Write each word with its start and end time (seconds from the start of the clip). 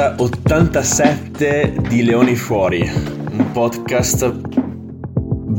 puntata 0.00 0.14
87 0.16 1.74
di 1.88 2.02
Leoni 2.02 2.34
Fuori, 2.34 2.80
un 2.80 3.52
podcast 3.52 4.32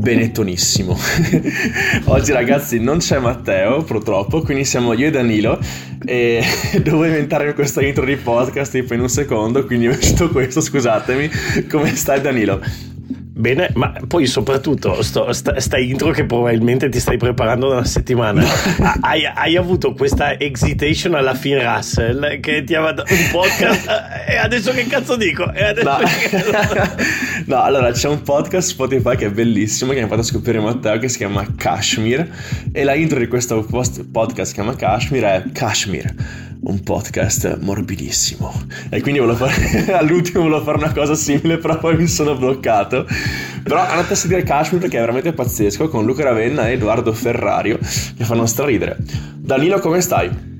benettonissimo. 0.01 0.97
Oggi 2.05 2.31
ragazzi 2.31 2.79
non 2.79 2.97
c'è 2.97 3.19
Matteo 3.19 3.83
purtroppo, 3.83 4.41
quindi 4.41 4.65
siamo 4.65 4.93
io 4.93 5.07
e 5.07 5.11
Danilo 5.11 5.59
e 6.03 6.43
devo 6.81 7.05
inventare 7.05 7.53
questa 7.53 7.83
intro 7.83 8.03
di 8.03 8.15
podcast 8.15 8.71
tipo 8.71 8.95
in 8.95 9.01
un 9.01 9.09
secondo, 9.09 9.63
quindi 9.63 9.87
ho 9.87 9.93
visto 9.93 10.29
questo, 10.29 10.59
scusatemi. 10.59 11.29
Come 11.69 11.95
stai 11.95 12.21
Danilo? 12.21 12.59
Bene, 13.41 13.71
ma 13.73 13.91
poi 14.07 14.27
soprattutto 14.27 15.01
sto, 15.01 15.33
sta, 15.33 15.59
sta, 15.59 15.79
intro 15.79 16.11
che 16.11 16.25
probabilmente 16.25 16.89
ti 16.89 16.99
stai 16.99 17.17
preparando 17.17 17.69
da 17.69 17.77
una 17.77 17.85
settimana. 17.85 18.43
hai, 19.01 19.25
hai, 19.25 19.57
avuto 19.57 19.93
questa 19.93 20.39
excitation 20.39 21.15
alla 21.15 21.33
Finn 21.33 21.57
Russell 21.57 22.39
che 22.39 22.63
ti 22.63 22.75
aveva 22.75 22.91
dato 22.91 23.11
un 23.11 23.29
podcast 23.31 23.89
e 24.29 24.37
adesso 24.37 24.71
che 24.73 24.85
cazzo 24.85 25.15
dico? 25.15 25.51
E 25.51 25.73
no. 25.81 25.97
no, 27.47 27.63
allora 27.63 27.91
c'è 27.91 28.09
un 28.09 28.21
podcast 28.21 28.69
Spotify 28.69 29.15
che 29.15 29.25
è 29.25 29.31
bellissimo 29.31 29.91
che 29.93 29.97
mi 29.97 30.05
ha 30.05 30.07
fatto 30.07 30.21
scoprire 30.21 30.59
Matteo 30.59 30.99
che 30.99 31.09
si 31.09 31.17
chiama 31.17 31.43
Kashmir 31.55 32.29
e 32.71 32.83
la 32.83 32.93
intro 32.93 33.17
di 33.17 33.25
questo 33.25 33.65
podcast 33.65 34.49
si 34.49 34.53
chiama 34.53 34.75
Kashmir 34.75 35.23
è 35.23 35.43
Kashmir 35.51 36.13
un 36.63 36.79
podcast 36.83 37.57
morbidissimo. 37.59 38.53
E 38.89 39.01
quindi 39.01 39.19
volevo 39.19 39.47
fare, 39.47 39.93
all'ultimo 39.93 40.43
volevo 40.43 40.63
fare 40.63 40.77
una 40.77 40.91
cosa 40.91 41.15
simile, 41.15 41.57
però 41.57 41.77
poi 41.79 41.95
mi 41.97 42.07
sono 42.07 42.35
bloccato. 42.35 43.07
Però 43.63 43.79
andate 43.79 44.13
a 44.13 44.15
sentire 44.15 44.43
Kashmir 44.43 44.81
perché 44.81 44.97
è 44.97 45.01
veramente 45.01 45.33
pazzesco 45.33 45.87
con 45.89 46.05
Luca 46.05 46.23
Ravenna 46.23 46.67
e 46.67 46.73
Edoardo 46.73 47.13
Ferrario 47.13 47.77
che 47.77 48.23
fanno 48.23 48.45
straridere. 48.45 48.97
Danilo, 49.35 49.79
come 49.79 50.01
stai? 50.01 50.50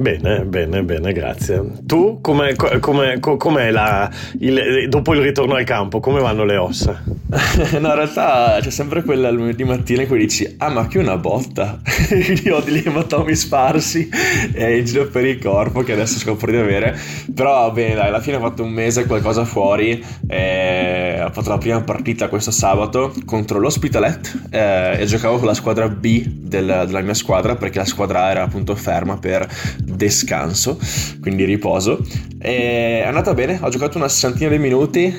Bene, 0.00 0.46
bene, 0.46 0.82
bene, 0.82 1.12
grazie. 1.12 1.62
Tu 1.84 2.22
come, 2.22 2.54
come, 2.54 3.20
com'è 3.20 3.70
la, 3.70 4.10
il, 4.38 4.88
dopo 4.88 5.12
il 5.12 5.20
ritorno 5.20 5.56
al 5.56 5.64
campo? 5.64 6.00
Come 6.00 6.20
vanno 6.20 6.44
le 6.44 6.56
ossa? 6.56 7.02
no, 7.78 7.88
in 7.88 7.94
realtà 7.94 8.58
c'è 8.60 8.70
sempre 8.70 9.04
quella 9.04 9.30
lunedì 9.30 9.62
mattina 9.62 10.02
in 10.02 10.08
cui 10.08 10.18
dici 10.18 10.54
ah 10.58 10.68
ma 10.68 10.88
che 10.88 10.98
una 10.98 11.16
botta 11.16 11.78
quindi 12.08 12.50
ho 12.50 12.60
degli 12.60 12.82
ematomi 12.84 13.36
sparsi 13.36 14.08
e 14.52 14.78
in 14.78 14.84
giro 14.84 15.06
per 15.06 15.24
il 15.24 15.38
corpo 15.38 15.82
che 15.82 15.92
adesso 15.92 16.18
scopro 16.18 16.50
di 16.50 16.56
avere 16.56 16.98
però 17.32 17.70
bene 17.70 17.94
dai 17.94 18.08
alla 18.08 18.20
fine 18.20 18.36
ho 18.36 18.40
fatto 18.40 18.64
un 18.64 18.70
mese 18.70 19.06
qualcosa 19.06 19.44
fuori 19.44 20.04
e 20.26 21.22
ho 21.22 21.30
fatto 21.30 21.50
la 21.50 21.58
prima 21.58 21.80
partita 21.82 22.28
questo 22.28 22.50
sabato 22.50 23.14
contro 23.24 23.60
l'Hospitalet 23.60 24.48
eh, 24.50 24.96
e 24.98 25.06
giocavo 25.06 25.38
con 25.38 25.46
la 25.46 25.54
squadra 25.54 25.88
B 25.88 26.26
del, 26.26 26.84
della 26.86 27.00
mia 27.00 27.14
squadra 27.14 27.54
perché 27.54 27.78
la 27.78 27.84
squadra 27.84 28.24
A 28.24 28.30
era 28.30 28.42
appunto 28.42 28.74
ferma 28.74 29.18
per 29.18 29.46
descanso, 29.94 30.78
quindi 31.20 31.44
riposo. 31.44 32.04
E 32.38 33.02
è 33.02 33.06
andata 33.06 33.34
bene, 33.34 33.58
ho 33.60 33.68
giocato 33.68 33.98
una 33.98 34.08
sessantina 34.08 34.50
di 34.50 34.58
minuti 34.58 35.14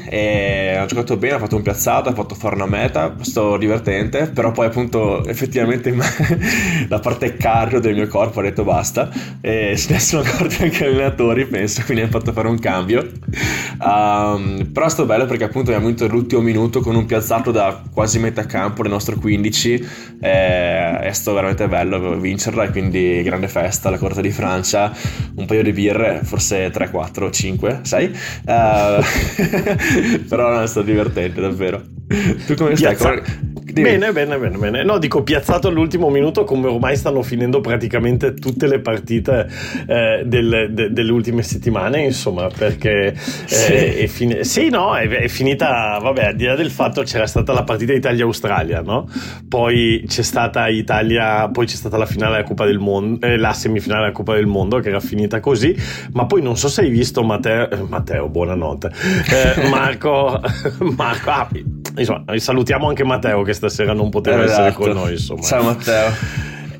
ho 0.81 0.85
giocato 0.85 1.17
bene, 1.17 1.35
ho 1.35 1.39
fatto 1.39 1.55
un 1.55 1.61
piazzato, 1.61 2.09
ho 2.09 2.13
fatto 2.13 2.35
fare 2.35 2.55
una 2.55 2.65
meta, 2.65 3.15
sto 3.21 3.57
divertente, 3.57 4.27
però 4.27 4.51
poi 4.51 4.67
appunto 4.67 5.23
effettivamente 5.25 5.93
la 6.87 6.99
parte 6.99 7.35
cardio 7.37 7.79
del 7.79 7.95
mio 7.95 8.07
corpo 8.07 8.39
ha 8.39 8.43
detto 8.43 8.63
basta 8.63 9.09
e 9.39 9.75
se 9.77 9.93
ne 9.93 9.99
sono 9.99 10.23
accorti 10.23 10.63
anche 10.63 10.85
gli 10.85 10.93
allenatori, 10.93 11.45
penso, 11.45 11.81
quindi 11.83 12.03
hanno 12.03 12.11
fatto 12.11 12.31
fare 12.31 12.47
un 12.47 12.59
cambio. 12.59 13.09
Um, 13.79 14.69
però 14.71 14.89
sto 14.89 15.05
bello 15.05 15.25
perché 15.25 15.45
appunto 15.45 15.71
abbiamo 15.71 15.87
vinto 15.87 16.07
l'ultimo 16.07 16.41
minuto 16.41 16.81
con 16.81 16.95
un 16.95 17.05
piazzato 17.05 17.51
da 17.51 17.81
quasi 17.91 18.19
metà 18.19 18.45
campo 18.45 18.83
del 18.83 18.91
nostro 18.91 19.17
15 19.17 19.87
e, 20.19 20.99
e 21.01 21.13
sto 21.13 21.33
veramente 21.33 21.67
bello 21.67 22.19
vincerla 22.19 22.65
e 22.65 22.69
quindi 22.69 23.21
grande 23.23 23.47
festa 23.47 23.87
alla 23.87 23.97
Corte 23.97 24.21
di 24.21 24.31
Francia 24.31 24.50
Francia 24.51 24.91
un 25.35 25.45
paio 25.45 25.63
di 25.63 25.71
birre, 25.71 26.21
forse 26.23 26.69
3, 26.69 26.89
4, 26.89 27.31
5, 27.31 27.79
6. 27.83 28.05
Uh, 28.45 29.03
però 30.27 30.53
no, 30.53 30.61
è 30.61 30.67
stato 30.67 30.85
divertente, 30.85 31.39
davvero. 31.39 31.81
Tu 32.45 32.55
come 32.55 32.75
stai? 32.75 32.95
Piazza... 32.95 33.21
Bene, 33.73 34.11
bene, 34.11 34.37
bene, 34.37 34.57
bene. 34.57 34.83
No, 34.83 34.97
dico 34.97 35.23
piazzato 35.23 35.67
all'ultimo 35.67 36.09
minuto 36.09 36.43
come 36.43 36.67
ormai 36.67 36.95
stanno 36.95 37.21
finendo 37.21 37.61
praticamente 37.61 38.33
tutte 38.33 38.67
le 38.67 38.79
partite 38.79 39.47
eh, 39.87 40.23
del, 40.25 40.69
de, 40.71 40.91
delle 40.91 41.11
ultime 41.11 41.43
settimane, 41.43 42.01
insomma, 42.01 42.47
perché 42.47 43.07
eh, 43.07 43.15
sì. 43.45 43.73
è, 43.73 44.07
fin- 44.07 44.43
sì, 44.43 44.69
no, 44.69 44.95
è, 44.95 45.07
è, 45.07 45.27
finita, 45.27 45.97
vabbè, 46.01 46.25
al 46.25 46.35
di 46.35 46.45
là 46.45 46.55
del 46.55 46.71
fatto 46.71 47.03
c'era 47.03 47.27
stata 47.27 47.53
la 47.53 47.63
partita 47.63 47.93
Italia-Australia, 47.93 48.81
no? 48.81 49.07
Poi 49.47 50.03
c'è 50.07 50.23
stata 50.23 50.67
Italia, 50.67 51.49
poi 51.49 51.65
c'è 51.65 51.75
stata 51.75 51.97
la 51.97 52.05
finale 52.05 52.33
della 52.33 52.43
Coppa 52.43 52.65
del 52.65 52.79
Mondo, 52.79 53.25
eh, 53.25 53.37
la 53.37 53.53
semifinale 53.53 54.01
della 54.01 54.13
Coppa 54.13 54.33
del 54.35 54.47
Mondo 54.47 54.79
che 54.79 54.89
era 54.89 54.99
finita 54.99 55.39
così, 55.39 55.75
ma 56.13 56.25
poi 56.25 56.41
non 56.41 56.57
so 56.57 56.67
se 56.67 56.81
hai 56.81 56.89
visto 56.89 57.23
Matteo, 57.23 57.69
eh, 57.69 57.83
Matteo 57.87 58.27
buonanotte, 58.27 58.91
eh, 59.29 59.67
Marco, 59.69 60.41
Marco, 60.95 61.29
ah, 61.29 61.47
insomma, 61.97 62.23
salutiamo 62.35 62.87
anche 62.87 63.03
Matteo 63.03 63.41
che 63.43 63.53
stasera 63.53 63.93
non 63.93 64.09
poteva 64.09 64.43
esatto. 64.43 64.61
essere 64.61 64.73
con 64.73 64.91
noi. 64.91 65.11
Insomma. 65.13 65.41
Ciao 65.41 65.63
Matteo. 65.63 66.11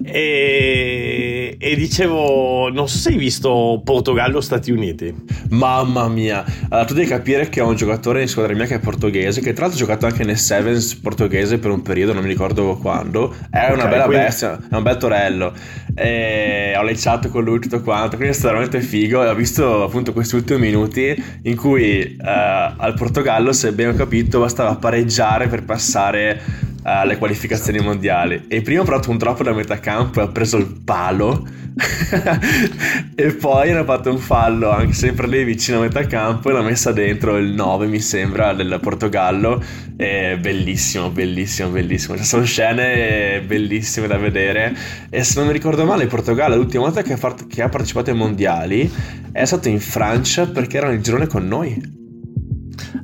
E, 0.04 1.31
e, 1.58 1.76
dicevo, 1.76 2.70
non 2.70 2.88
so 2.88 2.98
se 2.98 3.10
hai 3.10 3.18
visto 3.18 3.82
Portogallo-Stati 3.84 4.72
Uniti. 4.72 5.14
Mamma 5.50 6.08
mia, 6.08 6.44
allora 6.70 6.86
tu 6.86 6.94
devi 6.94 7.08
capire 7.08 7.50
che 7.50 7.62
ho 7.62 7.68
un 7.68 7.76
giocatore 7.76 8.22
in 8.22 8.28
squadra 8.28 8.54
mia 8.54 8.66
che 8.66 8.76
è 8.76 8.80
portoghese, 8.80 9.42
che 9.42 9.54
tra 9.54 9.66
l'altro 9.66 9.84
ha 9.84 9.88
giocato 9.88 10.06
anche 10.06 10.24
nel 10.24 10.38
Sevens 10.38 10.96
portoghese 10.96 11.58
per 11.58 11.72
un 11.72 11.82
periodo, 11.82 12.14
non 12.14 12.24
mi 12.24 12.30
ricordo 12.30 12.78
quando. 12.78 13.36
È 13.50 13.66
una 13.72 13.84
okay, 13.84 13.90
bella 13.90 14.06
quindi... 14.06 14.24
bestia, 14.26 14.60
è 14.70 14.76
un 14.76 14.84
bel 14.84 14.98
torello. 14.98 15.54
E 15.96 16.74
ho 16.78 16.84
lecciato 16.84 17.30
con 17.30 17.44
lui 17.44 17.60
tutto 17.60 17.82
quanto, 17.82 18.16
quindi 18.16 18.34
è 18.34 18.38
stato 18.38 18.54
veramente 18.54 18.82
figo. 18.82 19.24
E 19.24 19.30
ho 19.30 19.36
visto 19.36 19.84
appunto 19.84 20.14
questi 20.14 20.36
ultimi 20.36 20.60
minuti 20.60 21.24
in 21.44 21.56
cui 21.56 22.18
uh, 22.20 22.24
al 22.24 22.94
Portogallo, 22.96 23.52
se 23.52 23.72
ben 23.74 23.90
ho 23.90 23.94
capito, 23.94 24.40
bastava 24.40 24.76
pareggiare 24.76 25.48
per 25.48 25.64
passare 25.64 26.70
alle 26.84 27.18
qualificazioni 27.18 27.80
mondiali. 27.80 28.46
E 28.48 28.62
prima 28.62 28.82
ha 28.82 28.86
provato 28.86 29.12
un 29.12 29.18
troppo 29.18 29.44
da 29.44 29.54
metà 29.54 29.80
campo 29.80 30.20
e 30.20 30.24
ha 30.24 30.28
preso 30.28 30.58
il 30.58 30.82
palo. 30.84 31.48
E 33.14 33.34
poi 33.34 33.72
hanno 33.72 33.84
fatto 33.84 34.10
un 34.10 34.18
fallo 34.18 34.72
anche 34.72 34.94
sempre 34.94 35.28
lì 35.28 35.44
vicino 35.44 35.78
a 35.78 35.82
metà 35.82 36.06
campo 36.06 36.50
e 36.50 36.54
l'ha 36.54 36.62
messa 36.62 36.92
dentro 36.92 37.38
il 37.38 37.54
9 37.54 37.86
mi 37.88 38.00
sembra 38.00 38.54
del 38.54 38.80
Portogallo. 38.82 39.64
È 39.96 40.38
bellissimo 40.40 41.10
bellissimo 41.10 41.70
bellissimo. 41.70 42.16
Cioè, 42.16 42.26
sono 42.26 42.44
scene 42.46 43.42
bellissime 43.46 44.08
da 44.08 44.18
vedere. 44.18 44.76
E 45.10 45.24
se 45.24 45.38
non 45.38 45.48
mi 45.48 45.54
ricordo 45.54 45.86
male 45.86 46.04
il 46.04 46.10
Portogallo 46.10 46.56
l'ultima 46.56 46.84
volta 46.84 47.04
che 47.04 47.14
ha, 47.14 47.18
part- 47.18 47.48
che 47.48 47.62
ha 47.62 47.70
partecipato 47.70 48.10
ai 48.10 48.18
mondiali 48.18 48.92
è 49.32 49.46
stato 49.46 49.70
in 49.70 49.80
Francia 49.80 50.48
perché 50.48 50.78
era 50.78 50.90
nel 50.90 51.02
girone 51.02 51.28
con 51.28 51.48
noi 51.48 52.00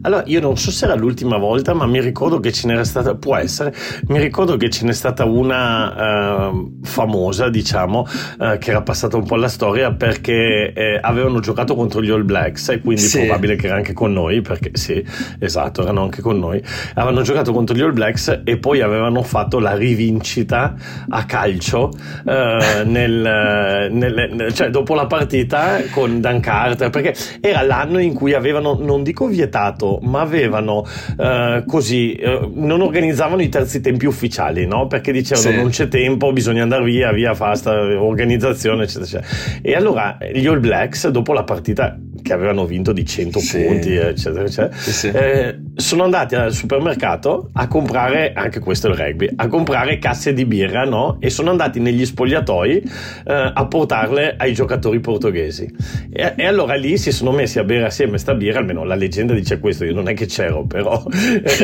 allora, 0.08 0.24
io 0.26 0.40
non 0.40 0.58
so 0.58 0.72
se 0.72 0.86
era 0.86 0.96
l'ultima 0.96 1.38
volta, 1.38 1.74
ma 1.74 1.86
mi 1.86 2.00
ricordo 2.00 2.40
che 2.40 2.54
ce 2.54 2.68
n'era 2.68 2.86
stata, 2.86 3.16
può 3.16 3.36
essere, 3.36 3.74
mi 4.08 4.20
ricordo 4.20 4.56
che 4.56 4.70
ce 4.70 4.86
n'è 4.86 4.94
stata 4.94 5.26
una 5.26 6.50
uh, 6.50 6.80
famosa, 6.82 7.50
diciamo, 7.50 8.08
uh, 8.40 8.58
che 8.58 8.70
era 8.70 8.82
passata 8.82 9.18
un 9.18 9.26
po' 9.26 9.36
alla 9.36 9.50
storia 9.50 9.92
perché 9.94 10.72
eh, 10.74 10.98
avevano 11.02 11.42
giocato 11.42 11.76
contro 11.76 12.02
gli 12.02 12.10
All 12.10 12.24
Blacks 12.24 12.70
e 12.70 12.80
quindi 12.80 13.02
sì. 13.02 13.20
probabile 13.20 13.58
che 13.58 13.68
era 13.68 13.76
anche 13.76 13.92
con 13.92 14.14
noi, 14.14 14.40
perché 14.40 14.72
sì, 14.74 15.04
esatto, 15.40 15.82
erano 15.82 16.04
anche 16.04 16.22
con 16.22 16.40
noi. 16.40 16.64
Avevano 16.94 17.22
giocato 17.22 17.52
contro 17.52 17.76
gli 17.76 17.82
All 17.82 17.94
Blacks 17.94 18.44
e 18.46 18.58
poi 18.58 18.80
avevano 18.80 19.24
fatto 19.24 19.60
la 19.60 19.76
rivincita 19.76 20.74
a 21.10 21.26
calcio 21.26 21.92
nel, 22.24 22.86
nel, 23.92 24.30
nel, 24.32 24.54
cioè 24.54 24.70
dopo 24.70 24.94
la 24.94 25.06
partita 25.06 25.82
con 25.92 26.22
Dan 26.22 26.40
Carter, 26.40 26.90
perché 26.90 27.14
era 27.42 27.62
l'anno 27.62 28.00
in 28.00 28.14
cui 28.14 28.34
avevano, 28.34 28.78
non 28.80 29.04
dico 29.04 29.28
vietato, 29.28 29.97
ma 30.02 30.22
avevano 30.22 30.86
eh, 31.18 31.64
così, 31.66 32.14
eh, 32.14 32.50
non 32.54 32.82
organizzavano 32.82 33.42
i 33.42 33.50
terzi 33.50 33.82
tempi 33.82 34.06
ufficiali, 34.06 34.66
no? 34.66 34.88
Perché 34.88 35.12
dicevano 35.12 35.50
sì. 35.50 35.56
non 35.56 35.70
c'è 35.70 35.88
tempo, 35.88 36.32
bisogna 36.32 36.64
andare 36.64 36.84
via, 36.84 37.12
via, 37.12 37.34
fasta, 37.34 37.72
organizzazione, 37.72 38.84
eccetera, 38.84 39.06
eccetera. 39.06 39.60
E 39.62 39.76
allora 39.76 40.18
gli 40.34 40.46
All 40.46 40.60
Blacks, 40.60 41.08
dopo 41.10 41.34
la 41.34 41.44
partita 41.44 41.98
che 42.22 42.34
avevano 42.34 42.66
vinto 42.66 42.92
di 42.92 43.06
100 43.06 43.40
sì. 43.40 43.64
punti, 43.64 43.96
eccetera, 43.96 44.44
eccetera, 44.44 44.76
sì, 44.76 45.08
eh, 45.08 45.60
sono 45.76 46.04
andati 46.04 46.36
al 46.36 46.54
supermercato 46.54 47.50
a 47.54 47.68
comprare, 47.68 48.34
anche 48.34 48.60
questo 48.60 48.88
è 48.88 48.92
il 48.92 48.98
rugby, 48.98 49.30
a 49.36 49.48
comprare 49.48 49.98
casse 50.00 50.34
di 50.34 50.46
birra, 50.46 50.84
no? 50.84 51.18
E 51.20 51.30
sono 51.30 51.52
andati 51.52 51.80
negli 51.80 52.06
spogliatoi 52.06 52.82
eh, 53.26 53.52
a 53.54 53.66
portarle 53.68 54.36
ai 54.38 54.54
giocatori 54.54 55.00
portoghesi. 55.00 55.74
E, 56.12 56.34
e, 56.36 56.46
allora 56.46 56.76
lì 56.76 56.98
si 56.98 57.12
sono 57.12 57.32
messi 57.32 57.60
a 57.60 57.64
bere 57.64 57.86
assieme 57.86 58.18
sta 58.18 58.34
birra, 58.34 58.60
almeno 58.60 58.84
la 58.84 58.96
leggenda 58.96 59.34
dice 59.34 59.60
questo, 59.60 59.86
io 59.88 59.94
non 59.94 60.08
è 60.08 60.14
che 60.14 60.26
c'ero, 60.26 60.66
però 60.66 61.04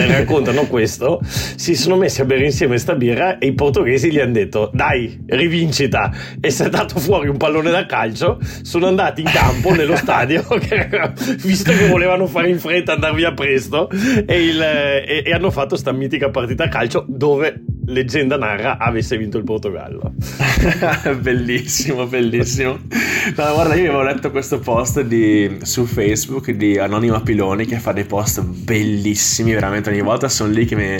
raccontano 0.08 0.66
questo. 0.68 1.20
Si 1.24 1.76
sono 1.76 1.96
messi 1.96 2.22
a 2.22 2.26
bere 2.26 2.46
insieme 2.46 2.78
sta 2.78 2.96
birra 2.96 3.38
e 3.38 3.48
i 3.48 3.54
portoghesi 3.54 4.12
gli 4.12 4.20
hanno 4.20 4.34
detto 4.34 4.70
"Dai, 4.74 5.24
rivincita". 5.28 6.12
E 6.40 6.50
si 6.50 6.64
è 6.64 6.70
dato 6.70 7.00
fuori 7.00 7.28
un 7.28 7.38
pallone 7.38 7.72
da 7.72 7.86
calcio, 7.86 8.40
sono 8.62 8.88
andati 8.88 9.22
in 9.22 9.30
campo 9.32 9.74
nello 9.74 9.96
stadio, 10.04 10.46
visto 11.44 11.72
che 11.72 11.88
volevano 11.88 12.28
fare 12.28 12.50
in 12.50 12.60
fretta 12.60 12.94
andare 12.94 13.16
via 13.16 13.34
presto 13.34 13.90
e, 13.90 14.44
il, 14.44 14.62
e, 14.62 15.24
e 15.26 15.32
hanno 15.34 15.52
fatto 15.52 15.76
sta 15.76 15.92
mitica 15.92 16.30
partita 16.30 16.66
a 16.66 16.68
calcio 16.70 17.06
dove 17.08 17.64
leggenda 17.86 18.38
narra 18.38 18.78
avesse 18.78 19.18
vinto 19.18 19.38
il 19.38 19.44
Portogallo. 19.44 20.14
bellissimo, 21.22 22.06
bellissimo. 22.06 22.80
No, 23.36 23.54
guarda, 23.54 23.76
io 23.76 23.90
avevo 23.90 24.04
letto 24.04 24.32
questo 24.32 24.60
post 24.60 25.02
di, 25.02 25.60
su 25.62 25.86
Facebook 25.86 26.52
di 26.52 26.78
Anonima 26.78 27.22
Piloni 27.22 27.66
che 27.66 27.78
fa 27.78 27.92
dei 27.92 28.06
post 28.06 28.42
bellissimi, 28.42 29.54
veramente 29.54 29.90
ogni 29.90 30.02
volta 30.02 30.30
sono 30.30 30.52
lì 30.52 30.66
che 30.66 30.76
mi... 30.76 30.98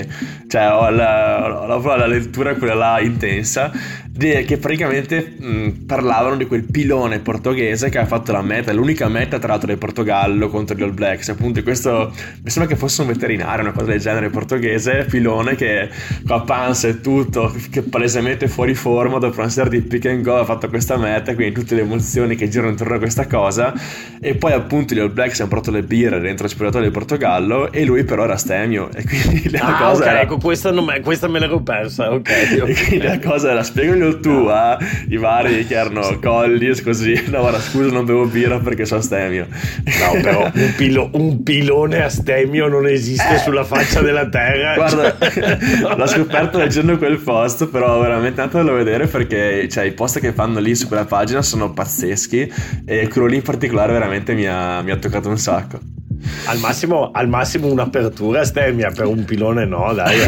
cioè 0.48 0.72
ho 0.72 0.88
la, 0.90 1.62
ho 1.62 1.66
la, 1.66 1.96
la 1.96 2.06
lettura 2.06 2.54
quella 2.54 2.74
là 2.74 3.00
intensa 3.00 3.72
che 4.16 4.58
praticamente 4.58 5.34
mh, 5.38 5.84
parlavano 5.86 6.36
di 6.36 6.46
quel 6.46 6.62
pilone 6.62 7.18
portoghese 7.18 7.88
che 7.88 7.98
ha 7.98 8.06
fatto 8.06 8.30
la 8.30 8.42
meta, 8.42 8.72
l'unica 8.72 9.08
meta 9.08 9.38
tra 9.38 9.48
l'altro 9.48 9.66
del 9.66 9.78
Portogallo 9.78 10.48
contro 10.48 10.76
gli 10.76 10.82
All 10.82 10.94
Blacks. 10.94 11.30
Appunto, 11.30 11.62
questo 11.64 12.12
mi 12.42 12.50
sembra 12.50 12.72
che 12.72 12.78
fosse 12.78 13.00
un 13.00 13.08
veterinario, 13.08 13.62
una 13.62 13.72
cosa 13.72 13.86
del 13.86 14.00
genere 14.00 14.30
portoghese, 14.30 15.06
pilone 15.10 15.56
che 15.56 15.88
con 16.24 16.36
la 16.36 16.42
panza 16.42 16.86
e 16.86 17.00
tutto, 17.00 17.52
che 17.70 17.82
palesemente 17.82 18.46
fuori 18.46 18.74
forma 18.74 19.18
dopo 19.18 19.40
una 19.40 19.48
serie 19.48 19.70
di 19.70 19.80
pick 19.80 20.06
and 20.06 20.22
go 20.22 20.38
ha 20.38 20.44
fatto 20.44 20.68
questa 20.68 20.96
meta, 20.96 21.34
quindi 21.34 21.52
tutte 21.52 21.74
le 21.74 21.80
emozioni 21.80 22.36
che 22.36 22.48
girano 22.48 22.70
intorno 22.70 22.94
a 22.94 22.98
questa 22.98 23.26
cosa. 23.26 23.74
E 24.20 24.36
poi 24.36 24.52
appunto 24.52 24.94
gli 24.94 25.00
All 25.00 25.12
Blacks 25.12 25.40
hanno 25.40 25.48
portato 25.48 25.72
le 25.72 25.82
birre 25.82 26.20
dentro 26.20 26.46
il 26.46 26.52
spogliatoio 26.52 26.84
del 26.84 26.92
Portogallo 26.92 27.72
e 27.72 27.84
lui 27.84 28.04
però 28.04 28.24
era 28.24 28.36
stemio 28.36 28.90
e 28.94 29.04
quindi 29.04 29.50
la 29.50 29.60
ah, 29.60 29.88
cosa 29.88 30.02
okay, 30.02 30.14
era... 30.14 30.20
ecco, 30.22 30.38
questa, 30.38 30.70
me, 30.70 31.00
questa 31.00 31.26
me 31.28 31.40
l'ero 31.40 31.60
persa, 31.60 32.12
ok. 32.12 32.28
e 32.64 32.74
quindi 32.86 33.06
la 33.06 33.18
cosa 33.18 33.50
era 33.50 33.62
spiegami 33.62 34.03
meglio 34.04 34.20
tu 34.20 34.46
a 34.48 34.78
i 35.08 35.16
vari 35.16 35.64
che 35.66 35.74
erano 35.74 36.18
colli 36.20 36.80
così 36.80 37.24
no 37.26 37.40
guarda 37.40 37.60
scusa 37.60 37.90
non 37.90 38.04
bevo 38.04 38.26
birra 38.26 38.58
perché 38.58 38.84
sono 38.84 39.00
stemio 39.00 39.46
no 39.84 40.20
però 40.20 40.50
un, 40.52 40.74
pilo- 40.76 41.10
un 41.12 41.42
pilone 41.42 42.02
a 42.02 42.08
stemio 42.08 42.68
non 42.68 42.86
esiste 42.86 43.34
eh. 43.34 43.38
sulla 43.38 43.64
faccia 43.64 44.00
della 44.00 44.28
terra. 44.28 44.74
Guarda 44.74 45.16
l'ho 45.96 46.06
scoperto 46.06 46.58
leggendo 46.58 46.96
quel 46.98 47.18
post 47.18 47.66
però 47.68 48.00
veramente 48.00 48.40
andatelo 48.40 48.72
a 48.72 48.76
vedere 48.76 49.06
perché 49.06 49.68
cioè, 49.68 49.84
i 49.84 49.92
post 49.92 50.20
che 50.20 50.32
fanno 50.32 50.58
lì 50.60 50.74
su 50.74 50.86
quella 50.86 51.04
pagina 51.04 51.42
sono 51.42 51.72
pazzeschi 51.72 52.52
e 52.84 53.08
quello 53.08 53.26
lì 53.26 53.36
in 53.36 53.42
particolare 53.42 53.92
veramente 53.92 54.34
mi 54.34 54.46
ha, 54.46 54.82
mi 54.82 54.90
ha 54.90 54.96
toccato 54.96 55.28
un 55.28 55.38
sacco. 55.38 55.78
Al 56.46 56.58
massimo, 56.58 57.10
al 57.10 57.28
massimo 57.28 57.70
un'apertura 57.70 58.44
stemia 58.44 58.90
per 58.90 59.06
un 59.06 59.24
pilone 59.24 59.66
no 59.66 59.92
dai 59.92 60.18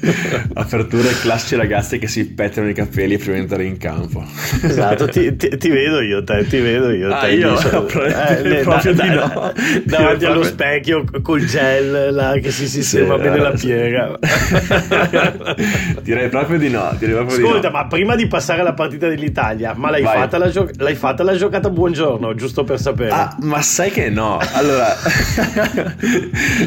Aperture 0.54 1.08
classici 1.20 1.56
ragazzi 1.56 1.98
che 1.98 2.08
si 2.08 2.26
pettano 2.26 2.68
i 2.68 2.72
capelli 2.72 3.18
prima 3.18 3.34
di 3.34 3.40
entrare 3.40 3.64
in 3.64 3.76
campo. 3.76 4.24
Esatto, 4.62 5.06
ti, 5.08 5.36
ti, 5.36 5.56
ti 5.56 5.68
vedo 5.68 6.00
io, 6.00 6.24
te, 6.24 6.46
ti 6.46 6.58
vedo 6.58 6.90
io. 6.90 7.12
Ah, 7.12 7.20
te, 7.20 7.32
io 7.32 7.56
so, 7.56 7.86
eh, 8.04 8.60
proprio 8.62 8.94
da, 8.94 9.02
di 9.02 9.08
no. 9.10 9.52
davanti 9.84 10.24
allo 10.24 10.42
specchio 10.42 11.04
col 11.22 11.44
gel 11.44 12.14
là, 12.14 12.32
che 12.40 12.50
si 12.50 12.66
sistema 12.66 13.16
sì, 13.16 13.22
bene 13.22 13.38
la 13.38 13.50
piega. 13.50 14.18
direi 16.02 16.28
proprio 16.28 16.58
di 16.58 16.70
no. 16.70 16.94
Direi 16.98 17.14
proprio 17.14 17.36
Ascolta, 17.36 17.68
di 17.68 17.74
no. 17.74 17.80
ma 17.80 17.86
prima 17.86 18.14
di 18.16 18.26
passare 18.26 18.60
alla 18.60 18.74
partita 18.74 19.08
dell'Italia, 19.08 19.74
ma 19.76 19.90
l'hai 19.90 20.02
fatta 20.02 20.38
la, 20.38 20.48
gio- 20.48 20.70
l'hai 20.76 20.94
fatta 20.94 21.22
la, 21.22 21.34
giocata 21.34 21.68
buongiorno, 21.68 22.34
giusto 22.34 22.64
per 22.64 22.80
sapere? 22.80 23.10
Ah, 23.10 23.36
ma 23.40 23.60
sai 23.60 23.90
che 23.90 24.08
no. 24.08 24.38
Allora, 24.52 24.96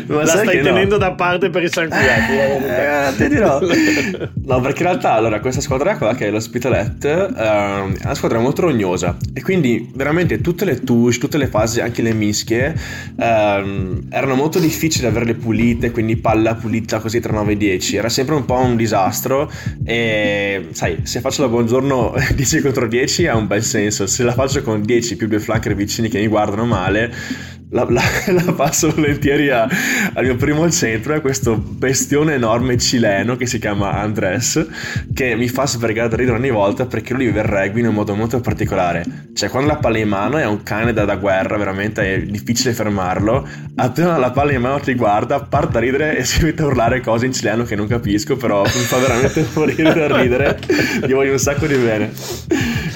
la 0.08 0.26
stai 0.26 0.62
tenendo 0.62 0.96
no. 0.96 0.98
da 0.98 1.12
parte 1.14 1.50
per 1.50 1.64
i 1.64 1.70
sanguinati. 1.70 2.32
Eh, 2.34 3.23
ti 3.24 3.36
dirò. 3.36 3.60
No, 4.46 4.60
perché 4.60 4.84
in 4.84 4.90
realtà 4.90 5.14
allora 5.14 5.40
questa 5.40 5.62
squadra 5.62 5.98
qua 5.98 6.16
che 6.16 6.28
è 6.28 6.30
l'Hospitalet 6.30 7.04
uh, 7.04 7.34
è 7.34 8.04
una 8.04 8.14
squadra 8.14 8.40
molto 8.40 8.64
rognosa 8.64 9.16
e 9.34 9.42
quindi 9.42 9.90
veramente 9.96 10.42
tutte 10.42 10.66
le 10.66 10.81
touche, 10.81 11.18
tutte 11.18 11.38
le 11.38 11.48
fasi, 11.48 11.80
anche 11.80 12.02
le 12.02 12.14
mischie 12.14 12.75
uh, 13.16 13.22
erano 13.22 14.36
molto 14.36 14.60
difficili 14.60 15.04
da 15.04 15.10
averle 15.10 15.36
pulite, 15.36 15.92
quindi 15.92 16.18
palla 16.18 16.56
pulita 16.56 17.00
così 17.00 17.20
tra 17.20 17.31
9 17.31 17.54
e 17.54 17.58
10. 17.58 17.96
Era 17.96 18.10
sempre 18.10 18.36
un 18.36 18.46
po' 18.46 18.58
un 18.60 18.75
disastro 18.75 19.50
e 19.86 20.68
sai, 20.72 21.00
se 21.04 21.22
faccio 21.22 21.42
la 21.42 21.48
buongiorno 21.48 22.14
10 22.36 22.62
contro 22.62 22.88
10 22.88 23.28
ha 23.28 23.38
un 23.38 23.48
bel 23.48 23.64
senso, 23.64 24.08
se 24.08 24.24
la 24.24 24.34
faccio 24.34 24.62
con 24.62 24.81
10 24.81 25.16
più 25.16 25.28
due 25.28 25.40
flanker 25.40 25.74
vicini 25.74 26.10
che 26.10 26.20
mi 26.20 26.28
guardano 26.28 26.66
male 26.66 27.14
la, 27.74 27.86
la, 27.90 28.04
la 28.31 28.54
passo 28.54 28.92
volentieri 28.92 29.50
a, 29.50 29.68
al 30.14 30.24
mio 30.24 30.36
primo 30.36 30.70
centro, 30.70 31.14
è 31.14 31.22
questo 31.22 31.58
bestione 31.58 32.36
enorme 32.36 32.78
cileno 32.78 33.36
che 33.36 33.48
si 33.48 33.60
chiama 33.60 34.00
Andres, 34.00 34.66
che 35.14 35.36
mi 35.36 35.50
fa 35.50 35.68
svergare 35.68 36.08
da 36.08 36.16
ridere 36.16 36.38
ogni 36.38 36.52
volta 36.52 36.86
perché 36.86 37.14
lui 37.14 37.25
vive 37.25 37.42
il 37.42 37.46
rugby 37.46 37.81
in 37.81 37.88
un 37.88 37.96
modo 37.96 38.16
molto 38.16 38.40
particolare. 38.40 39.04
Cioè, 39.34 39.50
quando 39.50 39.70
la 39.70 39.78
palla 39.78 39.98
in 39.98 40.08
mano 40.08 40.38
è 40.38 40.46
un 40.46 40.62
cane 40.64 40.94
da, 40.94 41.06
da 41.06 41.16
guerra, 41.16 41.58
veramente 41.58 42.14
è 42.14 42.22
difficile 42.22 42.74
fermarlo. 42.74 43.48
Appena 43.75 44.18
la 44.18 44.31
palla 44.31 44.52
in 44.52 44.62
mano 44.62 44.80
ti 44.80 44.94
guarda, 44.94 45.42
parte 45.42 45.78
a 45.78 45.80
ridere 45.80 46.18
e 46.18 46.24
si 46.25 46.44
mette 46.44 46.62
a 46.62 46.66
urlare 46.66 47.02
cose 47.02 47.25
in 47.25 47.34
cileno 47.34 47.64
che 47.64 47.75
non 47.75 47.88
capisco, 47.88 48.38
però 48.38 48.64
mi 48.64 48.70
fa 48.70 48.98
veramente 48.98 49.46
morire 49.54 49.94
da 49.94 50.18
ridere. 50.18 50.60
Gli 51.06 51.14
voglio 51.14 51.31
un 51.31 51.40
sacco 51.40 51.66
di 51.66 51.75
bene. 51.75 52.12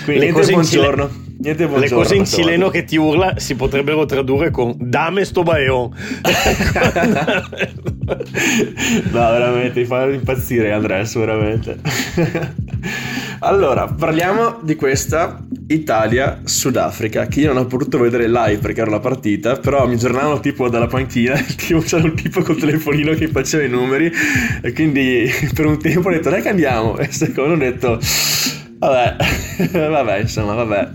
Quindi, 0.08 0.32
niente 0.32 0.52
buongiorno. 0.54 1.26
Niente 1.40 1.68
Le 1.68 1.90
cose 1.90 2.16
in 2.16 2.26
cileno 2.26 2.70
che 2.70 2.86
ti 2.86 2.96
urla 2.96 3.38
si 3.40 3.56
potrebbero 3.56 4.06
tradurre 4.06 4.52
con 4.52 4.74
Dame 4.80 5.26
sto 5.26 5.44
baeon. 5.44 5.90
no, 9.12 9.32
veramente, 9.32 9.82
mi 9.82 9.86
fa 9.86 10.06
impazzire 10.06 10.72
Andres, 10.72 11.14
veramente. 11.14 11.78
allora, 13.40 13.86
parliamo 13.88 14.60
di 14.62 14.76
questa 14.76 15.46
Italia-Sudafrica, 15.68 17.28
che 17.28 17.42
io 17.42 17.54
non 17.54 17.64
ho 17.64 17.68
potuto 17.68 18.00
vedere 18.00 18.30
live 18.30 18.60
perché 18.60 18.80
era 18.80 18.92
la 18.92 19.02
partita, 19.02 19.58
però 19.58 19.86
mi 19.88 19.96
aggiornavano 19.96 20.40
tipo 20.40 20.70
dalla 20.70 20.88
panchina, 20.88 21.36
tipo 21.58 21.80
c'era 21.82 22.04
un 22.04 22.16
tipo 22.16 22.42
col 22.44 22.56
telefonino 22.56 23.14
che 23.14 23.28
faceva 23.28 23.66
i 23.66 23.70
numeri, 23.70 24.10
e 24.62 24.72
quindi 24.72 25.30
per 25.54 25.66
un 25.66 25.78
tempo 25.78 26.08
ho 26.08 26.12
detto, 26.12 26.30
dai 26.30 26.42
che 26.42 26.50
andiamo, 26.50 26.98
e 26.98 27.12
secondo 27.12 27.56
ho 27.56 27.58
detto 27.58 28.00
Vabbè, 28.80 29.16
vabbè, 29.90 30.20
insomma, 30.20 30.54
vabbè. 30.54 30.90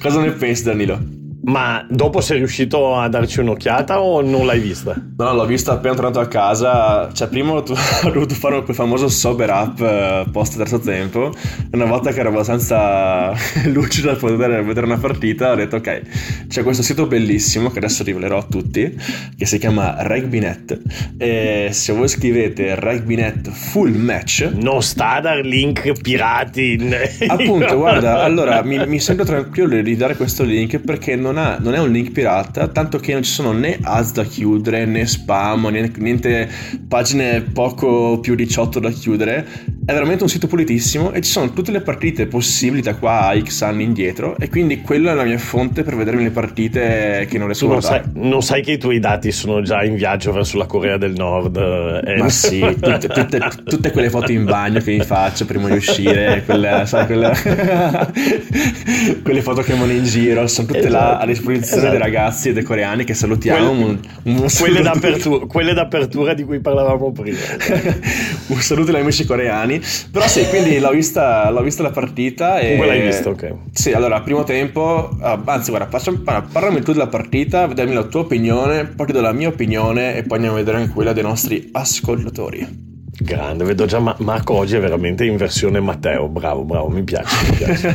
Cosa 0.00 0.20
ne 0.20 0.32
pensi, 0.32 0.62
Danilo? 0.64 1.23
Ma 1.44 1.84
dopo 1.90 2.20
sei 2.20 2.38
riuscito 2.38 2.96
a 2.96 3.08
darci 3.08 3.40
un'occhiata 3.40 4.00
o 4.00 4.22
non 4.22 4.46
l'hai 4.46 4.60
vista? 4.60 4.94
No, 5.16 5.34
l'ho 5.34 5.44
vista 5.44 5.72
appena 5.72 5.94
tornato 5.94 6.20
a 6.20 6.26
casa. 6.26 7.10
Cioè, 7.12 7.28
prima 7.28 7.52
ho, 7.52 7.62
dovuto 8.04 8.34
fare 8.34 8.62
quel 8.62 8.74
famoso 8.74 9.08
sober 9.08 9.50
up 9.50 9.80
eh, 9.80 10.24
post 10.32 10.56
terzo 10.56 10.78
tempo. 10.78 11.32
Una 11.72 11.84
volta 11.84 12.12
che 12.12 12.20
ero 12.20 12.30
abbastanza 12.30 13.32
lucido 13.66 14.10
a 14.10 14.14
poter 14.14 14.64
vedere 14.64 14.86
una 14.86 14.98
partita, 14.98 15.52
ho 15.52 15.54
detto: 15.54 15.76
Ok, 15.76 16.46
c'è 16.48 16.62
questo 16.62 16.82
sito 16.82 17.06
bellissimo 17.06 17.70
che 17.70 17.78
adesso 17.78 18.04
rivelerò 18.04 18.38
a 18.38 18.46
tutti, 18.48 18.96
che 19.36 19.44
si 19.44 19.58
chiama 19.58 19.96
RugbyNet. 19.98 20.80
E 21.18 21.68
se 21.72 21.92
voi 21.92 22.08
scrivete 22.08 22.74
RugbyNet 22.74 23.50
full 23.50 23.92
match, 23.92 24.50
non 24.54 24.82
sta 24.82 25.20
da 25.20 25.34
link 25.34 25.92
pirati. 26.00 26.78
Appunto, 27.26 27.76
guarda, 27.76 28.22
allora 28.22 28.62
mi, 28.62 28.84
mi 28.86 28.98
sento 28.98 29.24
tranquillo 29.24 29.80
di 29.82 29.96
dare 29.96 30.16
questo 30.16 30.42
link 30.42 30.78
perché 30.78 31.16
non 31.16 31.33
non, 31.34 31.44
ha, 31.44 31.58
non, 31.60 31.74
è 31.74 31.80
un 31.80 31.90
link 31.90 32.12
pirata, 32.12 32.68
tanto 32.68 32.98
che 32.98 33.12
non 33.12 33.22
ci 33.22 33.30
sono 33.30 33.52
né 33.52 33.78
ads 33.82 34.12
da 34.12 34.24
chiudere, 34.24 34.86
né 34.86 35.04
spam, 35.04 35.66
niente, 35.68 36.00
niente 36.00 36.48
pagine 36.86 37.42
poco 37.42 38.20
più 38.20 38.34
18 38.34 38.78
da 38.78 38.90
chiudere. 38.90 39.46
È 39.84 39.92
veramente 39.92 40.22
un 40.22 40.30
sito 40.30 40.46
pulitissimo 40.46 41.12
e 41.12 41.20
ci 41.20 41.30
sono 41.30 41.52
tutte 41.52 41.70
le 41.70 41.80
partite 41.80 42.26
possibili 42.26 42.80
da 42.80 42.94
qua 42.94 43.28
a 43.28 43.38
X 43.38 43.62
anni 43.62 43.82
indietro 43.82 44.36
e 44.38 44.48
quindi 44.48 44.80
quella 44.80 45.10
è 45.10 45.14
la 45.14 45.24
mia 45.24 45.36
fonte 45.36 45.82
per 45.82 45.94
vedermi 45.94 46.22
le 46.22 46.30
partite 46.30 47.26
che 47.28 47.36
non 47.36 47.48
riesco 47.48 47.66
a 47.66 47.68
guardare. 47.68 48.04
Sai, 48.04 48.28
non 48.28 48.42
sai 48.42 48.62
che 48.62 48.72
i 48.72 48.78
tuoi 48.78 48.98
dati 48.98 49.30
sono 49.30 49.60
già 49.60 49.82
in 49.82 49.96
viaggio 49.96 50.32
verso 50.32 50.56
la 50.56 50.66
Corea 50.66 50.96
del 50.96 51.12
Nord? 51.12 51.56
Eh. 51.56 52.16
Ma 52.16 52.28
sì, 52.30 52.60
tutte, 52.60 53.08
tutte, 53.08 53.40
tutte, 53.64 53.90
quelle 53.90 54.08
foto 54.08 54.32
in 54.32 54.44
bagno 54.44 54.80
che 54.80 54.92
mi 54.92 55.04
faccio 55.04 55.44
prima 55.44 55.68
di 55.68 55.76
uscire, 55.76 56.42
quelle, 56.46 56.84
sai, 56.86 57.06
quelle, 57.06 57.32
quelle 59.22 59.42
foto 59.42 59.60
che 59.60 59.74
vanno 59.74 59.92
in 59.92 60.04
giro, 60.04 60.46
sono 60.46 60.66
tutte 60.66 60.78
esatto. 60.78 60.92
là 60.94 61.23
a 61.24 61.26
disposizione 61.26 61.82
esatto. 61.82 61.90
dei 61.90 61.98
ragazzi 61.98 62.48
e 62.48 62.52
dei 62.52 62.62
coreani 62.62 63.04
che 63.04 63.14
salutiamo. 63.14 63.68
Quelle, 63.68 63.82
un, 63.82 63.98
un 64.22 64.46
quelle, 64.58 64.82
d'apertura, 64.82 65.46
quelle, 65.46 65.74
d'apertura, 65.74 66.34
di 66.34 66.44
cui 66.44 66.60
parlavamo 66.60 67.12
prima. 67.12 67.38
un 68.48 68.60
saluto 68.60 68.90
agli 68.90 69.00
amici 69.00 69.24
coreani. 69.24 69.80
Però 70.10 70.26
sì, 70.26 70.46
quindi 70.48 70.78
l'ho 70.78 70.90
vista, 70.90 71.50
l'ho 71.50 71.62
vista 71.62 71.82
la 71.82 71.90
partita. 71.90 72.58
E... 72.58 72.76
Come 72.76 72.86
l'hai 72.86 73.02
vista, 73.02 73.28
ok. 73.28 73.54
Sì, 73.72 73.92
allora, 73.92 74.20
primo 74.20 74.44
tempo, 74.44 75.10
uh, 75.18 75.40
anzi, 75.44 75.70
guarda, 75.70 75.88
facciamo, 75.88 76.18
parlami 76.18 76.82
tu 76.82 76.92
della 76.92 77.08
partita, 77.08 77.66
vediamo 77.66 77.92
la 77.92 78.04
tua 78.04 78.20
opinione, 78.20 78.84
poi 78.84 79.06
ti 79.06 79.12
do 79.12 79.20
la 79.20 79.32
mia 79.32 79.48
opinione 79.48 80.16
e 80.16 80.22
poi 80.22 80.36
andiamo 80.36 80.56
a 80.56 80.58
vedere 80.60 80.78
anche 80.78 80.92
quella 80.92 81.12
dei 81.12 81.22
nostri 81.22 81.68
ascoltatori. 81.72 82.92
Grande, 83.16 83.62
vedo 83.64 83.86
già 83.86 84.00
Marco 84.00 84.54
oggi 84.54 84.74
è 84.74 84.80
veramente 84.80 85.24
in 85.24 85.36
versione 85.36 85.78
Matteo. 85.78 86.28
Bravo, 86.28 86.64
bravo, 86.64 86.88
mi 86.88 87.04
piace. 87.04 87.50
Mi 87.50 87.56
piace. 87.56 87.94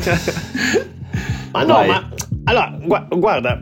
ma 1.52 1.64
no, 1.64 1.74
Vai. 1.74 1.88
ma 1.88 2.10
allora, 2.50 2.76
gu- 2.82 3.20
guarda, 3.20 3.62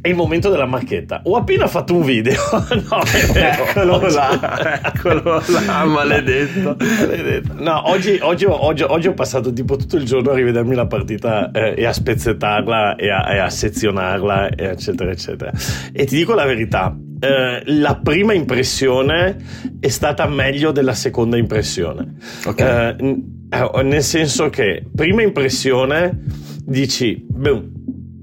è 0.00 0.08
il 0.08 0.14
momento 0.14 0.48
della 0.48 0.66
marchetta. 0.66 1.22
Ho 1.24 1.34
appena 1.34 1.66
fatto 1.66 1.92
un 1.92 2.04
video. 2.04 2.40
no, 2.88 3.02
eccolo 3.04 4.00
là, 4.06 4.80
eccolo 4.80 5.42
là, 5.44 5.82
maledetto. 5.84 6.76
maledetto. 6.78 7.54
No, 7.58 7.90
oggi, 7.90 8.16
oggi, 8.22 8.44
oggi, 8.44 8.84
oggi, 8.84 9.08
ho 9.08 9.14
passato 9.14 9.52
tipo 9.52 9.74
tutto 9.74 9.96
il 9.96 10.04
giorno 10.04 10.30
a 10.30 10.34
rivedermi 10.34 10.76
la 10.76 10.86
partita 10.86 11.50
eh, 11.50 11.74
e 11.76 11.84
a 11.84 11.92
spezzettarla 11.92 12.94
e 12.94 13.10
a, 13.10 13.34
e 13.34 13.38
a 13.38 13.50
sezionarla, 13.50 14.56
eccetera, 14.56 15.10
eccetera. 15.10 15.50
E 15.92 16.04
ti 16.06 16.14
dico 16.14 16.34
la 16.34 16.44
verità, 16.44 16.96
eh, 17.18 17.62
la 17.64 17.96
prima 17.96 18.32
impressione 18.32 19.36
è 19.80 19.88
stata 19.88 20.28
meglio 20.28 20.70
della 20.70 20.94
seconda 20.94 21.36
impressione. 21.36 22.14
Okay. 22.44 22.96
Eh, 22.96 23.22
eh, 23.50 23.82
nel 23.82 24.02
senso 24.04 24.50
che 24.50 24.84
prima 24.94 25.22
impressione 25.22 26.22
dici, 26.64 27.24
beh, 27.28 27.74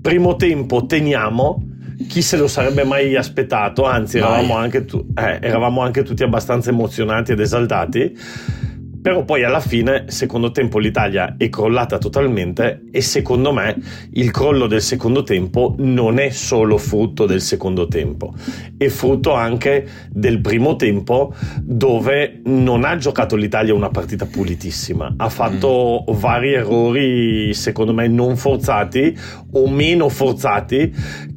primo 0.04 0.36
tempo 0.36 0.86
teniamo, 0.86 1.64
chi 2.10 2.22
se 2.22 2.36
lo 2.36 2.50
sarebbe 2.50 2.84
mai 2.84 3.16
aspettato, 3.16 3.86
anzi 3.86 4.18
eravamo 4.18 4.58
anche, 4.58 4.84
tu, 4.84 5.08
eh, 5.16 5.40
eravamo 5.42 5.82
anche 5.82 6.04
tutti 6.04 6.24
abbastanza 6.24 6.72
emozionati 6.72 7.32
ed 7.32 7.40
esaltati 7.40 8.14
però 9.04 9.26
poi 9.26 9.44
alla 9.44 9.60
fine, 9.60 10.06
secondo 10.08 10.52
tempo, 10.52 10.80
l'Italia 10.80 11.36
è 11.38 11.50
crollata 11.50 11.98
totalmente 11.98 12.86
e 12.90 13.02
secondo 13.02 13.52
me 13.52 13.76
il 14.14 14.32
crollo 14.32 14.66
del 14.66 14.82
secondo 14.82 15.24
tempo 15.24 15.76
non 15.80 16.20
è 16.20 16.30
solo 16.30 16.78
frutto 16.78 17.26
del 17.26 17.42
secondo 17.42 17.90
tempo, 17.90 18.34
è 18.78 18.88
frutto 18.88 19.34
anche 19.34 19.86
del 20.10 20.40
primo 20.40 20.78
tempo 20.78 21.36
dove 21.62 22.40
non 22.46 22.86
ha 22.86 22.96
giocato 22.96 23.36
l'Italia 23.36 23.74
una 23.74 23.90
partita 23.90 24.26
pulitissima, 24.26 25.16
ha 25.18 25.28
fatto 25.28 26.06
mm. 26.10 26.14
vari 26.14 26.54
errori 26.54 27.54
secondo 27.54 27.94
me 27.94 28.08
non 28.08 28.38
forzati 28.38 29.18
o 29.52 29.70
meno 29.70 30.08
forzati 30.08 30.94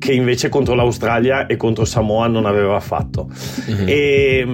che 0.07 0.13
invece 0.13 0.49
contro 0.49 0.77
l'Australia 0.77 1.47
e 1.47 1.57
contro 1.57 1.85
Samoa 1.85 2.29
non 2.29 2.47
aveva 2.47 2.79
fatto. 2.79 3.29
Mm-hmm. 3.69 3.89
E, 3.89 4.47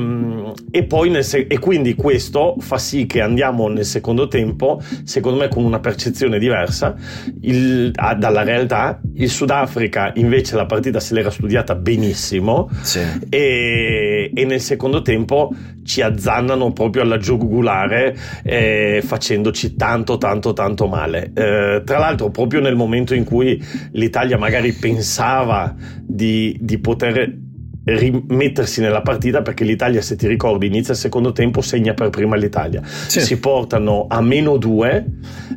e, 0.71 0.85
poi 0.85 1.23
se- 1.23 1.47
e 1.47 1.59
quindi 1.59 1.95
questo 1.95 2.57
fa 2.59 2.79
sì 2.79 3.05
che 3.05 3.21
andiamo 3.21 3.69
nel 3.69 3.85
secondo 3.85 4.29
tempo, 4.29 4.81
secondo 5.05 5.39
me 5.39 5.49
con 5.49 5.65
una 5.65 5.79
percezione 5.79 6.39
diversa 6.39 6.95
il, 7.43 7.91
dalla 7.91 8.43
realtà. 8.45 8.99
Il 9.17 9.29
Sudafrica 9.29 10.13
invece 10.15 10.57
la 10.57 10.65
partita 10.65 11.01
se 11.01 11.13
l'era 11.13 11.29
studiata 11.29 11.75
benissimo 11.75 12.71
sì. 12.81 13.01
e, 13.29 14.31
e, 14.35 14.45
nel 14.47 14.61
secondo 14.61 15.03
tempo 15.03 15.55
ci 15.85 16.01
azzannano 16.01 16.73
proprio 16.73 17.03
alla 17.03 17.19
giugulare 17.19 18.17
eh, 18.43 19.03
facendoci 19.05 19.75
tanto 19.75 20.17
tanto 20.17 20.55
tanto 20.55 20.87
male. 20.87 21.31
Eh, 21.35 21.83
tra 21.85 21.99
l'altro 21.99 22.31
proprio 22.31 22.61
nel 22.61 22.75
momento 22.75 23.13
in 23.13 23.25
cui 23.25 23.63
l'Italia 23.91 24.39
magari 24.39 24.73
pensava 24.73 25.42
di, 26.03 26.57
di 26.61 26.79
poter 26.79 27.39
rimettersi 27.85 28.81
nella 28.81 29.03
partita 29.03 29.43
perché 29.43 29.65
l'Italia 29.65 30.01
se 30.03 30.15
ti 30.15 30.29
ricordi 30.29 30.67
inizia 30.67 30.93
il 30.93 31.01
secondo 31.01 31.33
tempo 31.33 31.61
segna 31.63 31.95
per 31.95 32.11
prima 32.11 32.37
l'Italia 32.37 32.81
sì. 32.85 33.21
si 33.21 33.41
portano 33.41 34.07
a 34.09 34.21
meno 34.21 34.57
2 34.57 35.07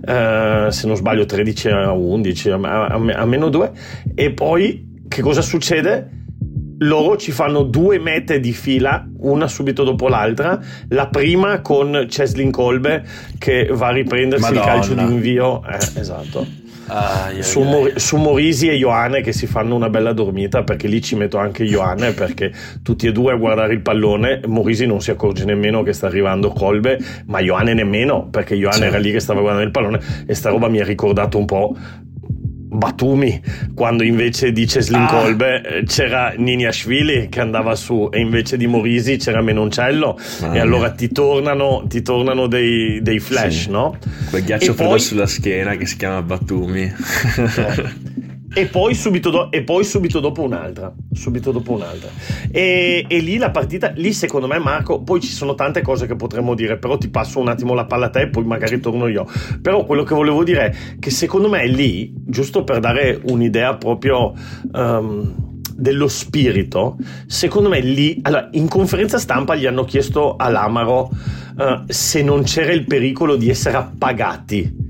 eh, 0.03 0.67
se 0.69 0.87
non 0.87 0.95
sbaglio 0.95 1.25
13 1.25 1.69
a 1.69 1.91
11 1.91 2.49
a, 2.49 2.57
a, 2.57 2.95
a 2.95 3.25
meno 3.25 3.49
2 3.49 3.71
e 4.15 4.31
poi 4.31 5.03
che 5.07 5.21
cosa 5.21 5.41
succede? 5.41 6.23
loro 6.79 7.15
ci 7.15 7.31
fanno 7.31 7.63
due 7.63 7.99
mete 7.99 8.41
di 8.41 8.51
fila, 8.51 9.07
una 9.19 9.47
subito 9.47 9.85
dopo 9.85 10.09
l'altra. 10.09 10.59
La 10.89 11.07
prima 11.07 11.61
con 11.61 12.07
Cheslin 12.09 12.51
Kolbe 12.51 13.01
che 13.37 13.69
va 13.71 13.87
a 13.87 13.91
riprendersi 13.91 14.51
Madonna. 14.51 14.61
il 14.61 14.67
calcio 14.67 14.93
d'invio. 14.93 15.63
Eh, 15.65 15.99
esatto. 15.99 16.45
Ah, 16.87 17.31
su, 17.39 17.61
Mor- 17.61 17.99
su, 17.99 18.17
Morisi 18.17 18.67
e 18.67 18.75
Ioane 18.75 19.21
che 19.21 19.33
si 19.33 19.47
fanno 19.47 19.75
una 19.75 19.89
bella 19.89 20.13
dormita 20.13 20.63
perché 20.63 20.87
lì 20.87 21.01
ci 21.01 21.15
metto 21.15 21.37
anche 21.37 21.63
Ioane 21.63 22.11
perché 22.11 22.51
tutti 22.83 23.07
e 23.07 23.11
due 23.11 23.33
a 23.33 23.35
guardare 23.35 23.73
il 23.73 23.81
pallone 23.81 24.41
Morisi 24.45 24.85
non 24.85 25.01
si 25.01 25.09
accorge 25.09 25.45
nemmeno 25.45 25.81
che 25.81 25.93
sta 25.93 26.05
arrivando 26.05 26.49
Colbe 26.49 26.99
ma 27.25 27.39
Ioane 27.39 27.73
nemmeno 27.73 28.27
perché 28.29 28.53
Ioane 28.55 28.75
sì. 28.75 28.83
era 28.83 28.97
lì 28.97 29.11
che 29.11 29.19
stava 29.19 29.39
guardando 29.39 29.65
il 29.65 29.71
pallone 29.71 29.99
e 30.27 30.33
sta 30.35 30.49
roba 30.49 30.67
mi 30.67 30.79
ha 30.79 30.85
ricordato 30.85 31.37
un 31.37 31.45
po' 31.45 31.75
Batumi, 32.75 33.41
quando 33.73 34.03
invece 34.03 34.51
di 34.51 34.67
Ceslin 34.67 35.01
ah. 35.01 35.07
Kolbe 35.07 35.61
eh, 35.61 35.83
c'era 35.85 36.33
Nini 36.35 36.65
Ashvili 36.65 37.29
che 37.29 37.41
andava 37.41 37.75
su 37.75 38.09
e 38.11 38.19
invece 38.19 38.57
di 38.57 38.67
Morisi 38.67 39.17
c'era 39.17 39.41
Menoncello 39.41 40.17
ah, 40.41 40.55
e 40.55 40.59
allora 40.59 40.91
ti 40.91 41.09
tornano, 41.11 41.85
ti 41.87 42.01
tornano 42.01 42.47
dei, 42.47 43.01
dei, 43.01 43.19
flash, 43.19 43.63
sì. 43.63 43.69
no? 43.69 43.97
Quel 44.29 44.43
ghiaccio 44.43 44.73
freddo 44.73 44.89
poi... 44.91 44.99
sulla 44.99 45.27
schiena 45.27 45.75
che 45.75 45.85
si 45.85 45.97
chiama 45.97 46.21
Batumi. 46.21 46.83
Eh. 46.83 48.23
e 48.57 48.67
poi 48.67 48.95
subito, 48.95 49.29
do- 49.29 49.51
e 49.51 49.63
poi 49.63 49.83
subito 49.83 50.21
dopo 50.21 50.41
un'altra. 50.41 50.93
Subito 51.11 51.51
dopo 51.51 51.73
un'altra. 51.73 52.09
E, 52.49 53.05
e, 53.05 53.19
lì 53.19 53.37
la 53.37 53.51
partita, 53.51 53.91
lì 53.95 54.13
secondo 54.13 54.47
me, 54.47 54.57
Marco, 54.59 55.03
poi 55.03 55.19
ci 55.19 55.27
sono 55.27 55.55
tante 55.55 55.81
cose 55.81 56.07
che 56.07 56.15
potremmo 56.15 56.55
dire, 56.55 56.77
però 56.77 56.97
ti 56.97 57.09
passo 57.09 57.39
un 57.39 57.49
attimo 57.49 57.73
la 57.73 57.83
palla 57.83 58.05
a 58.05 58.09
te 58.09 58.21
e 58.21 58.29
poi 58.29 58.45
magari 58.45 58.79
torno 58.79 59.07
io. 59.07 59.27
Però 59.61 59.83
quello 59.83 60.03
che 60.03 60.15
volevo 60.15 60.45
dire 60.45 60.69
è 60.69 60.75
che 60.99 61.09
secondo 61.09 61.49
me 61.49 61.67
lì, 61.67 62.13
giusto 62.15 62.63
per 62.63 62.79
dare 62.79 63.19
un'idea 63.25 63.75
proprio. 63.75 64.33
Um, 64.71 65.53
dello 65.77 66.07
spirito, 66.07 66.95
secondo 67.27 67.67
me 67.67 67.81
lì, 67.81 68.19
allora, 68.21 68.47
in 68.53 68.69
conferenza 68.69 69.17
stampa 69.17 69.55
gli 69.55 69.65
hanno 69.65 69.83
chiesto 69.83 70.37
all'Amaro 70.37 71.09
uh, 71.57 71.83
se 71.87 72.23
non 72.23 72.43
c'era 72.43 72.71
il 72.71 72.85
pericolo 72.85 73.35
di 73.35 73.49
essere 73.49 73.75
appagati 73.75 74.84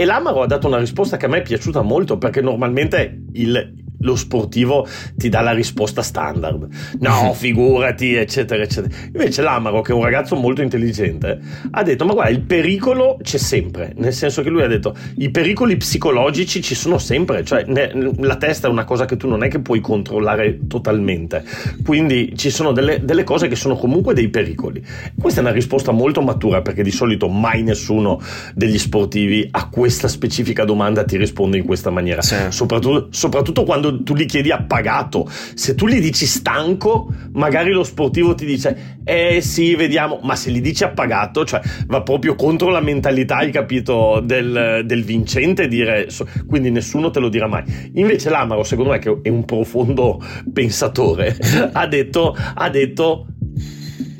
e 0.00 0.06
l'Amaro 0.06 0.40
ha 0.40 0.46
dato 0.46 0.66
una 0.66 0.78
risposta 0.78 1.18
che 1.18 1.26
a 1.26 1.28
me 1.28 1.40
è 1.40 1.42
piaciuta 1.42 1.82
molto 1.82 2.16
perché 2.16 2.40
normalmente 2.40 3.24
il, 3.32 3.84
lo 4.00 4.16
sportivo 4.16 4.86
ti 5.16 5.28
dà 5.28 5.40
la 5.40 5.52
risposta 5.52 6.02
standard. 6.02 6.68
No, 6.98 7.32
figurati, 7.34 8.14
eccetera, 8.14 8.62
eccetera. 8.62 8.94
Invece 9.06 9.42
l'Amaro, 9.42 9.80
che 9.82 9.92
è 9.92 9.94
un 9.94 10.02
ragazzo 10.02 10.36
molto 10.36 10.62
intelligente, 10.62 11.38
ha 11.70 11.82
detto: 11.82 12.04
Ma 12.04 12.12
guarda, 12.12 12.30
il 12.30 12.42
pericolo 12.42 13.18
c'è 13.22 13.38
sempre. 13.38 13.92
Nel 13.96 14.12
senso 14.12 14.42
che 14.42 14.50
lui 14.50 14.62
ha 14.62 14.68
detto: 14.68 14.94
i 15.16 15.30
pericoli 15.30 15.76
psicologici 15.76 16.62
ci 16.62 16.74
sono 16.74 16.98
sempre. 16.98 17.44
Cioè, 17.44 17.64
ne, 17.66 17.92
la 18.18 18.36
testa 18.36 18.68
è 18.68 18.70
una 18.70 18.84
cosa 18.84 19.04
che 19.04 19.16
tu 19.16 19.28
non 19.28 19.42
è 19.42 19.48
che 19.48 19.60
puoi 19.60 19.80
controllare 19.80 20.66
totalmente. 20.66 21.44
Quindi 21.84 22.32
ci 22.36 22.50
sono 22.50 22.72
delle, 22.72 23.04
delle 23.04 23.24
cose 23.24 23.48
che 23.48 23.56
sono 23.56 23.76
comunque 23.76 24.14
dei 24.14 24.28
pericoli. 24.28 24.82
Questa 25.18 25.40
è 25.40 25.42
una 25.42 25.52
risposta 25.52 25.92
molto 25.92 26.22
matura 26.22 26.62
perché 26.62 26.82
di 26.82 26.90
solito 26.90 27.28
mai 27.28 27.62
nessuno 27.62 28.20
degli 28.54 28.78
sportivi 28.78 29.46
a 29.50 29.68
questa 29.68 30.08
specifica 30.08 30.64
domanda 30.64 31.04
ti 31.04 31.16
risponde 31.16 31.58
in 31.58 31.64
questa 31.64 31.90
maniera. 31.90 32.22
Sì. 32.22 32.36
Soprattutto, 32.48 33.08
soprattutto 33.10 33.64
quando 33.64 33.89
tu 34.02 34.14
gli 34.14 34.26
chiedi 34.26 34.50
appagato. 34.50 35.28
Se 35.54 35.74
tu 35.74 35.86
gli 35.86 36.00
dici 36.00 36.26
stanco, 36.26 37.12
magari 37.32 37.72
lo 37.72 37.84
sportivo 37.84 38.34
ti 38.34 38.44
dice 38.46 38.98
eh 39.04 39.40
sì, 39.40 39.74
vediamo, 39.74 40.20
ma 40.22 40.36
se 40.36 40.50
gli 40.50 40.60
dici 40.60 40.84
appagato, 40.84 41.44
cioè 41.44 41.60
va 41.86 42.02
proprio 42.02 42.34
contro 42.34 42.68
la 42.68 42.80
mentalità, 42.80 43.36
hai 43.38 43.50
capito, 43.50 44.20
del, 44.22 44.82
del 44.84 45.04
vincente 45.04 45.66
dire, 45.68 46.08
quindi 46.46 46.70
nessuno 46.70 47.10
te 47.10 47.20
lo 47.20 47.28
dirà 47.28 47.46
mai. 47.46 47.64
Invece 47.94 48.30
l'Amaro, 48.30 48.62
secondo 48.62 48.90
me, 48.90 48.98
che 48.98 49.18
è 49.22 49.28
un 49.28 49.44
profondo 49.44 50.22
pensatore, 50.52 51.36
ha 51.72 51.86
detto, 51.86 52.36
ha 52.54 52.70
detto 52.70 53.26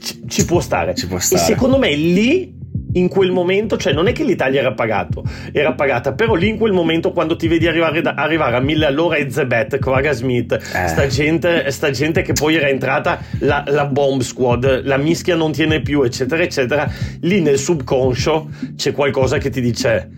ci, 0.01 0.23
ci 0.27 0.45
può 0.45 0.61
stare. 0.61 0.95
Ci 0.95 1.07
può 1.07 1.19
stare. 1.19 1.43
E 1.43 1.45
secondo 1.45 1.79
me 1.79 1.95
lì 1.95 2.59
in 2.95 3.09
quel 3.09 3.31
momento, 3.31 3.77
cioè 3.77 3.93
non 3.93 4.09
è 4.09 4.13
che 4.13 4.25
l'Italia 4.25 4.61
era 4.61 4.73
pagato, 4.73 5.23
era 5.53 5.73
pagata, 5.73 6.13
però 6.13 6.35
lì 6.35 6.49
in 6.49 6.59
quel 6.59 6.73
momento 6.73 7.13
quando 7.13 7.37
ti 7.37 7.47
vedi 7.47 7.67
arrivare, 7.67 8.01
da, 8.01 8.15
arrivare 8.15 8.57
a 8.57 8.61
mille 8.61 8.87
all'ora 8.87 9.17
e 9.17 9.31
Zebet, 9.31 9.79
Koraga 9.79 10.13
Smith, 10.13 10.53
eh. 10.53 10.89
sta, 10.89 11.07
gente, 11.07 11.71
sta, 11.71 11.91
gente, 11.91 12.23
che 12.23 12.33
poi 12.33 12.57
era 12.57 12.69
entrata 12.69 13.21
la, 13.41 13.65
la, 13.67 13.87
bomb 13.87 14.23
squad, 14.23 14.85
la 14.85 14.97
mischia 14.97 15.37
non 15.37 15.53
tiene 15.53 15.83
più, 15.83 16.03
eccetera, 16.03 16.43
eccetera, 16.43 16.91
lì 17.21 17.41
nel 17.41 17.59
subconscio 17.59 18.49
c'è 18.77 18.93
qualcosa 18.93 19.39
che 19.39 19.51
ti 19.51 19.61
dice, 19.61 20.11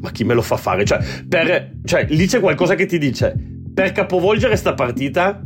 ma 0.00 0.10
chi 0.10 0.24
me 0.24 0.34
lo 0.34 0.42
fa 0.42 0.56
fare? 0.56 0.84
Cioè, 0.84 0.98
per, 1.28 1.72
cioè 1.84 2.06
lì 2.08 2.26
c'è 2.26 2.40
qualcosa 2.40 2.74
che 2.74 2.86
ti 2.86 2.98
dice, 2.98 3.34
per 3.72 3.92
capovolgere 3.92 4.56
sta 4.56 4.74
partita 4.74 5.40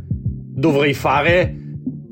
dovrei 0.55 0.93
fare 0.93 1.55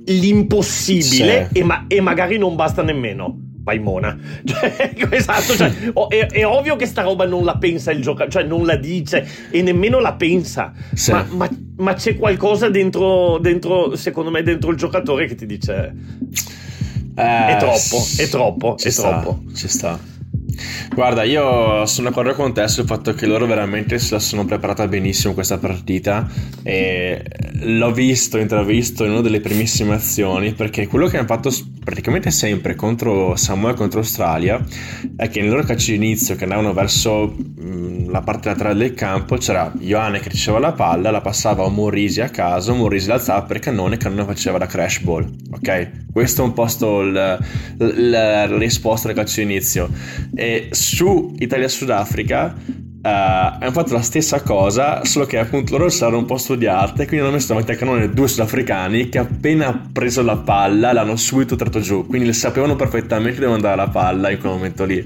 l'impossibile 0.06 1.50
sì. 1.52 1.60
e, 1.60 1.64
ma, 1.64 1.86
e 1.88 2.02
magari 2.02 2.38
non 2.38 2.56
basta 2.56 2.82
nemmeno 2.82 3.50
Paimona. 3.64 4.18
Cioè, 4.44 4.98
esatto, 5.12 5.56
cioè, 5.56 5.72
è, 6.10 6.28
è, 6.28 6.46
ovvio 6.46 6.76
che 6.76 6.86
sta 6.86 7.02
roba 7.02 7.26
non 7.26 7.44
la 7.44 7.58
pensa 7.58 7.92
il 7.92 8.02
giocatore, 8.02 8.32
cioè 8.32 8.44
non 8.44 8.66
la 8.66 8.76
dice 8.76 9.28
e 9.50 9.62
nemmeno 9.62 10.00
la 10.00 10.14
pensa. 10.14 10.74
Sì. 10.94 11.12
Ma, 11.12 11.26
ma, 11.32 11.50
ma, 11.78 11.94
c'è 11.94 12.18
qualcosa 12.18 12.70
dentro, 12.70 13.38
dentro, 13.40 13.96
secondo 13.96 14.32
me, 14.32 14.44
dentro 14.44 14.72
il 14.72 14.78
giocatore 14.78 15.28
che 15.28 15.36
ti 15.36 15.46
dice... 15.46 15.94
Eh, 17.14 17.48
è 17.48 17.58
troppo, 17.60 18.04
è 18.18 18.28
troppo, 18.30 18.78
è 18.78 18.90
sta, 18.90 19.22
troppo. 19.22 19.44
Ci 19.54 19.68
sta. 19.68 20.11
Guarda, 20.94 21.24
io 21.24 21.86
sono 21.86 22.10
d'accordo 22.10 22.34
con 22.34 22.54
te 22.54 22.68
sul 22.68 22.86
fatto 22.86 23.14
che 23.14 23.26
loro 23.26 23.46
veramente 23.46 23.98
se 24.00 24.14
la 24.14 24.20
sono 24.20 24.46
preparata 24.46 24.88
benissimo 24.88 25.34
questa 25.34 25.58
partita 25.58 26.28
e 26.64 27.24
l'ho 27.62 27.92
visto, 27.92 28.38
intravisto 28.38 29.06
in 29.06 29.12
una 29.12 29.22
delle 29.22 29.40
primissime 29.40 29.96
azioni 29.96 30.54
perché 30.54 30.88
quello 30.88 31.08
che 31.08 31.18
hanno 31.18 31.28
fatto 31.28 31.50
praticamente 31.84 32.30
sempre 32.32 32.76
contro 32.76 33.36
Samoa 33.36 33.72
e 33.72 33.74
contro 33.76 34.00
Australia 34.00 34.64
è 35.16 35.30
che 35.30 35.42
nel 35.42 35.50
loro 35.50 35.64
calcio 35.64 35.92
d'inizio 35.92 36.36
che 36.36 36.44
andavano 36.44 36.74
verso 36.74 37.28
mh, 37.28 38.10
la 38.12 38.22
parte 38.22 38.50
laterale 38.50 38.78
del 38.78 38.94
campo 38.94 39.38
c'era 39.38 39.72
Ioane 39.80 40.20
che 40.20 40.30
riceveva 40.30 40.68
la 40.68 40.74
palla, 40.74 41.12
la 41.12 41.22
passava 41.22 41.66
a 41.66 41.70
Morisi 41.70 42.22
a 42.22 42.30
caso, 42.30 42.76
Morisi 42.76 43.08
l'alzava 43.08 43.44
per 43.44 43.60
cannone 43.60 43.96
e 43.96 43.98
cannone 43.98 44.26
faceva 44.26 44.58
la 44.58 44.66
crash 44.66 45.00
ball, 45.00 45.28
ok? 45.52 46.10
Questo 46.12 46.42
è 46.42 46.46
un 46.46 46.54
po' 46.54 46.68
la 47.02 48.46
risposta 48.58 49.08
del 49.08 49.16
calcio 49.16 49.40
d'inizio. 49.40 49.90
E 50.36 50.51
su 50.72 51.36
Italia-Sudafrica 51.38 52.56
Uh, 53.02 53.08
hanno 53.08 53.72
fatto 53.72 53.94
la 53.94 54.02
stessa 54.04 54.44
cosa, 54.44 55.04
solo 55.06 55.26
che 55.26 55.40
appunto 55.40 55.76
loro 55.76 55.90
saranno 55.90 56.20
un 56.20 56.26
po' 56.26 56.38
studiate, 56.38 57.08
quindi 57.08 57.26
hanno 57.26 57.32
messo 57.34 57.48
davanti 57.48 57.72
al 57.72 57.78
cannone 57.78 58.12
due 58.12 58.28
sudafricani 58.28 59.10
che 59.10 59.18
appena 59.18 59.90
preso 59.92 60.22
la 60.22 60.38
palla 60.38 60.94
l'hanno 60.94 61.16
subito 61.16 61.56
tratto 61.56 61.80
giù, 61.80 62.06
quindi 62.06 62.32
sapevano 62.32 62.76
perfettamente 62.76 63.40
dove 63.40 63.56
andare 63.56 63.76
la 63.76 63.88
palla 63.88 64.30
in 64.30 64.38
quel 64.38 64.52
momento 64.52 64.86
lì. 64.86 65.04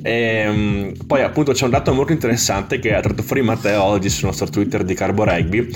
E, 0.00 0.46
um, 0.48 0.92
poi 1.08 1.22
appunto 1.22 1.50
c'è 1.50 1.64
un 1.64 1.70
dato 1.70 1.92
molto 1.92 2.12
interessante 2.12 2.78
che 2.78 2.94
ha 2.94 3.00
tratto 3.00 3.24
fuori 3.24 3.42
Matteo 3.42 3.82
oggi 3.82 4.10
sul 4.10 4.26
nostro 4.26 4.46
Twitter 4.46 4.84
di 4.84 4.94
Carbo 4.94 5.24
Rugby, 5.24 5.68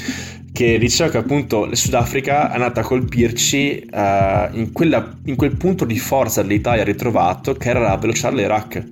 che 0.59 0.77
diceva 0.77 1.09
che 1.09 1.19
appunto 1.19 1.67
il 1.67 1.77
Sudafrica 1.77 2.51
è 2.51 2.55
andata 2.55 2.81
a 2.81 2.83
colpirci 2.83 3.89
uh, 3.93 4.49
in, 4.57 4.71
quella, 4.73 5.17
in 5.27 5.37
quel 5.37 5.55
punto 5.57 5.85
di 5.85 6.01
forza 6.01 6.43
dell'Italia 6.43 6.83
ritrovato 6.83 7.55
che 7.55 7.69
era 7.69 7.79
la 7.79 7.97
velocità 7.97 8.31
dell'Iraq 8.31 8.85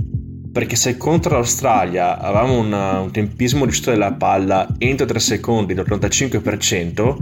perché 0.52 0.76
se 0.76 0.96
contro 0.96 1.32
l'Australia 1.32 2.20
avevamo 2.20 2.56
una, 2.60 3.00
un 3.00 3.10
tempismo 3.10 3.68
shooto 3.68 3.90
della 3.90 4.12
palla 4.12 4.68
entro 4.78 5.06
3 5.06 5.18
secondi 5.18 5.74
dell'85%, 5.74 7.16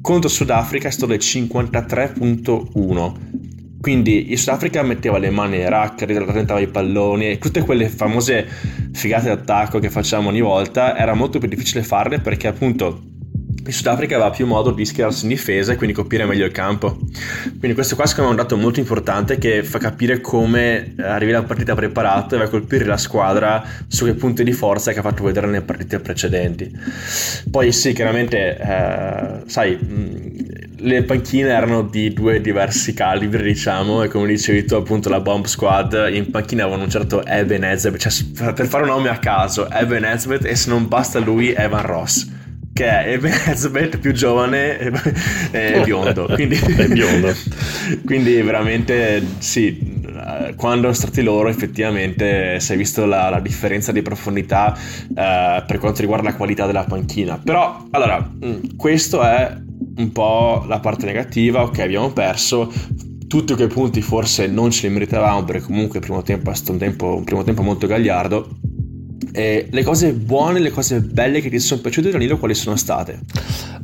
contro 0.00 0.30
Sudafrica 0.30 0.88
è 0.88 0.90
stato 0.90 1.08
del 1.08 1.18
53.1%. 1.18 3.12
Quindi 3.82 4.32
il 4.32 4.38
Sudafrica 4.38 4.82
metteva 4.82 5.18
le 5.18 5.28
mani 5.28 5.56
ai 5.56 5.68
rack, 5.68 6.06
rallentava 6.06 6.58
i 6.58 6.68
palloni 6.68 7.32
e 7.32 7.38
tutte 7.38 7.60
quelle 7.60 7.90
famose 7.90 8.48
figate 8.94 9.28
d'attacco 9.28 9.78
che 9.78 9.90
facciamo 9.90 10.30
ogni 10.30 10.40
volta 10.40 10.96
era 10.96 11.12
molto 11.12 11.38
più 11.38 11.48
difficile 11.48 11.82
farle 11.82 12.20
perché 12.20 12.46
appunto 12.46 13.12
il 13.66 13.72
Sudafrica 13.72 14.16
aveva 14.16 14.30
più 14.30 14.46
modo 14.46 14.70
di 14.70 14.84
schierarsi 14.84 15.24
in 15.24 15.30
difesa 15.30 15.72
e 15.72 15.76
quindi 15.76 15.94
coprire 15.94 16.24
meglio 16.24 16.44
il 16.44 16.52
campo. 16.52 16.98
Quindi 17.58 17.74
questo 17.74 17.94
qua 17.96 18.06
secondo 18.06 18.30
me 18.30 18.36
è 18.36 18.40
un 18.40 18.46
dato 18.46 18.60
molto 18.60 18.80
importante 18.80 19.38
che 19.38 19.62
fa 19.62 19.78
capire 19.78 20.20
come 20.20 20.94
arrivi 20.98 21.32
la 21.32 21.42
partita 21.42 21.74
preparato 21.74 22.34
e 22.34 22.38
vai 22.38 22.46
a 22.46 22.50
colpire 22.50 22.84
la 22.84 22.96
squadra 22.96 23.64
su 23.88 24.04
che 24.04 24.14
punti 24.14 24.44
di 24.44 24.52
forza 24.52 24.92
che 24.92 24.98
ha 24.98 25.02
fatto 25.02 25.24
vedere 25.24 25.46
nelle 25.46 25.62
partite 25.62 25.98
precedenti. 26.00 26.70
Poi 27.50 27.72
sì, 27.72 27.92
chiaramente, 27.92 28.58
eh, 28.58 29.42
sai, 29.46 29.78
le 30.76 31.02
panchine 31.04 31.48
erano 31.48 31.82
di 31.82 32.12
due 32.12 32.40
diversi 32.40 32.92
calibri, 32.92 33.42
diciamo, 33.42 34.02
e 34.02 34.08
come 34.08 34.26
dicevi 34.26 34.64
tu, 34.64 34.74
appunto, 34.74 35.08
la 35.08 35.20
Bomb 35.20 35.46
Squad 35.46 36.08
in 36.12 36.30
panchina 36.30 36.62
avevano 36.64 36.84
un 36.84 36.90
certo 36.90 37.24
Evan 37.24 37.64
Ezebet, 37.64 38.08
cioè 38.08 38.52
per 38.52 38.66
fare 38.66 38.82
un 38.82 38.90
nome 38.90 39.08
a 39.08 39.18
caso, 39.18 39.70
Evan 39.70 40.04
Ezebet 40.04 40.44
e 40.44 40.54
se 40.54 40.68
non 40.68 40.86
basta 40.86 41.18
lui, 41.18 41.54
Evan 41.56 41.86
Ross 41.86 42.32
che 42.74 42.86
è 42.86 43.12
Elizabeth 43.12 43.98
più 43.98 44.12
giovane 44.12 44.78
e, 45.52 45.80
biondo. 45.84 46.28
Quindi, 46.34 46.56
è 46.56 46.88
biondo. 46.88 47.32
quindi 48.04 48.42
veramente 48.42 49.24
sì, 49.38 50.02
quando 50.56 50.92
sono 50.92 50.92
stati 50.92 51.22
loro 51.22 51.48
effettivamente 51.48 52.58
si 52.58 52.72
è 52.72 52.76
visto 52.76 53.06
la, 53.06 53.30
la 53.30 53.40
differenza 53.40 53.92
di 53.92 54.02
profondità 54.02 54.76
eh, 54.76 55.62
per 55.66 55.78
quanto 55.78 56.00
riguarda 56.00 56.30
la 56.30 56.36
qualità 56.36 56.66
della 56.66 56.84
panchina. 56.84 57.38
Però 57.42 57.86
allora, 57.90 58.28
mm, 58.44 58.76
questo 58.76 59.22
è 59.22 59.56
un 59.96 60.12
po' 60.12 60.64
la 60.66 60.80
parte 60.80 61.06
negativa, 61.06 61.62
ok 61.62 61.78
abbiamo 61.78 62.10
perso, 62.10 62.72
tutti 63.28 63.54
quei 63.54 63.68
punti 63.68 64.02
forse 64.02 64.48
non 64.48 64.72
ce 64.72 64.88
li 64.88 64.94
meritavamo 64.94 65.44
perché 65.44 65.66
comunque 65.66 66.00
il 66.00 66.04
primo 66.04 66.22
tempo 66.22 66.50
è 66.50 66.54
stato 66.54 66.72
un, 66.72 66.78
tempo, 66.78 67.14
un 67.16 67.24
primo 67.24 67.44
tempo 67.44 67.62
molto 67.62 67.86
gagliardo 67.86 68.48
eh, 69.34 69.66
le 69.68 69.82
cose 69.82 70.12
buone, 70.12 70.60
le 70.60 70.70
cose 70.70 71.00
belle 71.00 71.40
che 71.40 71.50
ti 71.50 71.58
sono 71.58 71.80
piaciute 71.80 72.10
Danilo 72.10 72.38
quali 72.38 72.54
sono 72.54 72.76
state? 72.76 73.18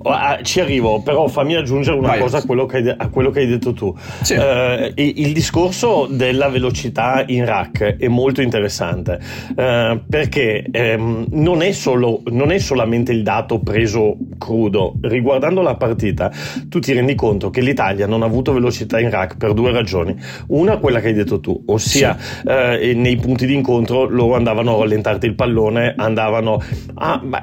Oh, 0.03 0.11
ah, 0.11 0.39
ci 0.43 0.61
arrivo, 0.61 1.03
però 1.03 1.27
fammi 1.27 1.57
aggiungere 1.57 1.99
una 1.99 2.09
Vai. 2.09 2.21
cosa 2.21 2.39
a 2.39 2.43
quello, 2.45 2.67
hai, 2.71 2.95
a 2.97 3.09
quello, 3.09 3.31
che 3.31 3.41
hai, 3.41 3.47
detto 3.47 3.73
tu. 3.73 3.95
Sì. 4.23 4.35
Eh, 4.35 4.93
il 4.95 5.33
discorso 5.33 6.07
della 6.09 6.49
velocità 6.49 7.25
in 7.27 7.45
rack 7.45 7.97
è 7.99 8.09
molto 8.09 8.41
interessante 8.41 9.19
eh, 9.55 10.01
perché 10.09 10.65
ehm, 10.71 11.27
non, 11.33 11.63
è 11.63 11.73
solo, 11.73 12.23
non, 12.29 12.53
è 12.53 12.59
solamente 12.59 13.13
il 13.13 13.23
dato 13.23 13.59
preso 13.59 14.17
crudo. 14.39 14.95
Riguardando 15.03 15.61
la 15.61 15.75
partita, 15.75 16.31
tu 16.69 16.79
ti 16.79 16.93
rendi 16.93 17.15
conto 17.17 17.51
che 17.51 17.61
l'Italia 17.61 18.07
non 18.07 18.23
ha 18.23 18.27
avuto 18.27 18.53
velocità 18.53 19.01
in 19.01 19.11
rack 19.11 19.37
per 19.37 19.53
due 19.53 19.73
ragioni. 19.73 20.17
Una, 20.47 20.79
quella 20.79 21.01
che 21.01 21.09
hai 21.09 21.15
detto 21.15 21.41
tu, 21.41 21.63
ossia 21.67 22.17
sì. 22.19 22.49
eh, 22.49 22.95
nei 22.95 23.17
punti 23.17 23.45
di 23.45 23.55
incontro 23.55 24.09
loro 24.09 24.37
andavano 24.37 24.77
a 24.77 24.79
rallentarti 24.79 25.27
il 25.27 25.35
pallone, 25.41 25.95
andavano 25.97 26.63
a, 26.97 27.19
beh, 27.19 27.41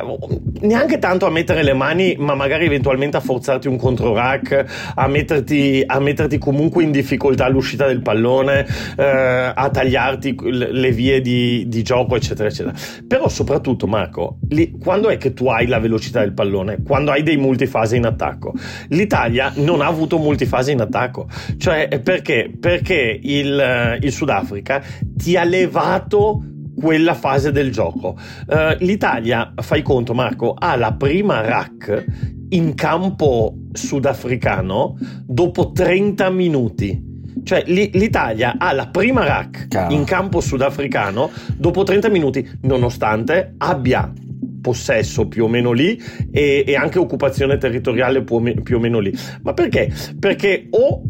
neanche 0.62 1.00
tanto 1.00 1.26
a 1.26 1.32
mettere 1.32 1.64
le 1.64 1.74
mani, 1.74 2.16
ma 2.20 2.36
magari 2.36 2.66
eventualmente 2.66 3.18
a 3.18 3.22
forzarti 3.22 3.68
un 3.68 3.78
contro 3.78 4.14
rack, 4.14 4.92
a 4.94 5.08
metterti, 5.08 5.82
a 5.84 6.00
metterti 6.00 6.38
comunque 6.38 6.84
in 6.84 6.92
difficoltà 6.92 7.46
all'uscita 7.46 7.88
del 7.88 8.04
pallone, 8.04 8.68
eh, 8.98 9.52
a 9.56 9.70
tagliarti 9.72 10.36
le 10.44 10.92
vie 10.92 11.22
di, 11.22 11.66
di, 11.68 11.82
gioco, 11.82 12.16
eccetera, 12.16 12.48
eccetera. 12.48 12.76
Però 13.08 13.28
soprattutto, 13.30 13.88
Marco, 13.88 14.38
lì, 14.50 14.78
quando 14.78 15.10
è 15.10 15.18
che 15.18 15.34
tu 15.34 15.48
hai 15.48 15.66
la 15.66 15.80
velocità 15.80 16.20
del 16.20 16.34
pallone? 16.34 16.84
Quando 16.86 17.10
hai 17.10 17.24
dei 17.24 17.38
multifase 17.38 17.96
in 17.96 18.06
attacco. 18.06 18.54
L'Italia 18.90 19.52
non 19.56 19.82
ha 19.82 19.88
avuto 19.88 20.20
multifase 20.20 20.72
in 20.72 20.82
attacco. 20.82 21.28
Cioè, 21.58 22.00
perché? 22.04 22.52
Perché 22.60 23.20
il, 23.24 23.98
il 24.02 24.12
Sudafrica 24.12 24.84
ti 25.16 25.36
ha 25.36 25.44
levato 25.44 26.44
quella 26.80 27.14
fase 27.14 27.52
del 27.52 27.72
gioco. 27.72 28.18
Uh, 28.48 28.76
L'Italia, 28.80 29.54
fai 29.56 29.82
conto 29.82 30.14
Marco, 30.14 30.54
ha 30.58 30.76
la 30.76 30.94
prima 30.94 31.42
rack 31.42 32.06
in 32.50 32.76
campo 32.76 33.56
sudafricano 33.74 34.98
dopo 35.26 35.72
30 35.72 36.30
minuti. 36.30 37.06
Cioè 37.44 37.64
l'Italia 37.66 38.56
ha 38.58 38.74
la 38.74 38.88
prima 38.88 39.24
rack 39.24 39.68
Caro. 39.70 39.94
in 39.94 40.04
campo 40.04 40.42
sudafricano 40.42 41.30
dopo 41.56 41.84
30 41.84 42.10
minuti, 42.10 42.46
nonostante 42.64 43.54
abbia 43.58 44.12
possesso 44.60 45.28
più 45.30 45.46
o 45.46 45.48
meno 45.48 45.72
lì 45.72 45.98
e, 46.30 46.66
e 46.68 46.76
anche 46.76 47.00
occupazione 47.00 47.58
territoriale 47.58 48.24
più 48.24 48.76
o 48.76 48.80
meno 48.80 49.00
lì. 49.00 49.14
Ma 49.44 49.54
perché? 49.54 49.94
Perché 50.20 50.68
o 50.72 51.02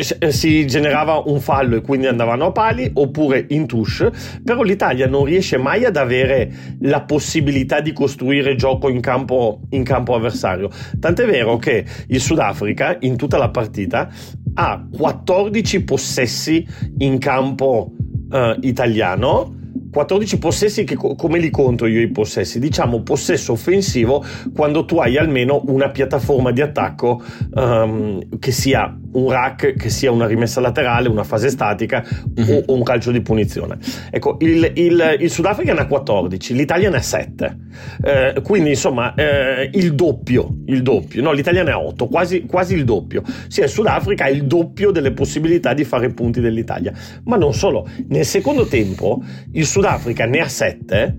si 0.00 0.66
generava 0.66 1.22
un 1.26 1.40
fallo 1.40 1.76
e 1.76 1.80
quindi 1.80 2.06
andavano 2.06 2.46
a 2.46 2.52
pali 2.52 2.90
oppure 2.94 3.46
in 3.50 3.66
touche 3.66 4.10
però 4.42 4.62
l'Italia 4.62 5.06
non 5.06 5.24
riesce 5.24 5.56
mai 5.56 5.84
ad 5.84 5.96
avere 5.96 6.50
la 6.80 7.02
possibilità 7.02 7.80
di 7.80 7.92
costruire 7.92 8.56
gioco 8.56 8.88
in 8.88 9.00
campo, 9.00 9.60
in 9.70 9.84
campo 9.84 10.14
avversario. 10.14 10.70
Tant'è 10.98 11.26
vero 11.26 11.56
che 11.56 11.84
il 12.08 12.20
Sudafrica 12.20 12.96
in 13.00 13.16
tutta 13.16 13.38
la 13.38 13.50
partita 13.50 14.08
ha 14.54 14.86
14 14.90 15.84
possessi 15.84 16.66
in 16.98 17.18
campo 17.18 17.92
uh, 18.30 18.56
italiano 18.60 19.62
14 19.94 20.38
possessi 20.38 20.82
che 20.82 20.96
come 20.96 21.38
li 21.38 21.50
conto 21.50 21.86
io 21.86 22.00
i 22.00 22.08
possessi? 22.08 22.58
Diciamo 22.58 23.02
possesso 23.02 23.52
offensivo 23.52 24.24
quando 24.52 24.84
tu 24.84 24.98
hai 24.98 25.16
almeno 25.16 25.62
una 25.66 25.88
piattaforma 25.90 26.50
di 26.50 26.60
attacco 26.60 27.22
um, 27.54 28.38
che 28.40 28.50
sia 28.50 28.92
un 29.12 29.30
rack, 29.30 29.76
che 29.76 29.88
sia 29.90 30.10
una 30.10 30.26
rimessa 30.26 30.60
laterale, 30.60 31.08
una 31.08 31.22
fase 31.22 31.48
statica 31.48 32.04
mm-hmm. 32.04 32.56
o, 32.56 32.62
o, 32.66 32.74
un 32.74 32.82
calcio 32.82 33.12
di 33.12 33.20
punizione. 33.20 33.78
Ecco, 34.10 34.36
il, 34.40 34.72
il, 34.74 35.16
il, 35.20 35.30
Sudafrica 35.30 35.72
ne 35.72 35.82
ha 35.82 35.86
14, 35.86 36.54
l'Italia 36.54 36.90
ne 36.90 36.96
ha 36.96 37.00
7. 37.00 37.56
Eh, 38.02 38.40
quindi 38.42 38.70
insomma 38.70 39.14
eh, 39.14 39.70
il 39.74 39.94
doppio, 39.94 40.56
il 40.66 40.82
doppio, 40.82 41.22
no 41.22 41.30
l'Italia 41.30 41.62
ne 41.62 41.70
ha 41.70 41.78
8, 41.78 42.08
quasi, 42.08 42.46
quasi 42.46 42.74
il 42.74 42.84
doppio. 42.84 43.22
Sì, 43.46 43.60
il 43.60 43.68
Sudafrica 43.68 44.24
ha 44.24 44.28
il 44.28 44.44
doppio 44.46 44.90
delle 44.90 45.12
possibilità 45.12 45.72
di 45.72 45.84
fare 45.84 46.10
punti 46.10 46.40
dell'Italia. 46.40 46.92
Ma 47.26 47.36
non 47.36 47.54
solo, 47.54 47.88
nel 48.08 48.24
secondo 48.24 48.66
tempo 48.66 49.22
il 49.52 49.64
Sudafrica 49.64 49.83
ne 50.26 50.40
ha 50.40 50.48
7 50.48 51.16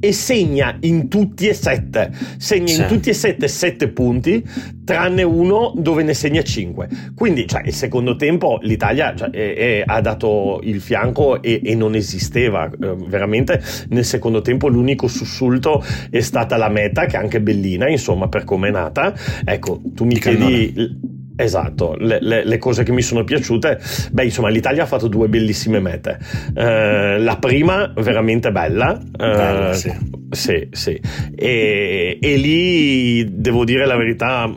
e 0.00 0.12
segna 0.12 0.76
in 0.80 1.08
tutti 1.08 1.48
e 1.48 1.54
7. 1.54 2.10
Segna 2.36 2.66
sì. 2.66 2.80
in 2.80 2.86
tutti 2.86 3.10
e 3.10 3.14
7 3.14 3.48
7 3.48 3.88
punti, 3.88 4.44
tranne 4.84 5.22
uno 5.22 5.72
dove 5.76 6.02
ne 6.02 6.14
segna 6.14 6.42
5. 6.42 6.88
Quindi 7.14 7.46
cioè, 7.46 7.62
il 7.64 7.72
secondo 7.72 8.16
tempo 8.16 8.58
l'Italia 8.62 9.14
cioè, 9.14 9.30
è, 9.30 9.54
è, 9.54 9.82
ha 9.84 10.00
dato 10.00 10.60
il 10.62 10.80
fianco 10.80 11.42
e, 11.42 11.60
e 11.64 11.74
non 11.74 11.94
esisteva 11.94 12.66
eh, 12.66 12.96
veramente 13.06 13.62
nel 13.90 14.04
secondo 14.04 14.40
tempo 14.40 14.68
l'unico 14.68 15.08
sussulto 15.08 15.84
è 16.10 16.20
stata 16.20 16.56
la 16.56 16.68
meta 16.68 17.06
che 17.06 17.16
è 17.16 17.20
anche 17.20 17.40
bellina 17.40 17.88
insomma 17.88 18.28
per 18.28 18.44
come 18.44 18.68
è 18.68 18.70
nata 18.70 19.14
ecco 19.44 19.80
tu 19.94 20.04
mi 20.04 20.18
chiedi 20.18 21.16
Esatto, 21.40 21.94
le, 21.94 22.18
le, 22.20 22.44
le, 22.44 22.58
cose 22.58 22.82
che 22.82 22.90
mi 22.90 23.00
sono 23.00 23.22
piaciute, 23.22 23.78
beh 24.10 24.24
insomma 24.24 24.48
l'Italia 24.48 24.82
ha 24.82 24.86
fatto 24.86 25.06
due 25.06 25.28
bellissime 25.28 25.78
mete, 25.78 26.18
eh, 26.52 27.16
la 27.16 27.36
prima 27.36 27.92
veramente 27.94 28.50
bella, 28.50 29.00
eh, 29.16 29.72
sì. 29.72 29.92
sì, 30.30 30.68
sì. 30.72 31.00
E, 31.36 32.18
e, 32.20 32.36
lì 32.36 33.24
devo 33.40 33.64
dire 33.64 33.86
la 33.86 33.96
verità, 33.96 34.52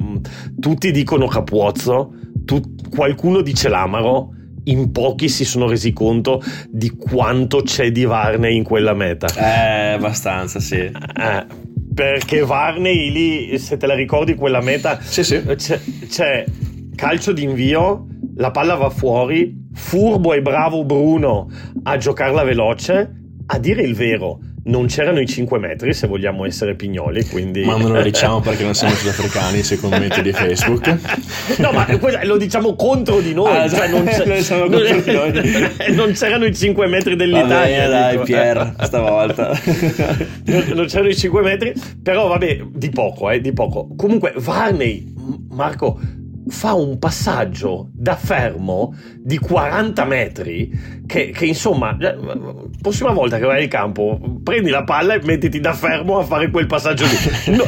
tutti 0.60 0.90
dicono 0.90 1.28
Capuozzo, 1.28 2.14
tu, 2.46 2.60
qualcuno 2.90 3.42
dice 3.42 3.70
l'amaro, 3.70 4.32
in 4.64 4.92
pochi 4.92 5.30
si 5.30 5.46
sono 5.46 5.68
resi 5.68 5.94
conto 5.94 6.42
di 6.68 6.90
quanto 6.90 7.62
c'è 7.62 7.92
di 7.92 8.06
Varney 8.06 8.56
in 8.56 8.64
quella 8.64 8.96
meta. 8.96 9.28
Eh, 9.36 9.92
abbastanza, 9.94 10.60
sì. 10.60 10.80
Eh, 10.80 11.46
perché 11.94 12.44
Varney 12.44 13.12
lì, 13.12 13.60
se 13.60 13.78
te 13.78 13.86
la 13.86 13.94
ricordi 13.94 14.34
quella 14.34 14.62
meta, 14.62 15.00
sì, 15.00 15.24
sì. 15.24 15.44
C'è, 15.44 15.80
c'è 16.10 16.46
calcio 17.02 17.32
d'invio, 17.32 18.06
la 18.36 18.52
palla 18.52 18.76
va 18.76 18.92
fuori, 18.92 19.70
furbo 19.74 20.34
e 20.34 20.42
bravo 20.44 20.86
Bruno 20.86 21.50
a 21.82 21.98
giocarla 21.98 22.44
veloce. 22.44 23.16
A 23.48 23.58
dire 23.58 23.82
il 23.82 23.96
vero, 23.96 24.38
non 24.66 24.86
c'erano 24.86 25.20
i 25.20 25.26
5 25.26 25.58
metri 25.58 25.96
se 25.96 26.06
vogliamo 26.06 26.46
essere 26.46 26.76
pignoli 26.76 27.26
quindi... 27.26 27.64
ma 27.64 27.76
non 27.76 27.92
lo 27.92 28.02
diciamo 28.04 28.40
perché 28.40 28.64
non 28.64 28.76
siamo 28.76 28.94
sudafricani 28.94 29.64
sui 29.64 29.78
commenti 29.78 30.22
di 30.22 30.32
Facebook 30.32 30.88
no 31.58 31.72
ma 31.72 31.88
lo 32.24 32.38
diciamo 32.38 32.76
contro 32.76 33.20
di 33.20 33.34
noi, 33.34 33.58
ah, 33.58 33.68
cioè 33.68 33.90
non, 33.90 34.04
non, 34.04 34.84
non, 35.96 36.12
c'erano 36.12 36.46
i 36.46 36.56
5 36.56 36.88
metri 36.88 37.16
dell'Italia 37.16 37.88
vabbè, 37.88 37.90
dai 37.90 38.12
dico. 38.12 38.24
Pier 38.26 38.76
stavolta 38.82 39.60
non, 40.76 40.86
c'erano 40.86 41.10
i 41.10 41.16
5 41.16 41.42
metri 41.42 41.74
però 42.02 42.28
vabbè 42.28 42.68
di 42.72 42.90
poco 42.92 43.32
eh, 43.32 43.42
di 43.42 43.54
poco 43.54 43.88
comunque 43.98 44.34
Varney 44.38 45.12
Marco 45.50 46.00
fa 46.52 46.74
un 46.74 47.00
passaggio 47.00 47.90
da 47.94 48.16
fermo 48.16 48.94
di 49.18 49.38
40 49.40 50.06
metri 50.06 51.02
che, 51.08 51.32
che, 51.32 51.46
insomma 51.46 51.98
eh, 51.98 52.18
prossima 52.82 53.12
volta 53.12 53.40
che 53.40 53.46
vai 53.46 53.64
in 53.64 53.70
campo 53.70 54.20
prendi 54.44 54.70
la 54.70 54.84
palla 54.84 55.14
e 55.14 55.22
mettiti 55.24 55.60
da 55.60 55.74
fermo 55.74 56.20
a 56.20 56.24
fare 56.24 56.52
quel 56.52 56.68
passaggio 56.68 57.06
lì. 57.06 57.56
No, 57.56 57.66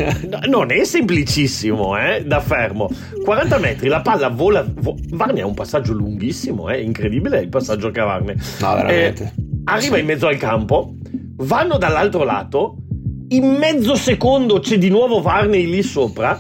non 0.47 0.71
è 0.71 0.83
semplicissimo 0.83 1.97
eh, 1.97 2.23
da 2.25 2.41
fermo. 2.41 2.89
40 3.23 3.57
metri 3.57 3.87
la 3.87 4.01
palla 4.01 4.27
vola 4.27 4.65
vo- 4.67 4.97
Varney 5.11 5.41
ha 5.41 5.45
un 5.45 5.53
passaggio 5.53 5.93
lunghissimo 5.93 6.69
è 6.69 6.75
eh, 6.75 6.81
incredibile 6.81 7.39
il 7.39 7.49
passaggio 7.49 7.89
che 7.89 8.01
ha 8.01 8.05
Varney. 8.05 8.35
No 8.59 8.75
veramente. 8.75 9.23
Eh, 9.23 9.43
arriva 9.65 9.97
in 9.97 10.05
mezzo 10.05 10.27
al 10.27 10.37
campo 10.37 10.95
vanno 11.37 11.77
dall'altro 11.77 12.23
lato 12.23 12.77
in 13.29 13.45
mezzo 13.45 13.95
secondo 13.95 14.59
c'è 14.59 14.77
di 14.77 14.89
nuovo 14.89 15.21
Varney 15.21 15.65
lì 15.67 15.81
sopra 15.81 16.39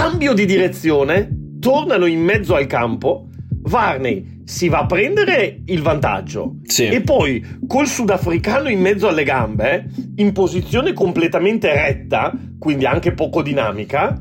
cambio 0.00 0.32
di 0.32 0.46
direzione, 0.46 1.28
tornano 1.60 2.06
in 2.06 2.22
mezzo 2.22 2.54
al 2.54 2.66
campo, 2.66 3.28
Varney 3.64 4.40
si 4.46 4.70
va 4.70 4.78
a 4.78 4.86
prendere 4.86 5.60
il 5.66 5.82
vantaggio 5.82 6.54
sì. 6.62 6.86
e 6.86 7.02
poi 7.02 7.58
col 7.66 7.86
sudafricano 7.86 8.70
in 8.70 8.80
mezzo 8.80 9.08
alle 9.08 9.24
gambe, 9.24 9.90
in 10.16 10.32
posizione 10.32 10.94
completamente 10.94 11.70
retta, 11.74 12.32
quindi 12.58 12.86
anche 12.86 13.12
poco 13.12 13.42
dinamica, 13.42 14.18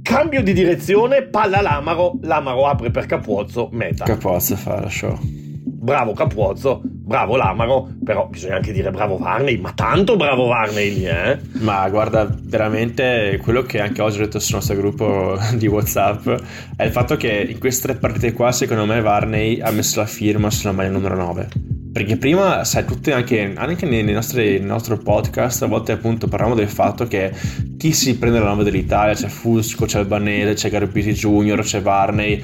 cambio 0.00 0.44
di 0.44 0.52
direzione, 0.52 1.22
palla 1.24 1.60
l'Amaro, 1.60 2.16
l'Amaro 2.22 2.68
apre 2.68 2.92
per 2.92 3.06
Capuozzo, 3.06 3.68
meta. 3.72 4.04
Capuozzo 4.04 4.54
fa 4.54 4.78
la 4.78 4.88
show. 4.88 5.18
Bravo 5.82 6.12
Capuozzo, 6.12 6.82
bravo 6.84 7.36
Lamaro, 7.36 7.88
però 8.04 8.26
bisogna 8.26 8.56
anche 8.56 8.70
dire 8.70 8.90
bravo 8.90 9.16
Varney, 9.16 9.56
ma 9.56 9.72
tanto 9.72 10.16
bravo 10.16 10.44
Varney 10.44 10.92
lì, 10.92 11.06
eh? 11.06 11.38
Ma 11.60 11.88
guarda, 11.88 12.28
veramente 12.30 13.40
quello 13.42 13.62
che 13.62 13.80
anche 13.80 14.02
oggi 14.02 14.18
ho 14.18 14.24
detto 14.24 14.38
sul 14.40 14.56
nostro 14.56 14.76
gruppo 14.76 15.38
di 15.56 15.66
WhatsApp 15.66 16.28
è 16.76 16.84
il 16.84 16.90
fatto 16.90 17.16
che 17.16 17.46
in 17.48 17.58
queste 17.58 17.88
tre 17.88 17.96
partite 17.98 18.34
qua, 18.34 18.52
secondo 18.52 18.84
me, 18.84 19.00
Varney 19.00 19.58
ha 19.60 19.70
messo 19.70 20.00
la 20.00 20.06
firma 20.06 20.50
sulla 20.50 20.72
maglia 20.72 20.90
numero 20.90 21.16
9. 21.16 21.69
Perché 21.92 22.16
prima, 22.16 22.62
sai, 22.64 22.84
tutte 22.84 23.12
anche, 23.12 23.52
anche 23.56 23.84
nei, 23.84 24.04
nostri, 24.04 24.58
nel 24.58 24.62
nostro 24.62 24.96
podcast, 24.96 25.62
a 25.62 25.66
volte 25.66 25.90
appunto 25.90 26.28
parliamo 26.28 26.54
del 26.54 26.68
fatto 26.68 27.08
che 27.08 27.32
chi 27.76 27.92
si 27.92 28.16
prende 28.16 28.38
la 28.38 28.46
9 28.46 28.62
dell'Italia, 28.62 29.14
c'è 29.14 29.26
Fusco, 29.26 29.86
c'è 29.86 29.98
Albanese, 29.98 30.54
c'è 30.54 30.70
Garbisi 30.70 31.12
Junior, 31.12 31.62
c'è 31.62 31.82
Varney. 31.82 32.40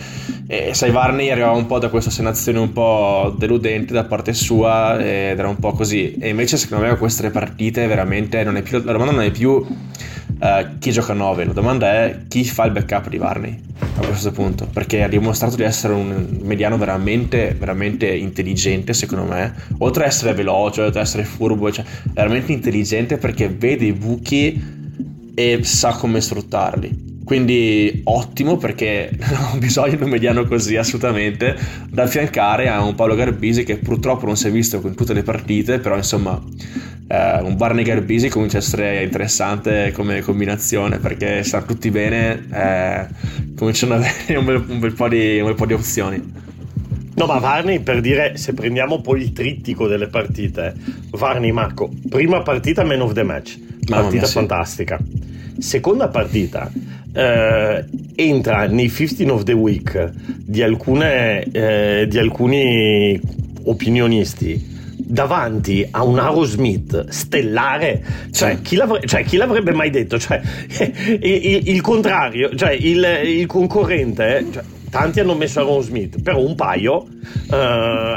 E 0.48 0.74
sai, 0.74 0.90
Varney 0.90 1.30
arrivava 1.30 1.56
un 1.56 1.66
po' 1.66 1.78
da 1.78 1.90
questa 1.90 2.10
senazione 2.10 2.58
un 2.58 2.72
po' 2.72 3.34
deludente 3.38 3.92
da 3.92 4.04
parte 4.04 4.32
sua 4.32 4.98
ed 4.98 5.38
era 5.38 5.48
un 5.48 5.58
po' 5.58 5.72
così. 5.72 6.16
E 6.18 6.28
invece, 6.28 6.56
secondo 6.56 6.84
me, 6.84 6.96
queste 6.96 7.30
partite 7.30 7.86
veramente 7.86 8.42
non 8.42 8.56
è 8.56 8.62
più. 8.62 8.82
La 8.82 8.92
domanda 8.92 9.12
non 9.12 9.22
è 9.22 9.30
più 9.30 9.64
uh, 10.38 10.78
chi 10.78 10.90
gioca 10.92 11.12
a 11.12 11.14
9, 11.14 11.44
la 11.46 11.52
domanda 11.52 11.92
è 11.92 12.20
chi 12.28 12.44
fa 12.44 12.64
il 12.64 12.72
backup 12.72 13.08
di 13.08 13.18
Varney 13.18 13.60
a 13.78 14.06
questo 14.06 14.30
punto. 14.30 14.66
Perché 14.72 15.02
ha 15.02 15.08
dimostrato 15.08 15.56
di 15.56 15.62
essere 15.62 15.94
un 15.94 16.38
mediano 16.42 16.76
veramente, 16.78 17.54
veramente 17.58 18.06
intelligente, 18.06 18.92
secondo 18.92 19.24
me. 19.24 19.54
Oltre 19.78 20.04
ad 20.04 20.10
essere 20.10 20.34
veloce, 20.34 20.82
oltre 20.82 21.00
ad 21.00 21.06
essere 21.06 21.24
furbo, 21.24 21.70
cioè, 21.70 21.84
veramente 22.12 22.52
intelligente 22.52 23.16
perché 23.18 23.48
vede 23.48 23.86
i 23.86 23.92
buchi 23.92 25.32
e 25.34 25.60
sa 25.62 25.92
come 25.92 26.20
sfruttarli. 26.20 27.15
Quindi 27.26 28.02
ottimo 28.04 28.56
perché 28.56 29.10
non 29.18 29.48
ho 29.54 29.56
bisogno 29.58 29.96
di 29.96 30.02
un 30.04 30.10
mediano 30.10 30.44
così 30.44 30.76
assolutamente 30.76 31.56
da 31.90 32.04
affiancare 32.04 32.68
a 32.68 32.84
un 32.84 32.94
Paolo 32.94 33.16
Garbisi 33.16 33.64
che 33.64 33.78
purtroppo 33.78 34.26
non 34.26 34.36
si 34.36 34.46
è 34.46 34.50
visto 34.52 34.80
con 34.80 34.94
tutte 34.94 35.12
le 35.12 35.24
partite, 35.24 35.80
però 35.80 35.96
insomma 35.96 36.40
eh, 37.08 37.40
un 37.40 37.56
Barney 37.56 37.82
Garbisi 37.82 38.28
comincia 38.28 38.58
a 38.58 38.60
essere 38.60 39.02
interessante 39.02 39.90
come 39.90 40.20
combinazione 40.20 40.98
perché 40.98 41.42
stanno 41.42 41.64
tutti 41.64 41.90
bene, 41.90 42.46
eh, 42.52 43.06
cominciano 43.56 43.94
ad 43.94 44.04
avere 44.04 44.36
un 44.36 44.44
bel, 44.44 44.64
un, 44.64 44.78
bel 44.78 45.08
di, 45.08 45.40
un 45.40 45.46
bel 45.46 45.54
po' 45.56 45.66
di 45.66 45.72
opzioni. 45.72 46.32
No, 47.16 47.26
ma 47.26 47.38
Varney 47.38 47.80
per 47.80 48.00
dire, 48.00 48.36
se 48.36 48.54
prendiamo 48.54 49.00
poi 49.00 49.22
il 49.22 49.32
trittico 49.32 49.88
delle 49.88 50.06
partite, 50.06 50.74
Varney 51.10 51.50
Marco, 51.50 51.90
prima 52.08 52.42
partita 52.42 52.84
man 52.84 53.00
of 53.00 53.14
the 53.14 53.24
match, 53.24 53.58
partita 53.84 54.22
mia, 54.22 54.26
fantastica. 54.26 54.98
Seconda 55.58 56.06
partita, 56.06 56.70
eh, 57.16 57.84
entra 58.14 58.66
nei 58.66 58.88
15 58.88 59.30
of 59.30 59.42
the 59.44 59.52
week 59.52 60.12
di, 60.44 60.62
alcune, 60.62 61.44
eh, 61.50 62.06
di 62.08 62.18
alcuni 62.18 63.18
opinionisti 63.64 64.74
davanti 64.98 65.86
a 65.90 66.02
un 66.02 66.18
Aerosmith 66.18 67.08
stellare, 67.08 68.02
cioè, 68.32 68.60
chi, 68.60 68.76
l'avre- 68.76 69.06
cioè 69.06 69.24
chi, 69.24 69.36
l'avrebbe 69.36 69.72
mai 69.72 69.90
detto? 69.90 70.18
Cioè, 70.18 70.40
il, 71.20 71.68
il, 71.68 71.80
contrario, 71.80 72.54
cioè 72.54 72.72
il, 72.72 73.04
il 73.24 73.46
concorrente, 73.46 74.46
cioè, 74.52 74.62
tanti 74.90 75.20
hanno 75.20 75.34
messo 75.34 75.60
Aaron 75.60 75.82
Smith, 75.82 76.22
però 76.22 76.40
un 76.40 76.54
paio 76.54 76.94
uh, 76.96 77.54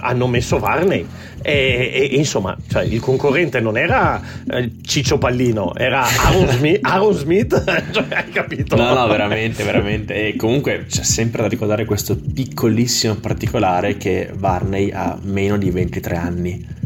hanno 0.01 0.27
messo 0.27 0.60
Varney. 0.60 1.05
E, 1.41 1.91
e, 2.12 2.17
insomma, 2.17 2.55
cioè, 2.69 2.84
il 2.84 2.99
concorrente 2.99 3.62
non 3.62 3.77
era 3.77 4.21
eh, 4.49 4.71
Ciccio 4.82 5.17
Pallino, 5.17 5.73
era 5.75 6.03
Aaron 6.03 6.47
Smith, 6.49 6.79
Aaron 6.86 7.13
Smith 7.13 7.63
cioè, 7.91 8.05
hai 8.10 8.29
capito? 8.29 8.75
No, 8.75 8.93
no, 8.93 9.08
veramente, 9.08 9.63
veramente. 9.63 10.27
E 10.27 10.36
comunque 10.36 10.86
c'è 10.89 11.03
sempre 11.03 11.41
da 11.41 11.47
ricordare 11.47 11.86
questo 11.86 12.17
piccolissimo 12.17 13.15
particolare 13.15 13.97
che 13.97 14.32
Varney 14.36 14.91
ha 14.91 15.17
meno 15.21 15.58
di 15.58 15.71
23 15.71 16.15
anni 16.15 16.77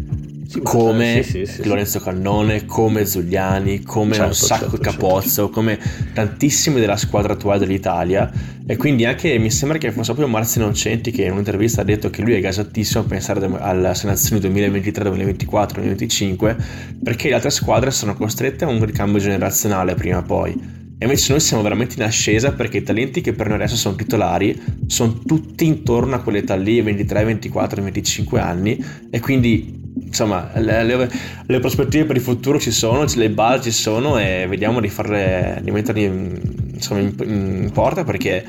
come 0.61 1.23
sì, 1.23 1.45
sì, 1.45 1.61
sì, 1.61 1.67
Lorenzo 1.67 1.99
Cannone, 1.99 2.65
come 2.65 3.05
Zugliani, 3.05 3.81
come 3.81 4.13
certo, 4.13 4.29
un 4.29 4.35
sacco 4.35 4.69
certo, 4.69 4.77
Capozzo, 4.77 5.27
certo. 5.27 5.49
come 5.49 5.79
tantissimi 6.13 6.79
della 6.79 6.97
squadra 6.97 7.33
attuale 7.33 7.59
dell'Italia. 7.59 8.31
E 8.65 8.77
quindi 8.77 9.05
anche 9.05 9.37
mi 9.39 9.51
sembra 9.51 9.77
che 9.77 9.91
fosse 9.91 10.13
proprio 10.13 10.27
Marzio 10.27 10.61
Innocenti 10.61 11.11
che 11.11 11.23
in 11.23 11.31
un'intervista 11.31 11.81
ha 11.81 11.83
detto 11.83 12.09
che 12.09 12.21
lui 12.21 12.33
è 12.33 12.39
gasatissimo 12.39 13.03
a 13.03 13.07
pensare 13.07 13.45
alla 13.59 13.93
selezione 13.93 14.39
2023, 14.41 15.03
2024, 15.03 15.81
2025, 15.81 16.55
perché 17.03 17.27
le 17.29 17.35
altre 17.35 17.49
squadre 17.49 17.91
sono 17.91 18.13
costrette 18.15 18.63
a 18.63 18.67
un 18.67 18.83
ricambio 18.85 19.19
generazionale 19.19 19.95
prima 19.95 20.19
o 20.19 20.23
poi. 20.23 20.82
E 21.03 21.05
invece 21.05 21.31
noi 21.33 21.41
siamo 21.41 21.61
veramente 21.61 21.95
in 21.97 22.03
ascesa 22.03 22.53
perché 22.53 22.77
i 22.77 22.81
talenti 22.81 23.19
che 23.19 23.33
per 23.33 23.47
noi 23.47 23.57
adesso 23.57 23.75
sono 23.75 23.93
titolari 23.93 24.57
sono 24.87 25.19
tutti 25.25 25.65
intorno 25.65 26.15
a 26.15 26.19
quell'età 26.19 26.55
lì, 26.55 26.79
23, 26.79 27.25
24, 27.25 27.83
25 27.83 28.39
anni. 28.39 28.81
E 29.09 29.19
quindi 29.19 29.81
insomma, 30.01 30.49
le, 30.55 30.81
le, 30.85 31.11
le, 31.45 31.59
prospettive 31.59 32.05
per 32.05 32.15
il 32.15 32.21
futuro 32.21 32.57
ci 32.57 32.71
sono, 32.71 33.05
le 33.15 33.29
basi 33.29 33.69
ci 33.69 33.77
sono 33.77 34.17
e 34.17 34.45
vediamo 34.47 34.79
di 34.79 34.87
farle 34.87 35.59
di 35.61 35.71
metterli 35.71 36.03
in, 36.05 36.41
insomma, 36.75 37.01
in, 37.01 37.13
in 37.23 37.69
porta 37.73 38.05
perché 38.05 38.45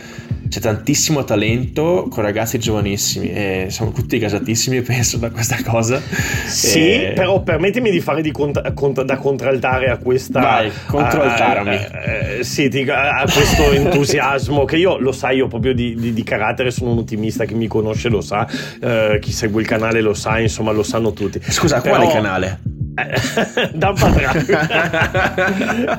c'è 0.55 0.61
tantissimo 0.61 1.25
talento 1.25 2.07
con 2.09 2.23
ragazzi 2.23 2.61
giovanissimi 2.61 3.33
e 3.33 3.67
siamo 3.71 3.91
tutti 3.91 4.19
gasatissimi 4.19 4.83
penso 4.83 5.17
da 5.17 5.33
questa 5.33 5.57
cosa. 5.65 6.01
Sì 6.47 7.07
e... 7.07 7.13
però 7.13 7.43
permettimi 7.43 7.91
di 7.91 8.01
fare 8.01 8.23
di 8.23 8.31
cont- 8.31 8.73
cont- 8.73 9.03
da 9.03 9.17
contraltare 9.17 9.91
a 9.91 9.97
questa 9.97 10.41
vai 10.41 10.71
controaltarmi 10.87 11.75
uh, 11.75 12.39
uh, 12.39 12.43
sì, 12.43 12.71
a 12.89 13.25
questo 13.25 13.73
entusiasmo 13.75 14.65
che 14.65 14.77
io 14.77 14.97
lo 14.99 15.11
sai 15.11 15.39
io 15.39 15.49
proprio 15.49 15.75
di, 15.75 15.97
di, 15.97 16.13
di, 16.13 16.23
carattere 16.23 16.71
sono 16.71 16.93
un 16.93 16.99
ottimista 16.99 17.45
chi 17.47 17.55
mi 17.55 17.67
conosce 17.67 18.09
lo 18.09 18.21
sa 18.21 18.47
uh, 18.49 19.19
chi 19.19 19.33
segue 19.33 19.61
il 19.61 19.67
canale 19.67 20.01
lo 20.03 20.15
sa 20.15 20.39
insomma 20.39 20.71
lo 20.71 20.85
sanno 20.85 21.13
tutti. 21.13 21.41
Scusa 21.43 21.81
però... 21.81 21.97
quale 21.97 22.13
canale? 22.13 22.61
da 23.75 23.93
patrano 23.93 24.41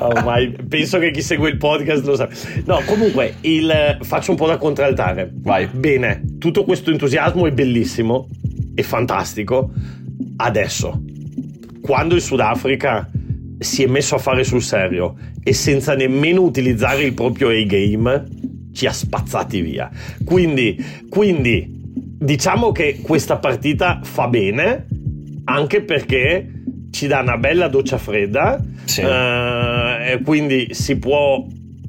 ormai 0.00 0.56
penso 0.66 0.98
che 0.98 1.10
chi 1.10 1.20
segue 1.20 1.50
il 1.50 1.56
podcast 1.58 2.04
lo 2.04 2.16
sa. 2.16 2.28
No 2.64 2.80
comunque 2.86 3.34
il, 3.42 3.98
faccio 4.00 4.30
un 4.30 4.36
po' 4.36 4.46
da 4.46 4.56
contraltare. 4.56 5.30
Vai. 5.34 5.66
Bene 5.66 6.22
tutto 6.38 6.64
questo 6.64 6.90
entusiasmo 6.90 7.46
è 7.46 7.52
bellissimo 7.52 8.28
è 8.74 8.82
fantastico. 8.82 9.72
Adesso 10.36 11.02
quando 11.82 12.14
il 12.14 12.20
Sudafrica 12.20 13.08
si 13.58 13.82
è 13.82 13.86
messo 13.86 14.14
a 14.14 14.18
fare 14.18 14.44
sul 14.44 14.62
serio 14.62 15.16
e 15.42 15.52
senza 15.52 15.94
nemmeno 15.94 16.42
utilizzare 16.42 17.02
il 17.02 17.14
proprio 17.14 17.48
A-game 17.48 18.24
ci 18.72 18.86
ha 18.86 18.92
spazzati 18.92 19.60
via. 19.60 19.90
Quindi, 20.24 20.76
quindi 21.08 21.66
diciamo 21.70 22.72
che 22.72 23.00
questa 23.02 23.38
partita 23.38 24.00
fa 24.02 24.28
bene 24.28 24.86
anche 25.44 25.82
perché 25.82 26.55
ci 26.96 27.06
dà 27.06 27.20
una 27.20 27.36
bella 27.36 27.68
doccia 27.68 27.98
fredda 27.98 28.58
sì. 28.86 29.02
eh, 29.02 30.18
quindi 30.24 30.68
si 30.70 30.96
può 30.96 31.44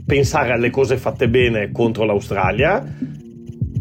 pensare 0.06 0.52
alle 0.52 0.70
cose 0.70 0.98
fatte 0.98 1.30
bene 1.30 1.72
contro 1.72 2.04
l'Australia 2.04 2.84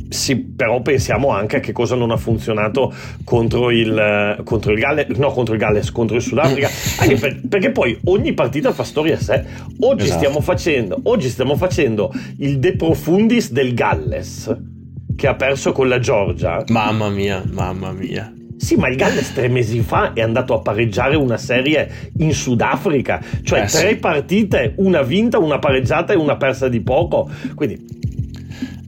sì, 0.09 0.37
però 0.37 0.83
pensiamo 0.83 1.31
anche 1.31 1.57
a 1.57 1.61
che 1.61 1.73
cosa 1.73 1.97
non 1.97 2.12
ha 2.12 2.17
funzionato 2.17 2.95
contro 3.25 3.73
il, 3.73 4.41
contro 4.45 4.71
il 4.71 4.79
Galles, 4.79 5.19
no, 5.19 5.33
contro 5.33 5.55
il 5.55 5.61
Galles, 5.61 5.91
contro 5.91 6.15
il 6.15 6.23
Sudafrica, 6.23 6.71
anche 7.01 7.17
per, 7.17 7.41
perché 7.49 7.73
poi 7.73 7.99
ogni 8.05 8.33
partita 8.33 8.73
fa 8.73 8.85
storia 8.85 9.17
a 9.17 9.21
sé. 9.21 9.45
Oggi, 9.81 10.05
esatto. 10.05 10.19
stiamo 10.19 10.41
facendo, 10.41 11.01
oggi 11.03 11.29
stiamo 11.29 11.57
facendo 11.57 12.12
il 12.39 12.61
De 12.61 12.77
Profundis 12.77 13.51
del 13.51 13.75
Galles, 13.75 14.57
che 15.17 15.27
ha 15.27 15.35
perso 15.35 15.73
con 15.73 15.89
la 15.89 15.99
Georgia. 15.99 16.62
Mamma 16.69 17.09
mia, 17.09 17.43
mamma 17.51 17.91
mia. 17.91 18.33
Sì, 18.66 18.74
ma 18.74 18.88
il 18.88 18.96
Galles 18.96 19.33
tre 19.33 19.46
mesi 19.46 19.79
fa 19.79 20.12
è 20.12 20.20
andato 20.20 20.52
a 20.52 20.59
pareggiare 20.59 21.14
una 21.14 21.37
serie 21.37 22.11
in 22.18 22.35
Sudafrica, 22.35 23.22
cioè 23.44 23.61
eh, 23.61 23.66
tre 23.66 23.88
sì. 23.90 23.96
partite, 23.98 24.72
una 24.79 25.02
vinta, 25.02 25.38
una 25.38 25.61
pareggiata 25.61 26.12
e 26.12 26.16
una 26.16 26.37
persa 26.37 26.68
di 26.68 26.81
poco. 26.81 27.31
Quindi 27.55 27.81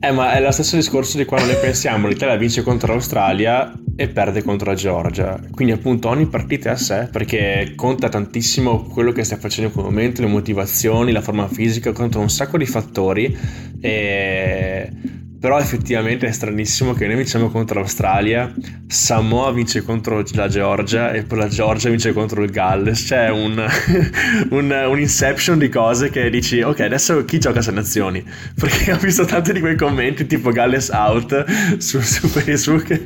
eh, 0.01 0.11
ma 0.11 0.33
è 0.33 0.41
lo 0.41 0.51
stesso 0.51 0.75
discorso 0.75 1.15
di 1.15 1.23
quando 1.23 1.47
ne 1.47 1.55
pensiamo. 1.55 2.09
L'Italia 2.09 2.35
vince 2.35 2.61
contro 2.61 2.91
l'Australia 2.91 3.71
e 3.95 4.09
perde 4.09 4.43
contro 4.43 4.69
la 4.69 4.75
Georgia. 4.75 5.39
Quindi, 5.49 5.71
appunto, 5.71 6.09
ogni 6.09 6.25
partita 6.25 6.71
è 6.71 6.73
a 6.73 6.75
sé 6.75 7.07
perché 7.09 7.71
conta 7.77 8.09
tantissimo 8.09 8.83
quello 8.83 9.13
che 9.13 9.23
stai 9.23 9.39
facendo 9.39 9.69
in 9.69 9.73
quel 9.73 9.85
momento, 9.85 10.19
le 10.21 10.27
motivazioni, 10.27 11.13
la 11.13 11.21
forma 11.21 11.47
fisica, 11.47 11.93
contro 11.93 12.19
un 12.19 12.29
sacco 12.29 12.57
di 12.57 12.65
fattori. 12.65 13.37
E 13.79 14.91
però 15.39 15.57
effettivamente 15.57 16.27
è 16.27 16.31
stranissimo 16.31 16.93
che 16.93 17.07
noi 17.07 17.15
vinciamo 17.15 17.49
contro 17.49 17.79
l'Australia, 17.79 18.53
Samoa 18.87 19.51
vince 19.51 19.83
contro 19.83 20.23
la 20.33 20.47
Georgia 20.47 21.11
e 21.11 21.23
poi 21.23 21.37
la 21.37 21.47
Georgia 21.47 21.89
vince 21.89 22.11
contro 22.11 22.43
il 22.43 22.49
Galles. 22.49 23.05
C'è 23.05 23.29
un, 23.29 23.55
un, 24.49 24.85
un 24.89 24.99
inception 24.99 25.57
di 25.57 25.69
cose 25.69 26.09
che 26.09 26.29
dici, 26.29 26.61
ok, 26.61 26.79
adesso 26.81 27.23
chi 27.23 27.39
gioca 27.39 27.59
a 27.59 27.71
nazioni? 27.71 28.21
Perché 28.59 28.91
ho 28.91 28.97
visto 28.97 29.23
tanti 29.25 29.53
di 29.53 29.61
quei 29.61 29.77
commenti 29.77 30.25
tipo 30.25 30.51
Galles 30.51 30.89
out 30.89 31.77
su, 31.77 32.01
su 32.01 32.27
Facebook 32.27 32.89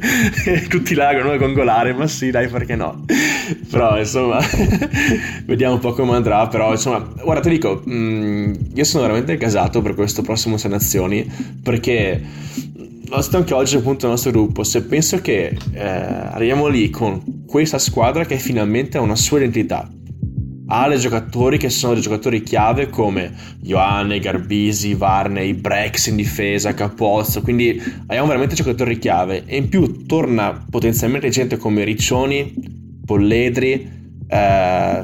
e 0.46 0.68
tutti 0.68 0.96
là 0.96 1.16
con 1.22 1.38
gongolare, 1.38 1.94
ma 1.94 2.08
sì, 2.08 2.32
dai, 2.32 2.48
perché 2.48 2.76
no? 2.76 3.06
Però 3.70 4.00
insomma, 4.00 4.40
vediamo 5.46 5.74
un 5.74 5.80
po' 5.80 5.94
come 5.94 6.16
andrà. 6.16 6.48
Però 6.48 6.72
insomma, 6.72 7.00
guarda, 7.00 7.42
ti 7.42 7.50
dico, 7.50 7.84
mm, 7.88 8.54
io 8.74 8.84
sono 8.86 9.04
veramente 9.04 9.38
gasato 9.38 9.82
per 9.82 9.94
questo 9.94 10.22
prossimo 10.24 10.58
Sei 10.58 10.72
Nazioni 10.72 11.30
perché 11.62 12.23
anche 13.38 13.54
oggi 13.54 13.76
appunto 13.76 14.06
nel 14.06 14.16
nostro 14.16 14.32
gruppo, 14.32 14.64
se 14.64 14.84
penso 14.84 15.20
che 15.22 15.56
eh, 15.72 15.82
arriviamo 15.82 16.68
lì 16.68 16.90
con 16.90 17.44
questa 17.46 17.78
squadra 17.78 18.26
che 18.26 18.38
finalmente 18.38 18.98
ha 18.98 19.02
una 19.02 19.16
sua 19.16 19.38
identità, 19.38 19.88
ha 20.68 20.88
dei 20.88 20.98
giocatori 20.98 21.58
che 21.58 21.70
sono 21.70 21.94
dei 21.94 22.02
giocatori 22.02 22.42
chiave 22.42 22.90
come 22.90 23.32
Ioane, 23.64 24.20
Garbisi, 24.20 24.96
Varney, 24.96 25.54
Brex 25.54 26.08
in 26.08 26.16
difesa, 26.16 26.74
Capozzo, 26.74 27.42
quindi 27.42 27.80
abbiamo 28.08 28.28
veramente 28.28 28.56
giocatori 28.56 28.98
chiave. 28.98 29.44
E 29.46 29.58
in 29.58 29.70
più 29.70 30.06
torna 30.06 30.66
potenzialmente 30.70 31.30
gente 31.30 31.58
come 31.58 31.84
Riccioni, 31.84 33.02
Polledri, 33.06 33.90
eh, 34.28 35.04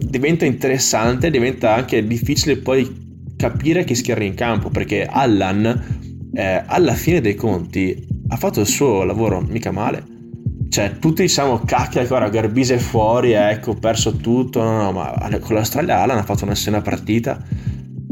diventa 0.00 0.44
interessante, 0.44 1.30
diventa 1.30 1.74
anche 1.74 2.06
difficile 2.06 2.56
poi 2.56 3.06
capire 3.36 3.84
chi 3.84 3.94
schierare 3.94 4.26
in 4.26 4.34
campo 4.34 4.68
perché 4.68 5.06
Allan 5.06 6.07
eh, 6.38 6.62
alla 6.64 6.94
fine 6.94 7.20
dei 7.20 7.34
conti 7.34 8.06
ha 8.28 8.36
fatto 8.36 8.60
il 8.60 8.66
suo 8.66 9.02
lavoro 9.02 9.40
mica 9.40 9.72
male. 9.72 10.04
Cioè, 10.68 10.98
tutti 11.00 11.22
diciamo, 11.22 11.58
cacchia, 11.64 12.06
ora 12.08 12.28
Garbise 12.28 12.78
fuori, 12.78 13.32
ecco, 13.32 13.74
perso 13.74 14.12
tutto. 14.12 14.62
No, 14.62 14.82
no, 14.82 14.92
ma 14.92 15.12
con 15.40 15.56
l'Australia 15.56 16.00
Alan 16.00 16.18
ha 16.18 16.22
fatto 16.22 16.44
una 16.44 16.54
buona 16.62 16.80
partita. 16.80 17.42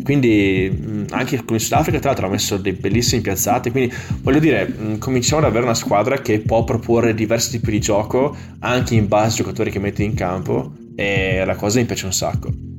Quindi 0.03 1.07
anche 1.11 1.45
con 1.45 1.55
il 1.55 1.63
Sudafrica, 1.63 1.99
tra 2.01 2.09
l'altro, 2.09 2.27
ha 2.27 2.31
messo 2.31 2.57
dei 2.57 2.73
bellissimi 2.73 3.21
piazzati. 3.21 3.71
Quindi 3.71 3.95
voglio 4.23 4.41
dire, 4.41 4.75
cominciamo 4.99 5.43
ad 5.43 5.49
avere 5.49 5.63
una 5.65 5.75
squadra 5.75 6.21
che 6.21 6.41
può 6.41 6.65
proporre 6.65 7.15
diversi 7.15 7.51
tipi 7.51 7.71
di 7.71 7.81
gioco 7.81 8.37
anche 8.59 8.97
in 8.97 9.07
base 9.07 9.29
ai 9.29 9.37
giocatori 9.37 9.71
che 9.71 9.79
mette 9.79 10.03
in 10.03 10.15
campo. 10.15 10.73
E 10.97 11.45
la 11.45 11.55
cosa 11.55 11.79
mi 11.79 11.85
piace 11.85 12.07
un 12.07 12.13
sacco. 12.13 12.76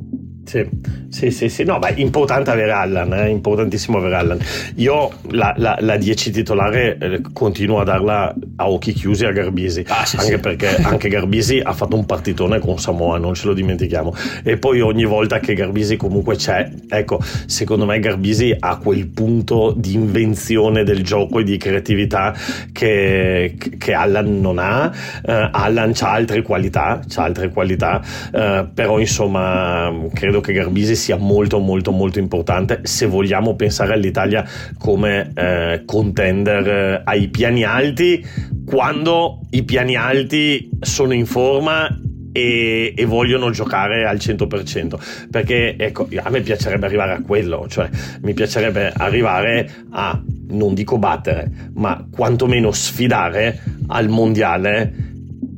Sì, 0.47 0.65
sì, 1.09 1.29
sì, 1.29 1.49
sì. 1.49 1.63
no, 1.65 1.77
beh, 1.77 1.95
importante 1.97 2.51
avere 2.51 2.71
Allan, 2.71 3.13
è 3.13 3.25
eh? 3.25 3.27
importantissimo 3.27 3.97
avere 3.97 4.15
Allan. 4.15 4.39
Io 4.75 5.11
la, 5.31 5.53
la, 5.57 5.77
la 5.81 5.97
10 5.97 6.31
titolare 6.31 6.97
eh, 6.97 7.21
continuo 7.33 7.81
a 7.81 7.83
darla 7.83 8.33
a 8.55 8.69
occhi 8.69 8.93
chiusi 8.93 9.25
a 9.25 9.31
Garbisi, 9.31 9.83
ah, 9.89 10.05
sì, 10.05 10.15
anche 10.15 10.35
sì. 10.35 10.39
perché 10.39 10.75
anche 10.77 11.09
Garbisi 11.09 11.59
ha 11.61 11.73
fatto 11.73 11.97
un 11.97 12.05
partitone 12.05 12.59
con 12.59 12.79
Samoa, 12.79 13.17
non 13.17 13.33
ce 13.33 13.47
lo 13.47 13.53
dimentichiamo. 13.53 14.15
E 14.43 14.57
poi 14.57 14.79
ogni 14.79 15.03
volta 15.03 15.39
che 15.39 15.53
Garbisi 15.53 15.97
comunque 15.97 16.37
c'è, 16.37 16.69
ecco, 16.87 17.19
secondo 17.45 17.85
me 17.85 17.99
Garbisi 17.99 18.55
ha 18.57 18.77
quel 18.77 19.07
punto 19.07 19.73
di 19.75 19.95
invenzione 19.95 20.85
del 20.85 21.03
gioco 21.03 21.39
e 21.39 21.43
di 21.43 21.57
creatività 21.57 22.33
che, 22.71 23.57
che 23.77 23.93
Allan 23.93 24.39
non 24.39 24.59
ha. 24.59 24.93
Uh, 25.25 25.49
Allan 25.51 25.91
ha 25.99 26.11
altre 26.11 26.41
qualità, 26.41 27.01
c'ha 27.05 27.23
altre 27.23 27.49
qualità, 27.49 28.01
uh, 28.31 28.73
però 28.73 28.97
insomma 28.99 29.93
credo 30.13 30.36
credo 30.37 30.41
che 30.41 30.53
Garbisi 30.53 30.95
sia 30.95 31.17
molto 31.17 31.59
molto 31.59 31.91
molto 31.91 32.19
importante. 32.19 32.81
Se 32.83 33.05
vogliamo 33.05 33.55
pensare 33.55 33.93
all'Italia 33.93 34.45
come 34.77 35.31
eh, 35.33 35.83
contender 35.85 36.67
eh, 36.67 37.01
ai 37.03 37.27
piani 37.29 37.63
alti 37.63 38.25
quando 38.65 39.41
i 39.51 39.63
piani 39.63 39.95
alti 39.95 40.69
sono 40.81 41.13
in 41.13 41.25
forma 41.25 41.87
e, 42.31 42.93
e, 42.95 43.05
vogliono 43.05 43.49
giocare 43.49 44.05
al 44.05 44.17
100% 44.17 45.27
perché 45.31 45.75
ecco 45.77 46.07
a 46.21 46.29
me 46.29 46.41
piacerebbe 46.41 46.85
arrivare 46.85 47.13
a 47.13 47.21
quello 47.21 47.65
cioè 47.67 47.89
mi 48.21 48.33
piacerebbe 48.33 48.91
arrivare 48.95 49.67
a 49.91 50.21
non 50.49 50.73
dico 50.75 50.99
battere 50.99 51.49
ma 51.75 52.05
quantomeno 52.11 52.71
sfidare 52.71 53.59
al 53.87 54.09
mondiale 54.09 55.06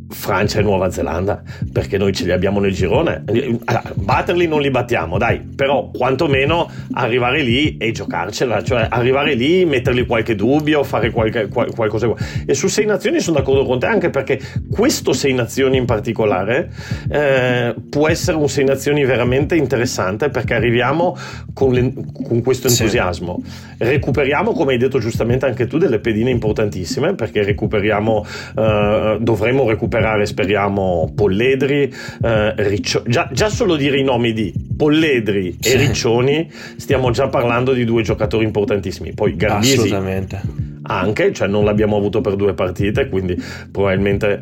Francia 0.09 0.59
e 0.59 0.63
Nuova 0.63 0.89
Zelanda, 0.89 1.41
perché 1.71 1.97
noi 1.97 2.13
ce 2.13 2.25
li 2.25 2.31
abbiamo 2.31 2.59
nel 2.59 2.73
girone. 2.73 3.23
Allora, 3.65 3.93
batterli 3.93 4.47
non 4.47 4.59
li 4.59 4.71
battiamo, 4.71 5.17
dai, 5.17 5.39
però 5.39 5.89
quantomeno 5.91 6.69
arrivare 6.93 7.41
lì 7.41 7.77
e 7.77 7.91
giocarcela, 7.91 8.63
cioè 8.63 8.87
arrivare 8.89 9.35
lì, 9.35 9.65
metterli 9.65 10.05
qualche 10.05 10.35
dubbio, 10.35 10.83
fare 10.83 11.11
qualche, 11.11 11.47
qual, 11.47 11.71
qualcosa. 11.73 12.11
E 12.45 12.53
su 12.55 12.67
Sei 12.67 12.85
Nazioni 12.85 13.19
sono 13.19 13.37
d'accordo 13.37 13.65
con 13.65 13.79
te, 13.79 13.85
anche 13.85 14.09
perché 14.09 14.39
questo 14.71 15.13
Sei 15.13 15.33
Nazioni 15.33 15.77
in 15.77 15.85
particolare 15.85 16.71
eh, 17.09 17.75
può 17.89 18.07
essere 18.07 18.37
un 18.37 18.49
Sei 18.49 18.65
Nazioni 18.65 19.05
veramente 19.05 19.55
interessante 19.55 20.29
perché 20.29 20.55
arriviamo 20.55 21.15
con, 21.53 21.71
le, 21.71 21.93
con 22.23 22.41
questo 22.41 22.67
entusiasmo. 22.67 23.41
Sì. 23.43 23.75
Recuperiamo, 23.77 24.53
come 24.53 24.73
hai 24.73 24.79
detto 24.79 24.97
giustamente 24.97 25.45
anche 25.45 25.67
tu, 25.67 25.77
delle 25.77 25.99
pedine 25.99 26.31
importantissime 26.31 27.13
perché 27.13 27.43
recuperiamo, 27.43 28.25
eh, 28.57 29.17
dovremo 29.19 29.69
recuperare 29.69 29.98
recuperare, 29.99 30.25
speriamo, 30.25 31.11
Polledri, 31.13 31.93
eh, 32.23 32.53
Riccio- 32.55 33.03
già, 33.05 33.29
già, 33.31 33.49
solo 33.49 33.75
dire 33.75 33.99
i 33.99 34.03
nomi 34.03 34.33
di 34.33 34.53
Polledri 34.75 35.57
e 35.61 35.75
Riccioni, 35.75 36.49
stiamo 36.77 37.11
già 37.11 37.27
parlando 37.27 37.73
di 37.73 37.85
due 37.85 38.01
giocatori 38.01 38.45
importantissimi. 38.45 39.13
Poi 39.13 39.35
Garbisi 39.35 39.73
Assolutamente. 39.73 40.41
anche, 40.83 41.33
cioè 41.33 41.47
non 41.47 41.65
l'abbiamo 41.65 41.97
avuto 41.97 42.21
per 42.21 42.35
due 42.35 42.53
partite, 42.53 43.09
quindi 43.09 43.37
probabilmente 43.71 44.41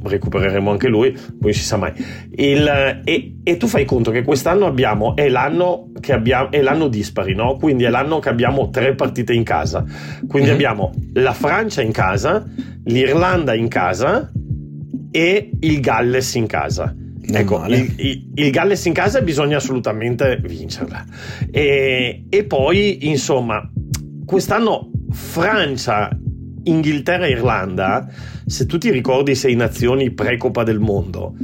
recupereremo 0.00 0.70
anche 0.70 0.88
lui, 0.88 1.16
poi 1.40 1.52
si 1.52 1.64
sa 1.64 1.76
mai. 1.76 1.92
Il, 2.36 3.00
e, 3.04 3.34
e, 3.42 3.56
tu 3.56 3.66
fai 3.66 3.84
conto 3.84 4.10
che 4.10 4.22
quest'anno 4.22 4.66
abbiamo, 4.66 5.16
è 5.16 5.28
l'anno, 5.28 5.90
che 6.00 6.12
abbiamo, 6.12 6.50
è 6.50 6.62
l'anno 6.62 6.88
dispari, 6.88 7.34
no? 7.34 7.56
Quindi 7.56 7.84
è 7.84 7.88
l'anno 7.88 8.20
che 8.20 8.28
abbiamo 8.28 8.70
tre 8.70 8.94
partite 8.94 9.32
in 9.32 9.42
casa. 9.42 9.84
Quindi 10.28 10.48
mm-hmm. 10.48 10.56
abbiamo 10.56 10.94
la 11.14 11.32
Francia 11.32 11.82
in 11.82 11.92
casa, 11.92 12.44
l'Irlanda 12.84 13.54
in 13.54 13.68
casa 13.68 14.30
e 15.10 15.50
il 15.60 15.80
Galles 15.80 16.34
in 16.34 16.46
casa. 16.46 16.94
Ecco, 17.30 17.64
il, 17.66 17.92
il, 17.96 18.30
il, 18.34 18.50
Galles 18.50 18.84
in 18.86 18.94
casa 18.94 19.20
bisogna 19.20 19.58
assolutamente 19.58 20.40
vincerla. 20.42 21.04
E, 21.50 22.24
e 22.28 22.44
poi, 22.44 23.08
insomma, 23.08 23.70
quest'anno 24.24 24.90
Francia, 25.10 26.10
Inghilterra 26.64 27.26
e 27.26 27.30
Irlanda, 27.30 28.08
se 28.46 28.66
tu 28.66 28.78
ti 28.78 28.90
ricordi 28.90 29.34
sei 29.34 29.54
nazioni 29.54 30.12
pre-Coppa 30.12 30.62
del 30.62 30.78
Mondo, 30.78 31.34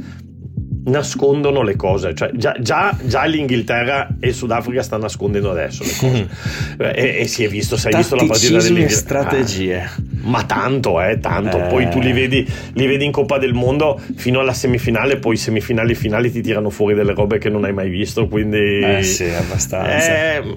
nascondono 0.85 1.61
le 1.63 1.75
cose, 1.75 2.13
cioè 2.13 2.31
già, 2.33 2.55
già, 2.59 2.95
già, 3.03 3.25
l'Inghilterra 3.25 4.07
e 4.19 4.27
il 4.27 4.33
Sudafrica 4.33 4.83
stanno 4.83 5.03
nascondendo 5.03 5.49
adesso 5.49 5.83
le 5.83 5.91
cose 5.97 6.23
mm. 6.23 6.81
e, 6.93 7.17
e, 7.19 7.27
si 7.27 7.43
è 7.43 7.47
visto, 7.47 7.75
hai 7.83 7.95
visto 7.95 8.15
la 8.15 8.25
partita 8.25 8.59
delle 8.59 8.89
strategie. 8.89 9.81
Ah, 9.81 9.91
ma 10.23 10.43
tanto, 10.43 11.01
eh, 11.01 11.19
tanto. 11.19 11.57
Eh. 11.57 11.67
Poi 11.67 11.89
tu 11.89 11.99
li 11.99 12.11
vedi, 12.11 12.47
li 12.73 12.87
vedi 12.87 13.05
in 13.05 13.11
Coppa 13.11 13.37
del 13.37 13.53
Mondo 13.53 13.99
fino 14.15 14.39
alla 14.39 14.53
semifinale, 14.53 15.17
poi 15.17 15.37
semifinali 15.37 15.93
e 15.93 15.95
finali 15.95 16.31
ti 16.31 16.41
tirano 16.41 16.69
fuori 16.69 16.93
delle 16.93 17.13
robe 17.13 17.37
che 17.37 17.49
non 17.49 17.63
hai 17.63 17.73
mai 17.73 17.89
visto, 17.89 18.27
quindi... 18.27 18.79
Eh 18.79 19.03
sì, 19.03 19.25
abbastanza. 19.25 20.35
Eh, 20.35 20.53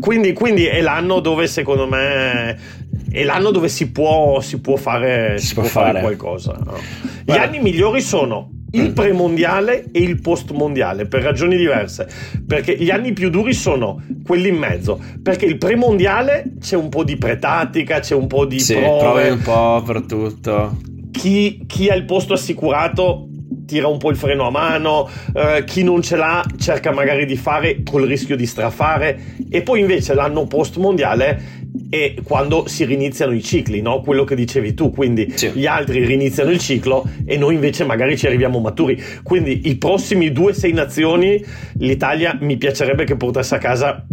quindi, 0.00 0.32
quindi 0.32 0.66
è 0.66 0.80
l'anno 0.80 1.20
dove 1.20 1.46
secondo 1.46 1.86
me 1.86 2.86
è 3.10 3.24
l'anno 3.24 3.50
dove 3.50 3.68
si 3.68 3.90
può, 3.90 4.40
si 4.40 4.60
può 4.60 4.76
fare, 4.76 5.38
si, 5.38 5.48
si 5.48 5.54
può 5.54 5.62
fare. 5.64 5.86
fare 5.86 6.00
qualcosa. 6.00 6.58
No? 6.64 6.78
Gli 7.24 7.32
anni 7.32 7.60
migliori 7.60 8.00
sono 8.00 8.50
il 8.72 8.92
premondiale 8.92 9.86
e 9.90 10.00
il 10.00 10.20
postmondiale 10.20 11.06
per 11.06 11.22
ragioni 11.22 11.56
diverse. 11.56 12.08
Perché 12.46 12.76
gli 12.76 12.90
anni 12.90 13.12
più 13.12 13.30
duri 13.30 13.52
sono 13.52 14.02
quelli 14.24 14.48
in 14.48 14.56
mezzo. 14.56 15.00
Perché 15.22 15.46
il 15.46 15.58
premondiale 15.58 16.44
c'è 16.60 16.76
un 16.76 16.88
po' 16.88 17.04
di 17.04 17.16
pretattica, 17.16 18.00
c'è 18.00 18.14
un 18.14 18.26
po' 18.26 18.44
di 18.44 18.60
sì, 18.60 18.74
prove. 18.74 19.30
un 19.30 19.42
po' 19.42 19.82
per 19.84 20.02
tutto. 20.02 20.76
Chi, 21.10 21.64
chi 21.66 21.88
ha 21.88 21.94
il 21.94 22.04
posto 22.04 22.34
assicurato 22.34 23.28
tira 23.66 23.86
un 23.86 23.98
po' 23.98 24.10
il 24.10 24.16
freno 24.16 24.46
a 24.46 24.50
mano, 24.50 25.08
eh, 25.34 25.62
chi 25.64 25.82
non 25.82 26.00
ce 26.00 26.16
l'ha 26.16 26.44
cerca 26.58 26.90
magari 26.90 27.26
di 27.26 27.36
fare 27.36 27.82
col 27.84 28.06
rischio 28.06 28.34
di 28.34 28.46
strafare 28.46 29.36
e 29.50 29.62
poi 29.62 29.80
invece 29.80 30.14
l'anno 30.14 30.46
post 30.46 30.78
mondiale 30.78 31.66
è 31.90 32.14
quando 32.22 32.66
si 32.66 32.84
riniziano 32.84 33.32
i 33.32 33.42
cicli, 33.42 33.80
no? 33.80 34.00
quello 34.00 34.24
che 34.24 34.34
dicevi 34.34 34.74
tu, 34.74 34.90
quindi 34.90 35.32
sì. 35.34 35.50
gli 35.50 35.66
altri 35.66 36.04
riniziano 36.04 36.50
il 36.50 36.58
ciclo 36.58 37.08
e 37.24 37.36
noi 37.36 37.54
invece 37.54 37.84
magari 37.84 38.16
ci 38.16 38.26
arriviamo 38.26 38.58
maturi. 38.58 39.00
Quindi 39.22 39.68
i 39.68 39.76
prossimi 39.76 40.32
due 40.32 40.52
sei 40.52 40.72
nazioni 40.72 41.44
l'Italia 41.78 42.36
mi 42.40 42.56
piacerebbe 42.56 43.04
che 43.04 43.16
portasse 43.16 43.54
a 43.54 43.58
casa 43.58 44.04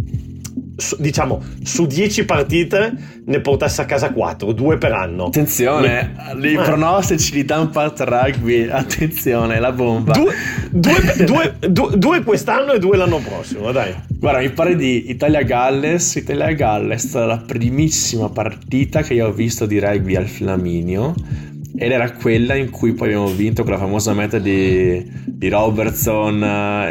diciamo 0.98 1.42
su 1.62 1.86
10 1.86 2.24
partite 2.26 2.92
ne 3.24 3.40
portasse 3.40 3.80
a 3.80 3.84
casa 3.86 4.10
4, 4.10 4.52
2 4.52 4.78
per 4.78 4.92
anno. 4.92 5.26
Attenzione, 5.26 6.14
Mi... 6.34 6.50
i 6.50 6.54
eh. 6.54 6.62
pronostici 6.62 7.32
di 7.32 7.44
Dumpat 7.44 8.00
Rugby, 8.00 8.68
attenzione, 8.68 9.58
la 9.58 9.72
bomba. 9.72 10.12
Due, 10.12 10.34
due, 10.70 11.24
due, 11.24 11.56
due, 11.68 11.96
due 11.96 12.22
quest'anno 12.22 12.72
e 12.72 12.78
due 12.78 12.96
l'anno 12.96 13.18
prossimo, 13.18 13.72
dai. 13.72 13.94
Guarda, 14.08 14.40
mi 14.40 14.50
pare 14.50 14.76
di 14.76 15.10
Italia-Galles. 15.10 16.16
Italia-Galles 16.16 17.04
è 17.04 17.06
stata 17.08 17.26
la 17.26 17.38
primissima 17.38 18.28
partita 18.28 19.02
che 19.02 19.14
io 19.14 19.28
ho 19.28 19.32
visto 19.32 19.66
di 19.66 19.78
rugby 19.78 20.14
al 20.14 20.26
Flaminio 20.26 21.14
ed 21.78 21.92
era 21.92 22.10
quella 22.12 22.54
in 22.54 22.70
cui 22.70 22.92
poi 22.92 23.08
abbiamo 23.08 23.28
vinto 23.28 23.62
quella 23.62 23.78
famosa 23.78 24.14
meta 24.14 24.38
di, 24.38 25.04
di 25.24 25.48
Robertson 25.48 26.42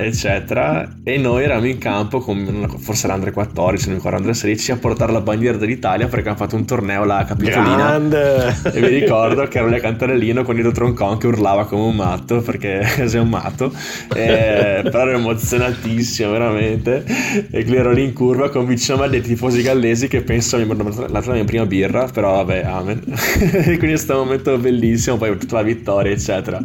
eccetera. 0.01 0.97
E 1.03 1.17
noi 1.17 1.43
eravamo 1.43 1.67
in 1.67 1.79
campo 1.79 2.19
con 2.19 2.67
forse 2.79 3.07
l'Andre 3.07 3.31
14 3.31 3.85
non 3.85 3.93
mi 3.93 3.97
ricordo 3.97 4.17
Andre 4.17 4.33
16 4.35 4.71
a 4.71 4.77
portare 4.77 5.11
la 5.11 5.21
bandiera 5.21 5.57
dell'Italia 5.57 6.07
perché 6.07 6.27
hanno 6.27 6.37
fatto 6.37 6.55
un 6.55 6.65
torneo 6.65 7.03
là 7.03 7.17
a 7.17 7.25
Capitolina. 7.25 7.75
Grande. 7.75 8.55
e 8.73 8.79
mi 8.79 8.87
ricordo 8.87 9.47
che 9.47 9.57
ero 9.57 9.67
lì 9.67 9.75
a 9.75 9.79
Cantarellino 9.79 10.43
con 10.43 10.57
Ido 10.57 10.71
Troncon 10.71 11.17
che 11.17 11.27
urlava 11.27 11.65
come 11.65 11.83
un 11.83 11.95
matto 11.95 12.41
perché 12.41 12.85
sei 13.07 13.19
un 13.19 13.29
matto. 13.29 13.73
E, 14.13 14.81
però 14.83 15.07
ero 15.07 15.17
emozionatissimo 15.17 16.31
veramente. 16.31 17.03
E 17.49 17.65
ero 17.67 17.91
lì 17.91 18.03
in 18.03 18.13
curva 18.13 18.49
con 18.49 18.65
vicino 18.65 18.97
a 18.97 19.01
me 19.01 19.09
dei 19.09 19.21
tifosi 19.21 19.63
gallesi 19.63 20.07
che 20.07 20.21
penso 20.21 20.57
la 20.57 21.21
mia 21.25 21.43
prima 21.43 21.65
birra 21.65 22.07
però 22.11 22.43
vabbè 22.43 22.63
amen. 22.63 23.01
Quindi 23.65 23.93
è 23.93 23.97
stato 23.97 24.21
un 24.21 24.27
momento 24.27 24.57
bellissimo 24.57 24.74
bellissimo, 24.75 25.17
poi 25.17 25.37
tutta 25.37 25.55
la 25.55 25.63
vittoria, 25.63 26.11
eccetera. 26.11 26.61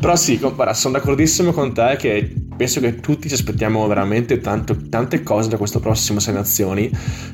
Però 0.00 0.16
sì, 0.16 0.38
guarda, 0.38 0.74
sono 0.74 0.94
d'accordissimo 0.94 1.52
con 1.52 1.72
te 1.74 1.96
che 1.98 2.32
penso 2.56 2.80
che 2.80 2.96
tutti 2.96 3.28
ci 3.28 3.34
aspettiamo 3.34 3.86
veramente 3.86 4.38
tanto, 4.40 4.76
tante 4.88 5.22
cose 5.22 5.48
da 5.48 5.56
questo 5.56 5.80
prossimo 5.80 6.20
Sei 6.20 6.34
Nazioni 6.34 6.90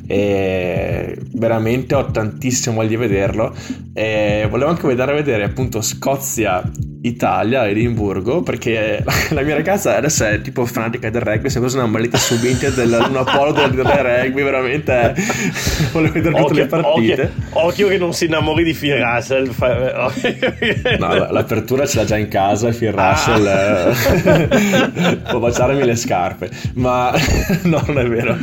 e 0.06 1.18
veramente 1.32 1.94
ho 1.94 2.10
tantissimo 2.10 2.76
voglia 2.76 2.88
di 2.88 2.96
vederlo 2.96 3.54
e 3.92 4.46
volevo 4.48 4.70
anche 4.70 4.86
andare 4.86 5.12
a 5.12 5.14
vedere 5.14 5.44
appunto 5.44 5.82
Scozia 5.82 6.62
Italia, 7.02 7.68
Edimburgo, 7.68 8.42
perché 8.42 9.04
la 9.30 9.42
mia 9.42 9.54
ragazza 9.54 9.96
adesso 9.96 10.24
è 10.24 10.40
tipo 10.40 10.64
fanatica 10.66 11.10
del 11.10 11.20
rugby, 11.20 11.48
si 11.48 11.58
è 11.58 11.60
presa 11.60 11.78
una 11.78 11.86
maledetta 11.86 12.18
subinte 12.18 12.72
del, 12.72 13.06
un 13.08 13.16
apollo 13.16 13.52
del, 13.52 13.70
del 13.70 13.84
rugby, 13.84 14.42
veramente 14.42 15.14
volevo 15.92 16.12
vedere 16.12 16.34
tutte 16.34 16.44
occhio, 16.44 16.62
le 16.62 16.66
partite. 16.66 17.22
Occhio, 17.22 17.66
occhio, 17.66 17.88
che 17.88 17.98
non 17.98 18.12
si 18.12 18.24
innamori 18.26 18.64
di 18.64 18.72
Russell. 18.72 19.50
No, 20.98 21.30
l'apertura 21.30 21.86
ce 21.86 21.98
l'ha 21.98 22.04
già 22.04 22.16
in 22.16 22.28
casa, 22.28 22.70
Phil 22.70 22.92
Russell 22.92 23.46
ah. 23.46 25.16
può 25.30 25.38
baciarmi 25.38 25.84
le 25.84 25.96
scarpe, 25.96 26.50
ma 26.74 27.12
no, 27.64 27.82
non 27.86 27.98
è 27.98 28.06
vero. 28.06 28.36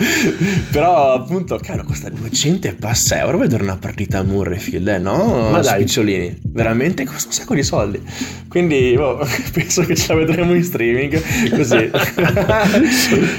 Però 0.72 1.14
appunto, 1.14 1.58
caro, 1.62 1.84
costa 1.84 2.10
200 2.10 2.68
e 2.68 2.74
passa 2.74 3.20
euro 3.20 3.38
vedere 3.38 3.64
una 3.64 3.78
partita 3.78 4.20
a 4.20 4.24
Murrayfield, 4.24 4.88
eh, 4.88 4.98
no? 4.98 5.50
Ma 5.52 5.60
dai, 5.62 5.82
Spicciolini, 5.82 6.40
veramente 6.44 7.06
costa 7.06 7.28
un 7.28 7.34
sacco 7.34 7.54
di 7.54 7.64
soldi. 7.64 8.02
Quindi 8.48 8.96
oh, 8.98 9.20
penso 9.54 9.84
che 9.84 9.96
ce 9.96 10.14
la 10.14 10.20
vedremo 10.20 10.54
in 10.54 10.64
streaming 10.64 11.22
così. 11.50 11.90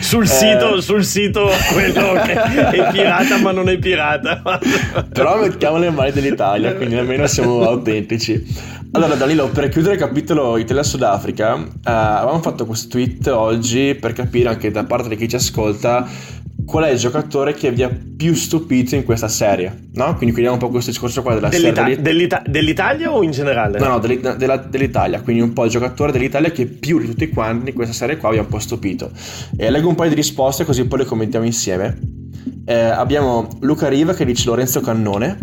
sul, 0.01 0.25
eh, 0.25 0.27
sito, 0.27 0.81
sul 0.81 1.05
sito 1.05 1.51
quello 1.73 2.13
che 2.25 2.33
è 2.35 2.91
pirata 2.93 3.39
ma 3.39 3.53
non 3.53 3.69
è 3.69 3.79
pirata. 3.79 4.43
Però 5.13 5.41
mettiamo 5.41 5.79
le 5.79 5.91
mani 5.91 6.13
dell'Italia, 6.13 6.75
quindi 6.75 6.97
almeno 6.97 7.27
siamo 7.27 7.63
autentici. 7.63 7.96
Allora 8.93 9.15
Danilo, 9.15 9.49
per 9.49 9.69
chiudere 9.69 9.95
il 9.95 10.01
capitolo 10.01 10.57
Italia-Sudafrica, 10.57 11.55
uh, 11.55 11.67
avevamo 11.83 12.41
fatto 12.43 12.67
questo 12.67 12.89
tweet 12.89 13.27
oggi 13.29 13.97
per 14.01 14.13
capire 14.13 14.49
anche 14.49 14.71
da 14.71 14.85
parte 14.85 15.09
di 15.09 15.17
chi 15.17 15.29
ci 15.29 15.37
ascolta 15.37 16.07
qual 16.65 16.85
è 16.85 16.91
il 16.91 16.99
giocatore 16.99 17.55
che 17.55 17.71
vi 17.71 17.85
ha 17.85 17.91
più 18.17 18.35
stupito 18.35 18.97
in 18.97 19.05
questa 19.05 19.29
serie, 19.29 19.89
no? 19.93 20.07
Quindi 20.17 20.33
chiudiamo 20.35 20.55
un 20.55 20.59
po' 20.59 20.69
questo 20.69 20.91
discorso 20.91 21.23
qua 21.23 21.35
della 21.35 21.49
Dell'Ita- 21.49 21.83
serie. 21.83 22.01
Dell'Ita- 22.03 22.43
dell'Italia 22.45 23.13
o 23.13 23.23
in 23.23 23.31
generale? 23.31 23.79
No, 23.79 23.87
no, 23.89 23.99
dell'Ita- 24.01 24.35
della, 24.35 24.57
dell'Italia, 24.57 25.21
quindi 25.21 25.43
un 25.43 25.53
po' 25.53 25.65
il 25.65 25.71
giocatore 25.71 26.11
dell'Italia 26.11 26.51
che 26.51 26.67
più 26.67 26.99
di 26.99 27.07
tutti 27.07 27.29
quanti 27.29 27.69
in 27.69 27.75
questa 27.77 27.95
serie 27.95 28.17
qua 28.17 28.31
vi 28.31 28.39
ha 28.39 28.41
un 28.41 28.49
po' 28.49 28.59
stupito. 28.59 29.11
E 29.57 29.71
leggo 29.71 29.89
un 29.89 29.95
paio 29.95 30.09
di 30.09 30.17
risposte 30.17 30.65
così 30.65 30.85
poi 30.87 31.01
le 31.01 31.05
commentiamo 31.05 31.45
insieme. 31.45 31.99
Eh, 32.65 32.75
abbiamo 32.75 33.49
Luca 33.61 33.87
Riva 33.89 34.13
che 34.15 34.25
dice 34.25 34.49
Lorenzo 34.49 34.81
Cannone. 34.81 35.39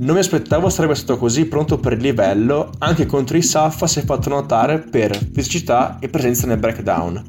Non 0.00 0.14
mi 0.14 0.20
aspettavo 0.20 0.68
sarebbe 0.68 0.94
stato 0.94 1.18
così 1.18 1.46
pronto 1.46 1.78
per 1.78 1.94
il 1.94 2.00
livello, 2.00 2.70
anche 2.78 3.04
contro 3.04 3.36
i 3.36 3.42
Saffa 3.42 3.88
si 3.88 3.98
è 3.98 4.04
fatto 4.04 4.28
notare 4.28 4.78
per 4.78 5.18
fisicità 5.32 5.98
e 5.98 6.08
presenza 6.08 6.46
nel 6.46 6.58
breakdown. 6.58 7.20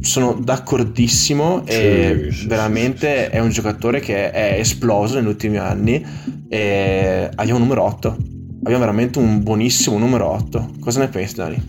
Sono 0.00 0.32
d'accordissimo 0.34 1.66
e 1.66 2.28
sì, 2.30 2.46
veramente 2.46 3.24
sì, 3.24 3.36
è 3.36 3.40
un 3.40 3.50
giocatore 3.50 3.98
che 3.98 4.30
è 4.30 4.56
esploso 4.56 5.16
negli 5.16 5.26
ultimi 5.26 5.56
anni 5.56 6.04
e 6.48 7.28
abbiamo 7.34 7.58
un 7.58 7.62
numero 7.62 7.82
8 7.84 8.16
abbiamo 8.64 8.78
veramente 8.78 9.18
un 9.18 9.42
buonissimo 9.42 9.98
numero 9.98 10.28
8 10.28 10.70
cosa 10.80 10.98
ne 11.00 11.08
pensi 11.08 11.34
Dani? 11.36 11.62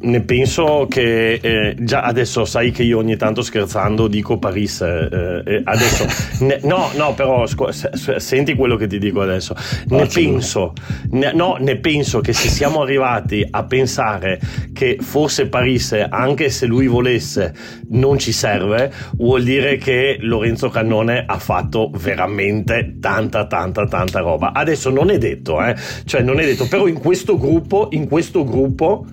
Ne 0.00 0.22
penso 0.22 0.86
che 0.88 1.40
eh, 1.42 1.74
già 1.80 2.02
adesso 2.02 2.44
sai 2.44 2.70
che 2.70 2.84
io 2.84 2.98
ogni 2.98 3.16
tanto 3.16 3.42
scherzando 3.42 4.06
dico 4.06 4.38
Paris. 4.38 4.80
Eh, 4.82 5.42
eh, 5.44 5.60
adesso, 5.64 6.06
ne, 6.44 6.60
no, 6.62 6.90
no, 6.94 7.14
però 7.14 7.46
scu- 7.46 7.70
se, 7.70 7.90
se, 7.94 8.20
senti 8.20 8.54
quello 8.54 8.76
che 8.76 8.86
ti 8.86 8.98
dico 8.98 9.20
adesso. 9.22 9.56
Ne 9.88 10.06
penso, 10.06 10.72
ne, 11.10 11.32
no, 11.32 11.56
ne 11.58 11.78
penso 11.78 12.20
che 12.20 12.32
se 12.32 12.48
siamo 12.48 12.82
arrivati 12.82 13.44
a 13.50 13.64
pensare 13.64 14.38
che 14.72 14.98
forse 15.00 15.48
Paris, 15.48 16.06
anche 16.08 16.48
se 16.50 16.66
lui 16.66 16.86
volesse, 16.86 17.52
non 17.88 18.18
ci 18.18 18.30
serve, 18.30 18.92
vuol 19.16 19.42
dire 19.42 19.78
che 19.78 20.18
Lorenzo 20.20 20.68
Cannone 20.68 21.24
ha 21.26 21.38
fatto 21.38 21.90
veramente 21.96 22.98
tanta, 23.00 23.48
tanta, 23.48 23.84
tanta 23.86 24.20
roba. 24.20 24.52
Adesso 24.52 24.90
non 24.90 25.10
è 25.10 25.18
detto, 25.18 25.60
eh? 25.60 25.74
cioè 26.04 26.22
non 26.22 26.38
è 26.38 26.44
detto, 26.44 26.68
però 26.68 26.86
in 26.86 27.00
questo 27.00 27.36
gruppo, 27.36 27.88
in 27.90 28.06
questo 28.06 28.44
gruppo 28.44 29.04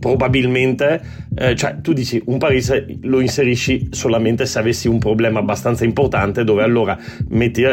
probabilmente, 0.00 1.00
eh, 1.40 1.56
cioè 1.56 1.80
tu 1.80 1.94
dici 1.94 2.22
un 2.26 2.36
Paris 2.36 2.84
lo 3.02 3.20
inserisci 3.20 3.88
solamente 3.92 4.44
se 4.44 4.58
avessi 4.58 4.88
un 4.88 4.98
problema 4.98 5.38
abbastanza 5.38 5.84
importante 5.84 6.44
dove 6.44 6.62
allora 6.62 6.98
metti 7.28 7.64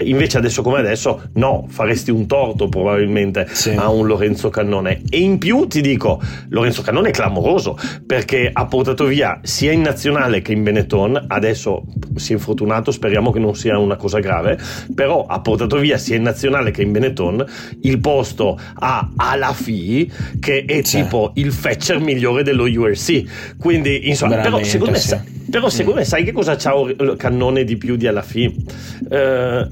Invece 0.00 0.38
adesso 0.38 0.62
come 0.62 0.78
adesso 0.78 1.22
no, 1.34 1.66
faresti 1.68 2.10
un 2.10 2.26
torto 2.26 2.68
probabilmente 2.68 3.46
sì. 3.52 3.70
a 3.70 3.90
un 3.90 4.06
Lorenzo 4.06 4.48
Cannone. 4.48 5.02
E 5.10 5.18
in 5.18 5.36
più 5.36 5.66
ti 5.66 5.82
dico, 5.82 6.20
Lorenzo 6.48 6.80
Cannone 6.80 7.10
è 7.10 7.12
clamoroso 7.12 7.76
perché 8.06 8.48
ha 8.50 8.64
portato 8.66 9.04
via 9.04 9.40
sia 9.42 9.70
in 9.70 9.82
nazionale 9.82 10.40
che 10.40 10.52
in 10.52 10.62
Benetton, 10.62 11.26
adesso 11.28 11.84
si 12.14 12.32
è 12.32 12.36
infortunato, 12.36 12.90
speriamo 12.90 13.30
che 13.32 13.38
non 13.38 13.54
sia 13.54 13.78
una 13.78 13.96
cosa 13.96 14.18
grave, 14.18 14.58
però 14.94 15.26
ha 15.26 15.40
portato 15.40 15.76
via 15.76 15.98
sia 15.98 16.16
in 16.16 16.22
nazionale 16.22 16.70
che 16.70 16.80
in 16.80 16.92
Benetton 16.92 17.44
il 17.82 18.00
posto 18.00 18.58
a 18.74 19.10
Alafi 19.14 20.10
che 20.40 20.64
è 20.64 20.82
sì. 20.82 21.02
tipo 21.02 21.32
il 21.34 21.52
fetcher 21.52 22.00
migliore 22.00 22.42
dello 22.42 22.64
URC. 22.64 23.11
Quindi 23.58 24.08
insomma, 24.08 24.36
però 24.36 24.62
secondo 24.62 24.92
me... 24.92 24.98
Sì 24.98 25.40
però 25.52 25.68
secondo 25.68 25.98
me 25.98 26.06
sai 26.06 26.24
che 26.24 26.32
cosa 26.32 26.56
c'ha 26.56 26.72
Cannone 27.18 27.64
di 27.64 27.76
più 27.76 27.96
di 27.96 28.06
alla 28.06 28.22
fine? 28.22 28.54
Eh, 29.10 29.68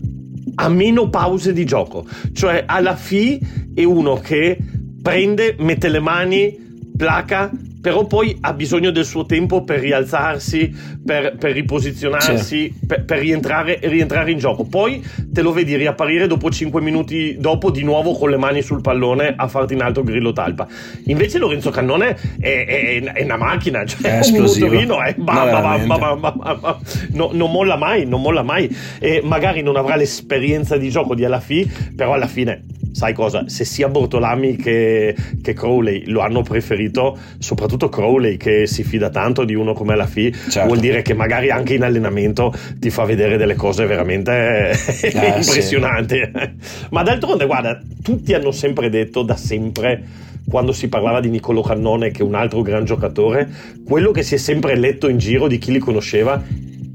ha 0.54 0.68
meno 0.68 1.08
pause 1.08 1.54
di 1.54 1.64
gioco. 1.64 2.06
Cioè 2.34 2.64
alla 2.66 2.96
fine 2.96 3.70
è 3.74 3.82
uno 3.84 4.16
che 4.16 4.58
prende, 5.00 5.56
mette 5.58 5.88
le 5.88 6.00
mani, 6.00 6.54
placa, 6.94 7.50
però 7.80 8.06
poi 8.06 8.36
ha 8.40 8.52
bisogno 8.52 8.90
del 8.90 9.04
suo 9.04 9.24
tempo 9.24 9.64
per 9.64 9.80
rialzarsi, 9.80 10.72
per, 11.04 11.36
per 11.36 11.52
riposizionarsi, 11.52 12.74
per, 12.86 13.04
per 13.04 13.18
rientrare, 13.18 13.78
rientrare, 13.82 14.30
in 14.30 14.38
gioco. 14.38 14.64
Poi 14.64 15.02
te 15.26 15.40
lo 15.42 15.52
vedi 15.52 15.76
riapparire 15.76 16.26
dopo 16.26 16.50
5 16.50 16.80
minuti 16.80 17.36
dopo 17.38 17.70
di 17.70 17.82
nuovo 17.82 18.12
con 18.12 18.30
le 18.30 18.36
mani 18.36 18.62
sul 18.62 18.80
pallone 18.80 19.34
a 19.36 19.48
farti 19.48 19.74
in 19.74 19.82
alto 19.82 20.02
grillo 20.02 20.32
talpa. 20.32 20.66
Invece 21.06 21.38
Lorenzo 21.38 21.70
Cannone 21.70 22.16
è, 22.38 22.64
è, 22.66 23.02
è 23.02 23.22
una 23.24 23.36
macchina, 23.36 23.84
cioè 23.86 24.20
è 24.20 24.26
un 24.26 24.42
motorino, 24.42 25.02
è 25.02 25.14
bam, 25.14 25.86
bam, 25.86 26.20
bam, 26.20 26.78
no, 27.12 27.30
non 27.32 27.50
molla 27.50 27.76
mai, 27.76 28.06
non 28.06 28.20
molla 28.20 28.42
mai. 28.42 28.68
E 28.98 29.20
magari 29.24 29.62
non 29.62 29.76
avrà 29.76 29.96
l'esperienza 29.96 30.76
di 30.76 30.90
gioco 30.90 31.14
di 31.14 31.24
alla 31.24 31.40
fine, 31.40 31.92
però 31.96 32.12
alla 32.12 32.26
fine 32.26 32.64
sai 32.92 33.12
cosa? 33.12 33.44
Se 33.48 33.64
sia 33.64 33.88
Bortolami 33.88 34.56
che, 34.56 35.14
che, 35.40 35.52
Crowley 35.52 36.06
lo 36.06 36.20
hanno 36.20 36.42
preferito, 36.42 37.16
soprattutto 37.38 37.88
Crowley 37.88 38.36
che 38.36 38.66
si 38.66 38.82
fida 38.82 39.10
tanto 39.10 39.44
di 39.44 39.54
uno 39.54 39.72
come 39.72 39.96
la 39.96 40.06
FI, 40.06 40.32
certo. 40.32 40.66
vuol 40.66 40.80
dire 40.80 41.02
che 41.02 41.14
magari 41.14 41.50
anche 41.50 41.74
in 41.74 41.82
allenamento 41.82 42.52
ti 42.76 42.90
fa 42.90 43.04
vedere 43.04 43.36
delle 43.36 43.54
cose 43.54 43.86
veramente 43.86 44.70
eh, 45.02 45.10
impressionanti. 45.36 46.16
Sì. 46.16 46.50
Ma 46.90 47.02
d'altronde, 47.02 47.46
guarda, 47.46 47.80
tutti 48.02 48.34
hanno 48.34 48.50
sempre 48.50 48.88
detto 48.90 49.22
da 49.22 49.36
sempre 49.36 50.28
quando 50.48 50.72
si 50.72 50.88
parlava 50.88 51.20
di 51.20 51.30
Niccolò 51.30 51.62
Cannone, 51.62 52.10
che 52.10 52.20
è 52.20 52.24
un 52.24 52.34
altro 52.34 52.62
gran 52.62 52.84
giocatore, 52.84 53.48
quello 53.84 54.10
che 54.10 54.22
si 54.22 54.34
è 54.34 54.38
sempre 54.38 54.76
letto 54.76 55.08
in 55.08 55.18
giro 55.18 55.46
di 55.46 55.58
chi 55.58 55.70
li 55.70 55.78
conosceva 55.78 56.42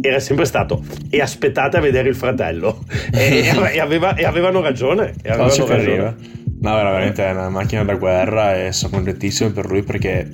era 0.08 0.20
sempre 0.20 0.45
stato 0.45 0.84
e 1.10 1.22
aspettate 1.22 1.78
a 1.78 1.80
vedere 1.80 2.10
il 2.10 2.16
fratello 2.16 2.84
e, 3.12 3.51
e, 3.74 3.80
aveva, 3.80 4.16
e 4.16 4.26
avevano 4.26 4.62
ragione, 4.62 5.14
e 5.22 5.30
avevano 5.30 5.66
ragione. 5.66 6.16
No, 6.60 6.74
veramente 6.74 7.24
è 7.24 7.32
una 7.32 7.49
macchina 7.49 7.84
da 7.84 7.95
guerra 7.95 8.56
e 8.56 8.72
sono 8.72 8.95
contentissimo 8.95 9.51
per 9.51 9.68
lui 9.68 9.84
perché 9.84 10.28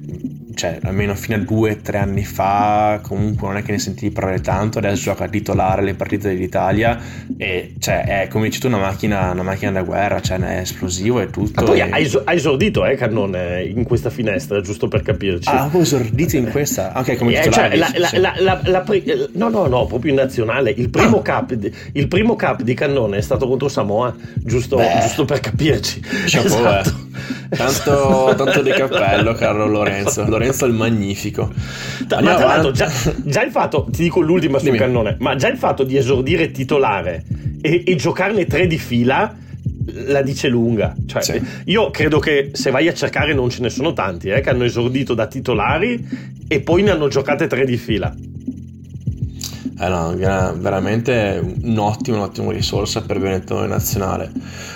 cioè, 0.54 0.80
almeno 0.84 1.16
fino 1.16 1.38
a 1.38 1.40
due 1.40 1.72
o 1.72 1.78
tre 1.82 1.98
anni 1.98 2.24
fa, 2.24 3.00
comunque 3.02 3.48
non 3.48 3.58
è 3.58 3.64
che 3.64 3.72
ne 3.72 3.80
sentivi 3.80 4.12
parlare 4.12 4.42
tanto, 4.42 4.78
adesso 4.78 5.02
gioca 5.02 5.26
a 5.26 5.28
titolare 5.28 5.82
le 5.84 5.94
partite 5.94 6.30
dell'Italia 6.30 7.00
e 7.38 7.74
cioè, 7.80 8.24
è 8.24 8.28
come 8.28 8.46
dici 8.48 8.60
tu 8.60 8.68
una 8.68 8.78
macchina, 8.78 9.32
una 9.32 9.44
macchina 9.44 9.72
da 9.72 9.82
guerra, 9.82 10.22
cioè 10.22 10.40
è 10.40 10.60
esplosivo 10.60 11.20
e 11.20 11.30
tutto. 11.30 11.62
Ma 11.62 11.68
poi 11.68 11.80
e... 11.80 12.22
ha 12.24 12.34
esordito, 12.34 12.86
eh, 12.86 12.96
Cannone, 12.96 13.64
in 13.64 13.84
questa 13.84 14.10
finestra, 14.10 14.62
giusto 14.62 14.88
per 14.88 15.02
capirci. 15.02 15.50
Ah, 15.50 15.70
ha 15.72 15.78
esordito 15.78 16.38
in 16.38 16.50
questa? 16.50 16.94
Ok, 16.96 17.18
come 17.18 17.38
eh, 17.38 17.42
titolare. 17.42 17.78
Cioè, 17.78 17.98
la, 17.98 18.18
la, 18.20 18.34
la, 18.40 18.62
la, 18.64 18.86
no, 19.34 19.50
no, 19.50 19.68
no, 19.68 19.86
proprio 19.86 20.12
in 20.12 20.18
nazionale. 20.18 20.72
Il 20.72 20.90
primo, 20.90 21.20
ah. 21.20 21.22
cap, 21.22 21.56
il 21.94 22.08
primo 22.08 22.36
cap 22.36 22.62
di 22.62 22.74
Cannone 22.74 23.18
è 23.18 23.22
stato 23.22 23.48
contro 23.48 23.68
Samoa, 23.68 24.16
giusto, 24.36 24.80
giusto 25.02 25.26
per 25.26 25.40
capirci. 25.40 26.02
Chapeau, 26.26 26.66
eh. 26.66 27.10
Tanto, 27.50 28.34
tanto 28.38 28.62
di 28.62 28.72
cappello, 28.72 29.34
caro 29.34 29.68
Lorenzo. 29.68 30.26
Lorenzo 30.28 30.66
il 30.66 30.74
Magnifico. 30.74 31.52
ma 32.10 32.36
tra 32.36 32.46
l'altro, 32.46 32.72
già, 32.72 32.92
già, 33.24 33.44
il 33.44 33.52
fatto, 33.52 33.88
ti 33.92 34.04
dico 34.04 34.22
l'ultima 34.22 34.58
sul 34.58 34.68
Dimmi. 34.68 34.78
cannone, 34.78 35.18
ma 35.20 35.36
già 35.36 35.50
il 35.50 35.58
fatto 35.58 35.84
di 35.84 35.98
esordire 35.98 36.52
titolare 36.52 37.24
e, 37.62 37.84
e 37.86 37.96
giocarne 37.96 38.46
tre 38.46 38.68
di 38.68 38.78
fila 38.78 39.36
la 40.08 40.22
dice 40.22 40.48
lunga. 40.48 40.96
Cioè, 41.06 41.22
sì. 41.22 41.42
Io 41.66 41.90
credo 41.92 42.20
che 42.20 42.52
se 42.54 42.72
vai 42.72 42.88
a 42.88 42.94
cercare 42.94 43.34
non 43.34 43.50
ce 43.50 43.62
ne 43.62 43.70
sono 43.70 43.94
tanti 43.94 44.30
eh, 44.30 44.42
che 44.42 44.50
hanno 44.50 44.64
esordito 44.64 45.14
da 45.14 45.28
titolari 45.28 46.08
e 46.48 46.62
poi 46.62 46.84
ne 46.84 46.92
hanno 46.92 47.08
giocate 47.08 47.48
tre 47.48 47.66
di 47.66 47.78
fila. 47.78 48.14
Eh 49.84 49.90
no, 49.90 50.14
veramente 50.16 51.42
un'ottima, 51.64 52.18
un'ottima 52.18 52.52
risorsa 52.52 53.02
per 53.02 53.20
Benetton 53.20 53.68
nazionale. 53.68 54.32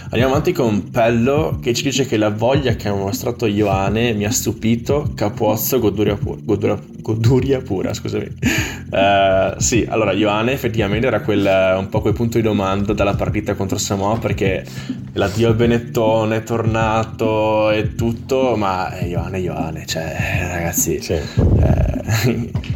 Andiamo 0.06 0.30
avanti 0.32 0.52
con 0.52 0.90
Pello 0.90 1.60
che 1.62 1.76
ci 1.76 1.84
dice 1.84 2.08
che 2.08 2.18
la 2.18 2.32
voglia 2.32 2.74
che 2.74 2.88
ha 2.88 2.94
mostrato 2.96 3.46
Ioane 3.46 4.14
mi 4.14 4.26
ha 4.26 4.32
stupito, 4.32 5.12
Capuozzo, 5.14 5.78
goduria, 5.78 6.16
pu- 6.16 6.44
goduria, 6.44 6.80
goduria 7.02 7.62
pura, 7.62 7.94
scusami. 7.94 8.26
Uh, 8.90 9.60
sì, 9.60 9.86
allora 9.88 10.12
Ioane 10.12 10.54
effettivamente 10.54 11.06
era 11.06 11.22
quel, 11.22 11.76
un 11.78 11.88
po' 11.90 12.02
quel 12.02 12.14
punto 12.14 12.38
di 12.38 12.44
domanda 12.44 12.94
dalla 12.94 13.14
partita 13.14 13.54
contro 13.54 13.78
Samoa 13.78 14.18
perché 14.18 14.66
l'addio 15.14 15.50
al 15.50 15.56
Benetton 15.56 16.34
è 16.34 16.42
tornato 16.42 17.70
e 17.70 17.94
tutto, 17.94 18.56
ma 18.56 18.92
Ioane, 19.02 19.38
Ioane, 19.38 19.86
cioè 19.86 20.16
ragazzi, 20.50 21.00
sì. 21.00 21.14
eh, 21.14 22.05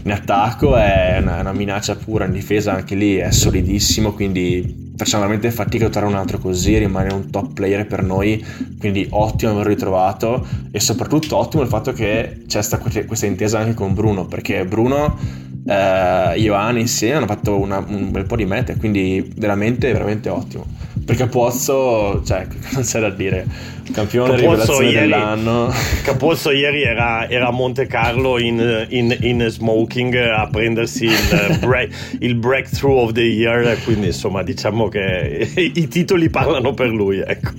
in 0.03 0.11
attacco 0.11 0.75
è 0.75 1.17
una, 1.21 1.39
una 1.39 1.53
minaccia 1.53 1.95
pura, 1.95 2.25
in 2.25 2.32
difesa 2.32 2.73
anche 2.73 2.95
lì 2.95 3.17
è 3.17 3.32
solidissimo, 3.32 4.13
quindi 4.13 4.88
facciamo 5.00 5.24
veramente 5.24 5.50
fatica 5.50 5.86
a 5.86 5.89
trovare 5.89 6.12
un 6.12 6.20
altro 6.20 6.39
così, 6.39 6.78
rimane 6.78 7.14
un 7.14 7.30
top 7.30 7.54
player 7.54 7.88
per 7.88 8.04
noi, 8.04 8.45
quindi 8.78 9.08
ottimo 9.12 9.52
averlo 9.52 9.70
ritrovato 9.70 10.45
e 10.72 10.82
soprattutto 10.82 11.38
ottimo 11.38 11.64
il 11.64 11.70
fatto 11.70 11.93
che 11.93 12.41
c'è 12.45 12.62
stata 12.62 12.84
questa 13.06 13.26
intesa 13.26 13.60
anche 13.60 13.76
con 13.76 13.93
Bruno, 13.93 14.26
perché 14.26 14.66
Bruno 14.66 15.18
eh, 15.66 16.34
Ioane 16.36 16.82
insieme 16.82 17.16
hanno 17.16 17.28
fatto 17.28 17.58
una, 17.58 17.78
un 17.88 18.12
bel 18.12 18.26
po' 18.26 18.36
di 18.36 18.43
mete, 18.43 18.76
quindi 18.76 19.32
veramente, 19.38 19.89
veramente 19.93 20.28
ottimo. 20.28 20.66
Perché 21.06 21.24
Capozzo, 21.24 22.22
cioè, 22.26 22.45
non 22.74 22.84
c'è 22.84 23.00
da 23.00 23.10
dire, 23.10 23.47
campione 23.91 24.36
Capozzo 24.36 24.50
rivelazione 24.50 24.86
ieri, 24.86 25.00
dell'anno. 25.00 25.74
Capozzo 26.04 26.52
ieri 26.52 26.84
era, 26.84 27.28
era, 27.30 27.47
a 27.47 27.52
Monte 27.52 27.88
Carlo 27.88 28.38
in, 28.38 28.86
in, 28.89 29.18
in, 29.22 29.47
smoking 29.50 30.14
a 30.16 30.47
prendersi 30.52 31.06
il, 31.06 31.58
break, 31.62 32.18
il, 32.20 32.36
breakthrough 32.36 32.97
of 32.97 33.12
the 33.14 33.22
year, 33.22 33.78
quindi 33.84 34.08
insomma 34.08 34.43
diciamo 34.43 34.88
che 34.89 35.47
i 35.55 35.87
titoli 35.87 36.29
parlano 36.29 36.73
per 36.73 36.89
lui, 36.89 37.19
ecco. 37.19 37.51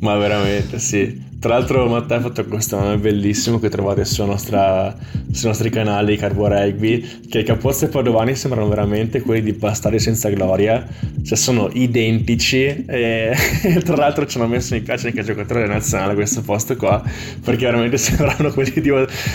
Ma 0.00 0.16
veramente, 0.16 0.78
sì. 0.78 1.30
Tra 1.42 1.54
l'altro 1.54 1.88
Matteo 1.88 2.18
ha 2.18 2.20
fatto 2.20 2.44
questo 2.44 2.78
nome 2.78 2.98
bellissimo 2.98 3.58
che 3.58 3.68
trovate 3.68 4.04
nostra, 4.18 4.96
sui 5.32 5.48
nostri 5.48 5.70
canali 5.70 6.16
Carbo 6.16 6.46
Rugby, 6.46 7.26
che 7.28 7.42
Capozzo 7.42 7.86
e 7.86 7.88
Padovani 7.88 8.36
sembrano 8.36 8.68
veramente 8.68 9.20
quelli 9.22 9.42
di 9.42 9.52
Bastardi 9.52 9.98
senza 9.98 10.28
gloria, 10.28 10.86
cioè 11.24 11.36
sono 11.36 11.68
identici 11.72 12.84
e, 12.86 13.34
tra 13.84 13.96
l'altro 13.96 14.24
ci 14.24 14.38
hanno 14.38 14.46
messo 14.46 14.74
mi 14.74 14.82
piace 14.82 15.08
anche 15.08 15.18
il 15.18 15.26
giocatore 15.26 15.66
nazionale 15.66 16.14
questo 16.14 16.42
posto 16.42 16.76
qua, 16.76 17.02
perché 17.42 17.64
veramente 17.64 17.98
sembrano 17.98 18.52
quelli, 18.52 18.80
di, 18.80 18.90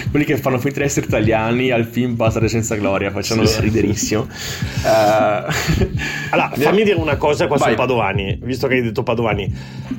quelli 0.10 0.24
che 0.24 0.38
fanno 0.38 0.60
finta 0.60 0.80
di 0.80 0.86
essere 0.86 1.08
italiani 1.08 1.72
al 1.72 1.84
film 1.84 2.16
Bastardi 2.16 2.48
senza 2.48 2.76
gloria, 2.76 3.12
facciano 3.12 3.44
sì, 3.46 3.60
riderissimo. 3.60 4.22
Uh, 4.22 5.52
allora, 6.32 6.52
fammi 6.56 6.86
dire 6.86 6.98
una 6.98 7.18
cosa 7.18 7.48
qua 7.48 7.58
Vai. 7.58 7.72
su 7.72 7.76
Padovani, 7.76 8.40
visto 8.44 8.68
che 8.68 8.76
hai 8.76 8.82
detto 8.82 9.04
Padovani, 9.04 9.54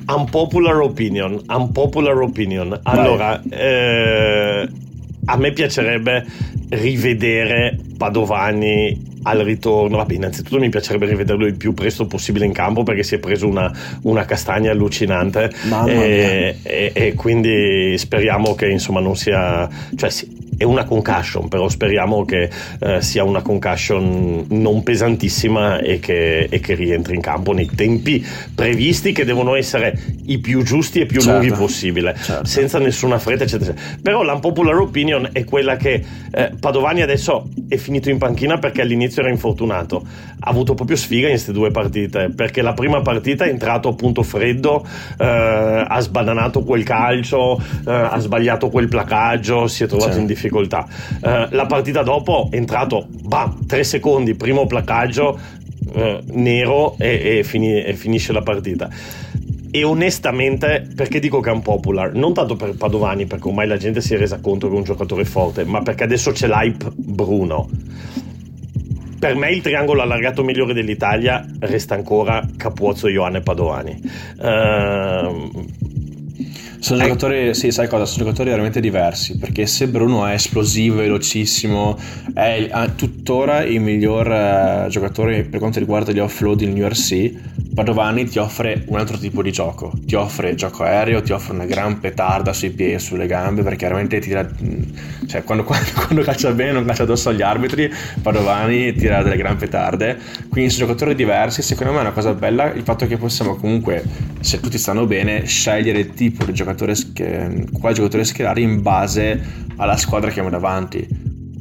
unpopular 0.07 0.81
opinion, 0.81 1.39
unpopular 1.47 1.97
unpopular 1.99 2.21
opinion. 2.21 2.79
Allora, 2.83 3.41
eh, 3.49 4.67
a 5.25 5.37
me 5.37 5.51
piacerebbe 5.51 6.25
rivedere 6.69 7.77
Padovani 7.97 9.07
al 9.23 9.39
ritorno. 9.39 9.97
Vabbè, 9.97 10.13
innanzitutto 10.13 10.59
mi 10.59 10.69
piacerebbe 10.69 11.05
rivederlo 11.05 11.45
il 11.45 11.55
più 11.55 11.73
presto 11.73 12.07
possibile 12.07 12.45
in 12.45 12.53
campo 12.53 12.83
perché 12.83 13.03
si 13.03 13.15
è 13.15 13.19
preso 13.19 13.47
una, 13.47 13.71
una 14.03 14.25
castagna 14.25 14.71
allucinante. 14.71 15.51
E, 15.87 16.57
e, 16.63 16.91
e, 16.93 17.13
quindi 17.13 17.97
speriamo 17.97 18.55
che 18.55 18.69
insomma 18.69 19.01
non 19.01 19.15
sia. 19.15 19.67
Cioè, 19.95 20.09
è 20.59 20.65
una 20.65 20.83
concussion, 20.83 21.47
però 21.47 21.69
speriamo 21.69 22.25
che 22.25 22.49
eh, 22.81 23.01
sia 23.01 23.23
una 23.23 23.41
concussion 23.41 24.45
non 24.49 24.83
pesantissima 24.83 25.79
e 25.79 25.99
che, 25.99 26.49
e 26.49 26.59
che, 26.59 26.75
rientri 26.75 27.15
in 27.15 27.21
campo 27.21 27.53
nei 27.53 27.69
tempi 27.73 28.25
previsti 28.53 29.13
che 29.13 29.23
devono 29.23 29.55
essere 29.55 29.97
i 30.25 30.39
più 30.39 30.61
giusti 30.63 30.99
e 30.99 31.05
più 31.05 31.21
certo. 31.21 31.39
lunghi 31.39 31.55
possibile, 31.57 32.13
certo. 32.21 32.43
senza 32.43 32.77
nessuna 32.77 33.19
fretta, 33.19 33.45
eccetera, 33.45 33.71
eccetera. 33.71 33.99
Però 34.01 34.21
l'unpopular 34.21 34.75
opinion 34.75 35.29
è 35.31 35.45
quella 35.45 35.77
che 35.77 36.03
eh, 36.29 36.51
Padovani 36.59 37.03
adesso 37.03 37.47
è 37.69 37.77
finito 37.77 38.09
in 38.09 38.17
panchina 38.17 38.57
perché 38.57 38.81
all'inizio 38.81 39.21
era 39.21 39.31
infortunato. 39.31 40.05
Ha 40.41 40.49
avuto 40.49 40.73
proprio 40.73 40.97
sfiga 40.97 41.27
in 41.27 41.33
queste 41.35 41.53
due 41.53 41.71
partite, 41.71 42.33
perché 42.35 42.61
la 42.61 42.73
prima 42.73 43.01
partita 43.01 43.45
è 43.45 43.49
entrato 43.49 43.87
appunto 43.87 44.23
freddo, 44.23 44.85
eh, 45.17 45.85
ha 45.87 45.99
sbananato 46.01 46.63
quel 46.63 46.83
calcio, 46.83 47.57
eh, 47.87 47.91
ha 47.93 48.19
sbagliato 48.19 48.67
quel 48.67 48.89
placaggio, 48.89 49.67
si 49.67 49.85
è 49.85 49.87
trovato 49.87 50.09
certo. 50.09 50.19
in 50.19 50.27
difficoltà 50.27 50.47
difficoltà. 50.49 50.87
Eh, 51.21 51.47
la 51.51 51.65
partita 51.67 52.01
dopo 52.01 52.49
è 52.51 52.55
entrato, 52.55 53.07
bam, 53.09 53.65
tre 53.65 53.83
secondi, 53.83 54.33
primo 54.33 54.65
placaggio 54.65 55.39
eh, 55.93 56.21
nero 56.31 56.95
e, 56.97 57.37
e, 57.37 57.43
fini, 57.43 57.81
e 57.81 57.93
finisce 57.93 58.33
la 58.33 58.41
partita. 58.41 58.89
E 59.71 59.83
onestamente 59.83 60.87
perché 60.95 61.19
dico 61.19 61.39
che 61.41 61.51
è 61.51 61.53
un 61.53 61.61
popular? 61.61 62.13
Non 62.13 62.33
tanto 62.33 62.55
per 62.55 62.75
Padovani 62.75 63.27
perché 63.27 63.47
ormai 63.47 63.67
la 63.67 63.77
gente 63.77 64.01
si 64.01 64.15
è 64.15 64.17
resa 64.17 64.39
conto 64.39 64.67
che 64.67 64.73
è 64.73 64.77
un 64.77 64.83
giocatore 64.83 65.25
forte 65.25 65.63
ma 65.63 65.83
perché 65.83 66.03
adesso 66.03 66.31
c'è 66.31 66.47
l'hype 66.47 66.91
Bruno. 66.95 67.69
Per 69.19 69.35
me 69.35 69.51
il 69.51 69.61
triangolo 69.61 70.01
allargato 70.01 70.43
migliore 70.43 70.73
dell'Italia 70.73 71.45
resta 71.59 71.93
ancora 71.93 72.43
Capuozzo, 72.57 73.09
Ioane 73.09 73.39
e 73.39 73.41
Padovani. 73.41 74.01
Uh, 74.37 75.51
sono 76.79 77.01
giocatori, 77.01 77.53
sì, 77.53 77.71
sai 77.71 77.87
cosa? 77.87 78.05
Sono 78.05 78.23
giocatori 78.23 78.49
veramente 78.49 78.79
diversi. 78.79 79.37
Perché 79.37 79.65
se 79.65 79.87
Bruno 79.87 80.25
è 80.25 80.33
esplosivo, 80.33 80.97
velocissimo, 80.97 81.97
è 82.33 82.69
tuttora 82.95 83.63
il 83.63 83.81
miglior 83.81 84.27
uh, 84.27 84.89
giocatore 84.89 85.43
per 85.43 85.59
quanto 85.59 85.79
riguarda 85.79 86.11
gli 86.11 86.19
offload 86.19 86.61
in 86.61 86.81
URC. 86.81 87.31
Padovani 87.79 88.25
ti 88.25 88.39
offre 88.39 88.83
un 88.87 88.97
altro 88.97 89.17
tipo 89.17 89.41
di 89.41 89.53
gioco. 89.53 89.93
Ti 90.05 90.15
offre 90.15 90.53
gioco 90.55 90.83
aereo, 90.83 91.21
ti 91.21 91.31
offre 91.31 91.53
una 91.53 91.65
gran 91.65 91.99
petarda 91.99 92.51
sui 92.51 92.71
piedi 92.71 92.93
e 92.93 92.99
sulle 92.99 93.25
gambe. 93.25 93.63
Perché 93.63 93.85
veramente 93.85 94.19
tira. 94.19 94.45
Cioè, 95.25 95.43
quando, 95.43 95.63
quando, 95.65 95.89
quando 95.93 96.21
caccia 96.23 96.51
bene, 96.51 96.73
non 96.73 96.85
caccia 96.85 97.03
addosso 97.03 97.29
agli 97.29 97.41
arbitri. 97.41 97.89
Padovani 98.21 98.93
tira 98.93 99.23
delle 99.23 99.37
gran 99.37 99.55
petarde. 99.55 100.17
Quindi 100.49 100.69
sono 100.69 100.87
giocatori 100.87 101.15
diversi. 101.15 101.61
Secondo 101.61 101.93
me 101.93 101.99
è 101.99 102.01
una 102.01 102.11
cosa 102.11 102.33
bella 102.33 102.71
il 102.73 102.83
fatto 102.83 103.07
che 103.07 103.15
possiamo 103.15 103.55
comunque, 103.55 104.03
se 104.41 104.59
tutti 104.59 104.77
stanno 104.77 105.05
bene, 105.05 105.45
scegliere 105.45 105.99
il 105.99 106.13
tipo 106.13 106.43
di 106.43 106.53
giocatore 106.53 106.93
giocatore, 106.93 107.65
quale 107.79 107.95
giocatore 107.95 108.23
schierare 108.23 108.61
in 108.61 108.81
base 108.81 109.41
alla 109.77 109.97
squadra 109.97 110.29
che 110.29 110.39
abbiamo 110.39 110.57
davanti. 110.57 111.07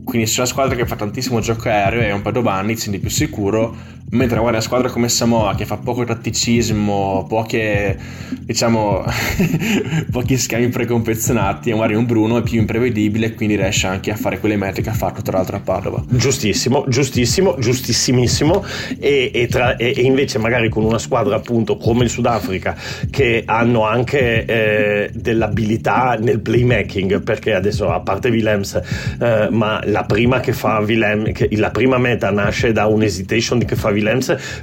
Quindi 0.05 0.27
se 0.27 0.41
una 0.41 0.49
squadra 0.49 0.75
che 0.75 0.87
fa 0.87 0.97
tantissimo 0.97 1.41
gioco 1.41 1.69
aereo 1.69 2.01
e 2.01 2.13
un 2.13 2.23
Padovani, 2.23 2.75
ti 2.75 2.81
senti 2.81 2.99
più 2.99 3.11
sicuro, 3.11 3.77
Mentre 4.11 4.39
guarda 4.39 4.57
una 4.57 4.61
squadra 4.61 4.89
come 4.89 5.11
Samoa 5.11 5.55
che 5.55 5.67
fa 5.67 5.77
poco 5.77 6.03
tatticismo, 6.03 7.27
poche, 7.29 7.99
diciamo, 8.41 9.05
pochi 10.11 10.39
schemi 10.39 10.69
preconfezionati, 10.69 11.73
magari 11.73 11.95
un 11.95 12.07
Bruno 12.07 12.39
è 12.39 12.43
più 12.43 12.59
imprevedibile, 12.59 13.35
quindi 13.35 13.57
riesce 13.57 13.87
anche 13.87 14.11
a 14.11 14.17
fare 14.17 14.41
quelle 14.41 14.57
mete 14.57 14.81
che 14.81 14.89
ha 14.89 14.95
fatto 14.95 15.21
tra 15.21 15.37
l'altro 15.37 15.57
a 15.57 15.61
Padova. 15.61 16.03
Giustissimo, 16.09 16.87
giustissimo, 16.89 17.57
giustissimissimo. 17.59 18.65
E, 18.99 19.31
e, 19.35 19.47
tra, 19.47 19.77
e, 19.77 19.93
e 19.95 20.01
invece 20.01 20.39
magari 20.39 20.71
con 20.71 20.85
una 20.85 20.99
squadra 20.99 21.37
appunto 21.37 21.77
come 21.77 22.05
il 22.05 22.11
Sudafrica 22.11 22.75
che 23.11 23.43
hanno 23.45 23.85
anche 23.85 24.47
eh, 24.47 25.11
dell'abilità 25.13 26.17
nel 26.19 26.41
playmaking, 26.41 27.23
perché 27.23 27.53
adesso 27.53 27.91
a 27.91 28.01
parte 28.01 28.31
Willems, 28.31 28.81
eh, 29.21 29.49
ma 29.51 29.83
la 29.85 30.05
prima 30.05 30.41
che 30.41 30.55
fa 30.55 30.79
Willem, 30.79 31.33
che, 31.33 31.51
la 31.53 31.71
prima 31.71 31.99
meta 31.99 32.31
nasce 32.31 32.73
da 32.73 32.87
un 32.87 33.03
hesitation 33.03 33.59
che 33.59 33.77
fa 33.77 33.89
Willems 33.89 33.97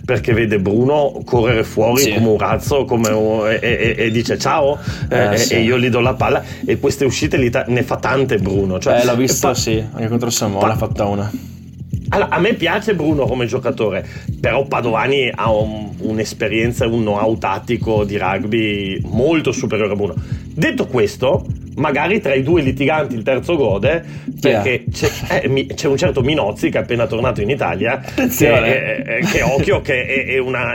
perché 0.04 0.34
vede 0.34 0.60
Bruno 0.60 1.22
correre 1.26 1.64
fuori 1.64 2.02
sì. 2.02 2.14
come 2.14 2.28
un 2.28 2.38
razzo 2.38 2.86
come 2.86 3.10
un, 3.10 3.48
e, 3.48 3.60
e, 3.62 3.96
e, 3.98 4.12
dice 4.12 4.38
ciao 4.38 4.78
eh, 5.10 5.34
eh, 5.34 5.38
sì. 5.38 5.54
e 5.54 5.62
io 5.62 5.78
gli 5.78 5.90
do 5.90 6.00
la 6.00 6.14
palla 6.14 6.44
e 6.66 6.80
queste 6.80 7.06
uscite 7.06 7.38
ne 7.68 7.84
fa 7.84 7.98
tante 7.98 8.38
Bruno. 8.38 8.80
Cioè, 8.80 9.02
eh, 9.02 9.06
l'ho 9.06 9.16
visto, 9.16 9.48
pa- 9.48 9.54
sì, 9.54 9.84
anche 9.92 10.08
contro 10.08 10.30
Samoa 10.30 10.60
pa- 10.60 10.72
ha 10.72 10.76
fatta 10.76 11.06
una. 11.06 11.32
Allora, 12.16 12.30
a 12.30 12.40
me 12.40 12.54
piace 12.54 12.96
Bruno 12.96 13.26
come 13.26 13.46
giocatore, 13.46 14.08
però 14.40 14.66
Padovani 14.66 15.30
ha 15.36 15.52
un, 15.52 15.90
un'esperienza 16.00 16.88
un 16.88 17.02
know-how 17.02 17.38
tattico 17.38 18.06
di 18.06 18.18
rugby 18.18 19.02
molto 19.04 19.52
superiore 19.52 19.92
a 19.92 19.96
Bruno. 19.98 20.14
Detto 20.46 20.88
questo, 20.88 21.46
magari 21.76 22.22
tra 22.22 22.34
i 22.34 22.42
due 22.42 22.62
litiganti 22.62 23.16
il 23.16 23.24
terzo 23.24 23.58
gode 23.58 24.02
perché 24.40 24.86
c'è, 24.90 25.42
eh, 25.44 25.66
c'è, 25.76 25.88
un 25.90 25.98
certo 25.98 26.22
Minozzi 26.22 26.70
che 26.70 26.78
è 26.78 26.82
appena 26.84 27.06
tornato 27.06 27.42
in 27.42 27.50
Italia 27.50 28.00
che, 28.00 29.04
è, 29.04 29.20
che 29.30 29.42
occhio 29.42 29.82
che 29.82 30.06
è, 30.06 30.26
è 30.28 30.38
una, 30.38 30.74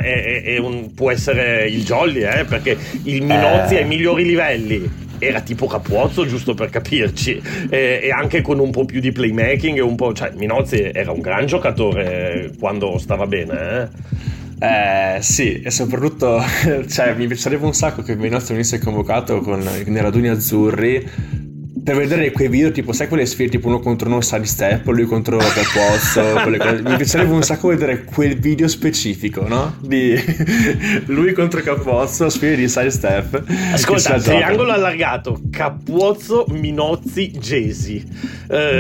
un, 0.61 0.93
può 0.93 1.11
essere 1.11 1.67
il 1.69 1.83
jolly 1.85 2.21
eh, 2.21 2.45
perché 2.45 2.77
il 3.05 3.23
Minozzi 3.23 3.77
eh. 3.77 3.79
ai 3.79 3.87
migliori 3.87 4.27
livelli 4.27 5.09
era 5.21 5.41
tipo 5.41 5.67
Capuozzo 5.67 6.27
giusto 6.27 6.55
per 6.55 6.71
capirci. 6.71 7.41
E, 7.69 8.01
e, 8.03 8.11
anche 8.11 8.41
con 8.41 8.59
un 8.59 8.71
po' 8.71 8.85
più 8.85 9.01
di 9.01 9.13
playmaking 9.13 9.79
un 9.81 9.95
po' 9.95 10.13
cioè 10.13 10.33
Minozzi 10.35 10.91
era 10.93 11.13
un 11.13 11.21
gran 11.21 11.47
giocatore 11.47 12.51
quando 12.59 12.99
stava 12.99 13.27
bene 13.27 13.53
eh? 13.83 13.89
Eh, 14.63 15.23
sì, 15.23 15.63
e 15.63 15.71
soprattutto 15.71 16.43
cioè, 16.89 17.15
mi 17.15 17.27
piacerebbe 17.27 17.65
un 17.65 17.73
sacco 17.73 18.03
che 18.03 18.17
Minozzi 18.17 18.53
venisse 18.53 18.79
convocato 18.79 19.41
con 19.41 19.63
i 19.63 20.01
raduni 20.01 20.29
azzurri 20.29 21.49
per 21.83 21.97
vedere 21.97 22.31
quei 22.31 22.49
video 22.49 22.71
tipo 22.71 22.93
sai 22.93 23.09
quelle 23.09 23.25
sfide 23.27 23.51
tipo 23.51 23.69
uno 23.69 23.81
contro 23.81 24.09
uno 24.09 24.21
side 24.21 24.45
step 24.45 24.87
lui 24.89 25.07
contro 25.07 25.39
Capozzo 25.39 26.49
mi 26.83 26.97
piacerebbe 26.97 27.33
un 27.33 27.43
sacco 27.43 27.69
vedere 27.69 28.05
quel 28.05 28.39
video 28.39 28.69
specifico 28.69 29.47
no? 29.47 29.77
di 29.81 30.15
lui 31.07 31.33
contro 31.33 31.61
Capozzo 31.61 32.29
sfide 32.29 32.57
di 32.57 32.69
side 32.69 32.91
step. 32.91 33.43
Ascolta 33.73 34.19
triangolo 34.21 34.73
allargato 34.73 35.41
Capozzo 35.51 36.47
Minozzi 36.49 37.31
Jesi 37.31 38.05
eh. 38.49 38.77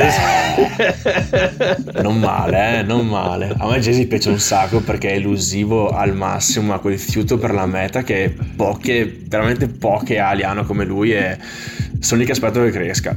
non 2.02 2.18
male 2.18 2.78
eh 2.78 2.82
non 2.82 3.06
male. 3.06 3.54
A 3.56 3.68
me 3.68 3.78
Jesi 3.78 4.06
piace 4.06 4.28
un 4.30 4.38
sacco 4.38 4.80
perché 4.80 5.10
è 5.10 5.14
elusivo 5.14 5.90
al 5.90 6.14
massimo 6.14 6.74
ha 6.74 6.80
quel 6.80 6.98
fiuto 6.98 7.38
per 7.38 7.52
la 7.52 7.66
meta 7.66 8.02
che 8.02 8.34
poche 8.56 9.20
veramente 9.26 9.68
poche 9.68 10.18
ali 10.18 10.42
hanno 10.42 10.64
come 10.64 10.84
lui 10.84 11.12
e 11.12 11.38
sono 12.00 12.20
lì 12.20 12.26
che 12.26 12.32
aspetto 12.32 12.62
che 12.62 12.70
cresca. 12.70 13.16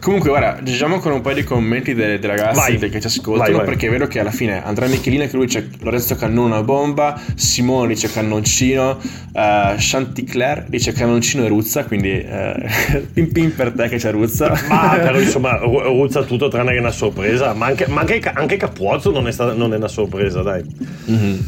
Comunque, 0.00 0.30
guarda, 0.30 0.60
diciamo 0.62 0.98
con 0.98 1.12
un 1.12 1.20
paio 1.20 1.36
di 1.36 1.44
commenti 1.44 1.94
dei, 1.94 2.18
dei 2.18 2.28
ragazzi 2.28 2.76
vai, 2.76 2.90
che 2.90 3.00
ci 3.00 3.06
ascoltano, 3.06 3.50
vai, 3.50 3.52
vai. 3.52 3.64
perché 3.66 3.88
vedo 3.88 4.06
che 4.06 4.18
alla 4.18 4.30
fine 4.30 4.64
Andrea 4.64 4.88
Michelina 4.88 5.26
che 5.26 5.36
lui 5.36 5.46
c'è 5.46 5.64
Lorenzo 5.80 6.14
Cannone 6.14 6.54
una 6.54 6.62
bomba, 6.62 7.20
Simone 7.34 7.88
dice 7.88 8.10
cannoncino, 8.10 8.98
uh, 8.98 9.74
Chanticler 9.76 10.64
dice 10.68 10.92
cannoncino 10.92 11.44
e 11.44 11.48
Ruzza, 11.48 11.84
quindi 11.84 12.24
uh, 12.26 13.02
pim 13.12 13.30
pim 13.30 13.50
per 13.50 13.72
te 13.72 13.88
che 13.88 13.96
c'è 13.96 14.10
Ruzza. 14.10 14.58
Ma 14.68 14.96
però 14.98 15.18
insomma, 15.18 15.56
Ruzza 15.60 16.22
tutto 16.22 16.48
tranne 16.48 16.72
che 16.72 16.78
una 16.78 16.90
sorpresa, 16.90 17.52
ma 17.52 17.66
anche, 17.66 17.86
ma 17.88 18.00
anche, 18.00 18.20
anche 18.20 18.56
Capuozzo 18.56 19.10
non 19.10 19.26
è, 19.26 19.32
stata, 19.32 19.52
non 19.52 19.72
è 19.74 19.76
una 19.76 19.88
sorpresa, 19.88 20.42
dai. 20.42 20.64
Mm-hmm. 21.10 21.38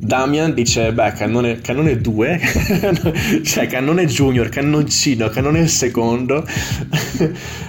Damian 0.00 0.54
dice, 0.54 0.92
beh, 0.92 1.12
cannone, 1.12 1.60
cannone 1.60 2.00
2, 2.00 2.40
cioè 3.42 3.66
cannone 3.66 4.06
junior, 4.06 4.48
cannoncino, 4.48 5.28
cannone 5.28 5.66
secondo. 5.66 6.46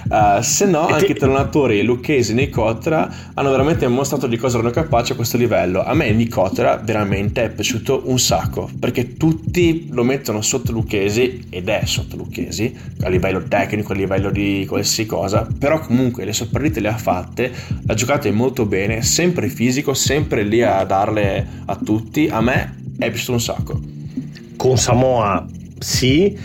uh, 0.08 0.40
se 0.40 0.66
no, 0.66 0.88
e 0.88 0.92
anche 0.92 1.12
i 1.12 1.14
tornatori 1.14 1.82
Lucchesi 1.82 2.30
e 2.30 2.34
Nicotra 2.34 3.12
hanno 3.34 3.50
veramente 3.50 3.86
mostrato 3.88 4.28
di 4.28 4.36
cosa 4.36 4.58
erano 4.58 4.72
capaci 4.72 5.12
a 5.12 5.16
questo 5.16 5.36
livello. 5.36 5.82
A 5.82 5.92
me 5.92 6.10
Nicotra 6.12 6.76
veramente 6.76 7.44
è 7.44 7.50
piaciuto 7.50 8.02
un 8.04 8.18
sacco, 8.20 8.70
perché 8.78 9.16
tutti 9.16 9.88
lo 9.90 10.04
mettono 10.04 10.40
sotto 10.40 10.70
Lucchesi, 10.70 11.46
ed 11.50 11.68
è 11.68 11.82
sotto 11.84 12.16
Lucchesi, 12.16 12.72
a 13.02 13.08
livello 13.08 13.42
tecnico, 13.48 13.92
a 13.92 13.96
livello 13.96 14.30
di 14.30 14.64
qualsiasi 14.68 15.06
cosa, 15.06 15.46
però 15.58 15.80
comunque 15.80 16.24
le 16.24 16.32
sue 16.32 16.46
partite 16.46 16.78
le 16.78 16.88
ha 16.88 16.96
fatte, 16.96 17.52
ha 17.86 17.94
giocato 17.94 18.32
molto 18.32 18.66
bene, 18.66 19.02
sempre 19.02 19.48
fisico, 19.48 19.94
sempre 19.94 20.44
lì 20.44 20.62
a 20.62 20.84
darle 20.84 21.58
a 21.66 21.76
tutti 21.76 22.18
tutti, 22.20 22.28
a 22.28 22.40
me 22.40 22.74
è 22.98 23.08
piaciuto 23.08 23.32
un 23.32 23.40
sacco. 23.40 23.80
Con 24.56 24.76
Samoa 24.76 25.46
sì, 25.78 26.38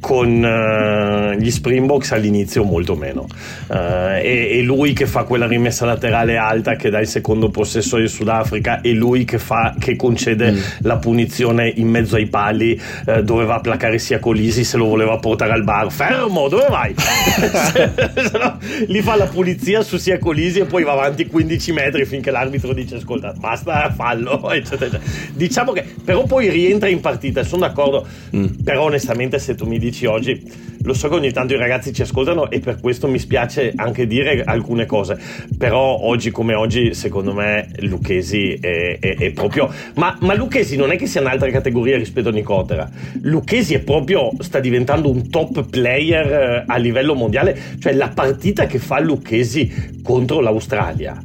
con 0.00 0.42
uh, 0.42 1.38
gli 1.38 1.50
Springboks 1.50 2.12
all'inizio 2.12 2.64
molto 2.64 2.96
meno 2.96 3.26
uh, 3.68 3.74
e, 3.74 4.48
e, 4.58 4.62
lui 4.62 4.94
che 4.94 5.06
fa 5.06 5.24
quella 5.24 5.46
rimessa 5.46 5.84
laterale 5.84 6.36
alta 6.38 6.74
che 6.74 6.88
dà 6.88 7.00
il 7.00 7.06
secondo 7.06 7.50
possesso 7.50 7.98
del 7.98 8.08
Sudafrica 8.08 8.80
e 8.80 8.92
lui 8.92 9.24
che, 9.24 9.38
fa, 9.38 9.74
che 9.78 9.96
concede 9.96 10.52
mm. 10.52 10.58
la 10.80 10.96
punizione 10.96 11.70
in 11.76 11.88
mezzo 11.88 12.16
ai 12.16 12.28
pali 12.28 12.80
uh, 13.06 13.20
doveva 13.20 13.60
placare 13.60 13.98
sia 13.98 14.18
Colisi 14.18 14.64
se 14.64 14.78
lo 14.78 14.86
voleva 14.86 15.18
portare 15.18 15.52
al 15.52 15.64
bar 15.64 15.92
fermo 15.92 16.48
dove 16.48 16.66
vai 16.68 16.94
se, 16.96 17.90
se 18.26 18.38
no, 18.38 18.58
gli 18.86 19.00
fa 19.02 19.16
la 19.16 19.26
pulizia 19.26 19.82
su 19.82 19.98
sia 19.98 20.18
Colisi 20.18 20.60
e 20.60 20.64
poi 20.64 20.82
va 20.82 20.92
avanti 20.92 21.26
15 21.26 21.72
metri 21.72 22.06
finché 22.06 22.30
l'arbitro 22.30 22.72
dice 22.72 22.96
ascolta 22.96 23.34
basta 23.36 23.92
fallo 23.94 24.48
eccetera, 24.50 24.86
eccetera. 24.86 25.02
diciamo 25.34 25.72
che 25.72 25.84
però 26.02 26.24
poi 26.24 26.48
rientra 26.48 26.88
in 26.88 27.00
partita 27.00 27.42
sono 27.42 27.66
d'accordo 27.66 28.06
mm. 28.34 28.46
però 28.64 28.84
onestamente 28.84 29.38
se 29.38 29.54
tu 29.54 29.66
mi 29.66 29.78
dici 29.78 29.88
dici 29.90 30.06
oggi. 30.06 30.68
Lo 30.82 30.94
so 30.94 31.08
che 31.08 31.14
ogni 31.14 31.30
tanto 31.30 31.52
i 31.52 31.58
ragazzi 31.58 31.92
ci 31.92 32.00
ascoltano 32.00 32.50
e 32.50 32.58
per 32.60 32.80
questo 32.80 33.06
mi 33.06 33.18
spiace 33.18 33.70
anche 33.76 34.06
dire 34.06 34.44
alcune 34.44 34.86
cose, 34.86 35.18
però 35.58 35.98
oggi 36.00 36.30
come 36.30 36.54
oggi 36.54 36.94
secondo 36.94 37.34
me 37.34 37.68
Lucchesi 37.80 38.54
è, 38.54 38.98
è, 38.98 39.16
è 39.16 39.30
proprio... 39.32 39.70
Ma, 39.96 40.16
ma, 40.20 40.34
Lucchesi 40.34 40.76
non 40.76 40.90
è 40.90 40.96
che 40.96 41.06
sia 41.06 41.20
un'altra 41.20 41.50
categoria 41.50 41.98
rispetto 41.98 42.30
a 42.30 42.32
Nicotera, 42.32 42.88
Lucchesi 43.20 43.74
è 43.74 43.80
proprio, 43.80 44.30
sta 44.38 44.58
diventando 44.58 45.10
un 45.10 45.28
top 45.28 45.68
player 45.68 46.32
eh, 46.32 46.64
a 46.66 46.76
livello 46.78 47.14
mondiale, 47.14 47.58
cioè 47.78 47.92
la 47.92 48.08
partita 48.08 48.64
che 48.64 48.78
fa 48.78 49.00
Lucchesi 49.00 50.00
contro 50.02 50.40
l'Australia 50.40 51.22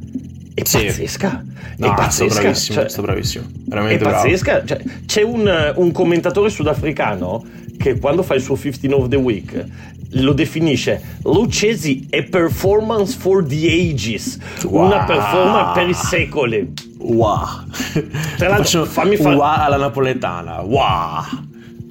è 0.56 0.64
sì. 0.64 0.86
pazzesca. 0.86 1.44
No, 1.76 1.86
è 1.86 1.94
pazzesca. 1.94 2.30
Sto 2.30 2.40
bravissimo, 2.40 2.78
cioè, 2.78 2.88
sto 2.88 3.02
bravissimo. 3.02 3.44
Veramente 3.66 4.04
è 4.04 4.08
pazzesca. 4.10 4.64
Cioè, 4.64 4.80
c'è 5.04 5.22
un, 5.22 5.72
un, 5.76 5.92
commentatore 5.92 6.48
sudafricano 6.48 7.44
che 7.76 7.98
quando 7.98 8.22
fa 8.22 8.34
il 8.34 8.42
suo 8.42 8.56
15 8.56 8.92
of 8.92 9.08
the 9.08 9.16
Week 9.16 9.64
lo 10.10 10.32
definisce 10.32 11.18
Lucchesi 11.22 12.06
è 12.08 12.22
performance 12.22 13.16
for 13.18 13.44
the 13.44 13.66
ages. 13.66 14.38
Wow. 14.64 14.86
una 14.86 15.04
performance 15.04 15.72
per 15.74 15.88
i 15.88 15.94
secoli. 15.94 16.72
Wow. 16.98 17.46
Tra 18.36 18.48
l'altro 18.48 18.84
fammi 18.84 19.16
fare 19.16 19.34
wow 19.34 19.44
alla 19.44 19.76
napoletana. 19.76 20.60
Wow. 20.62 21.22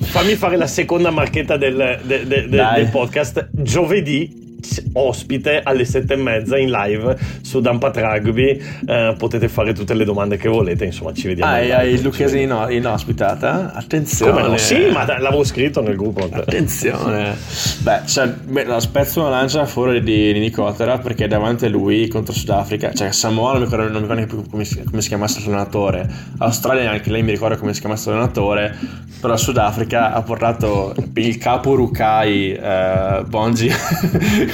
Fammi 0.01 0.36
fare 0.36 0.57
la 0.57 0.67
seconda 0.67 1.09
marchetta 1.09 1.57
del, 1.57 1.99
del, 2.03 2.27
del, 2.27 2.49
del 2.49 2.89
podcast. 2.89 3.49
Giovedì 3.51 4.44
ospite 4.93 5.61
alle 5.63 5.86
sette 5.86 6.13
e 6.13 6.18
mezza 6.18 6.57
in 6.57 6.70
live 6.70 7.18
su 7.41 7.59
Dampat 7.59 7.97
Rugby. 7.97 8.61
Eh, 8.86 9.16
potete 9.18 9.47
fare 9.47 9.74
tutte 9.74 9.93
le 9.93 10.05
domande 10.05 10.38
che 10.38 10.49
volete. 10.49 10.86
Insomma, 10.86 11.13
ci 11.13 11.28
vediamo. 11.28 11.51
Ah, 11.51 11.78
hai 11.78 12.01
Lucchesi 12.01 12.41
in, 12.41 12.68
in 12.70 12.86
ospitata? 12.86 13.74
Attenzione. 13.74 14.32
Come 14.32 14.47
no? 14.47 14.57
Sì, 14.57 14.89
ma 14.91 15.05
l'avevo 15.05 15.43
scritto 15.43 15.82
nel 15.82 15.95
gruppo. 15.95 16.28
Attenzione. 16.32 17.36
beh, 17.80 18.01
cioè, 18.05 18.28
beh, 18.28 18.66
la 18.66 18.80
spezzo 18.80 19.22
una 19.22 19.30
lancia 19.30 19.66
fuori 19.66 20.01
di, 20.01 20.34
di 20.34 20.39
Nicotera 20.39 20.97
perché 20.97 21.28
davanti 21.28 21.66
a 21.66 21.70
lui 21.70 22.07
contro 22.07 22.34
Sudafrica, 22.34 22.93
cioè 22.93 23.11
Samoa 23.11 23.53
non 23.53 23.61
mi 23.61 23.66
ricordo, 23.66 23.91
non 23.91 24.01
mi 24.01 24.07
ricordo 24.07 24.41
più 24.41 24.49
come, 24.49 24.66
come, 24.86 25.01
si 25.01 25.07
chiamasse 25.07 25.39
l'allenatore. 25.41 26.07
Australia 26.39 26.89
anche 26.89 27.09
lei 27.09 27.24
mi 27.24 27.32
ricorda 27.32 27.57
come 27.57 27.74
si 27.74 27.80
chiamasse 27.80 28.09
l'allenatore. 28.09 29.03
Però 29.20 29.36
Sudafrica 29.38 30.13
ha 30.13 30.22
portato 30.22 30.93
il 31.13 31.38
capo 31.38 31.76
Rukai 31.76 32.53
eh, 32.53 33.24
Bongi 33.28 33.72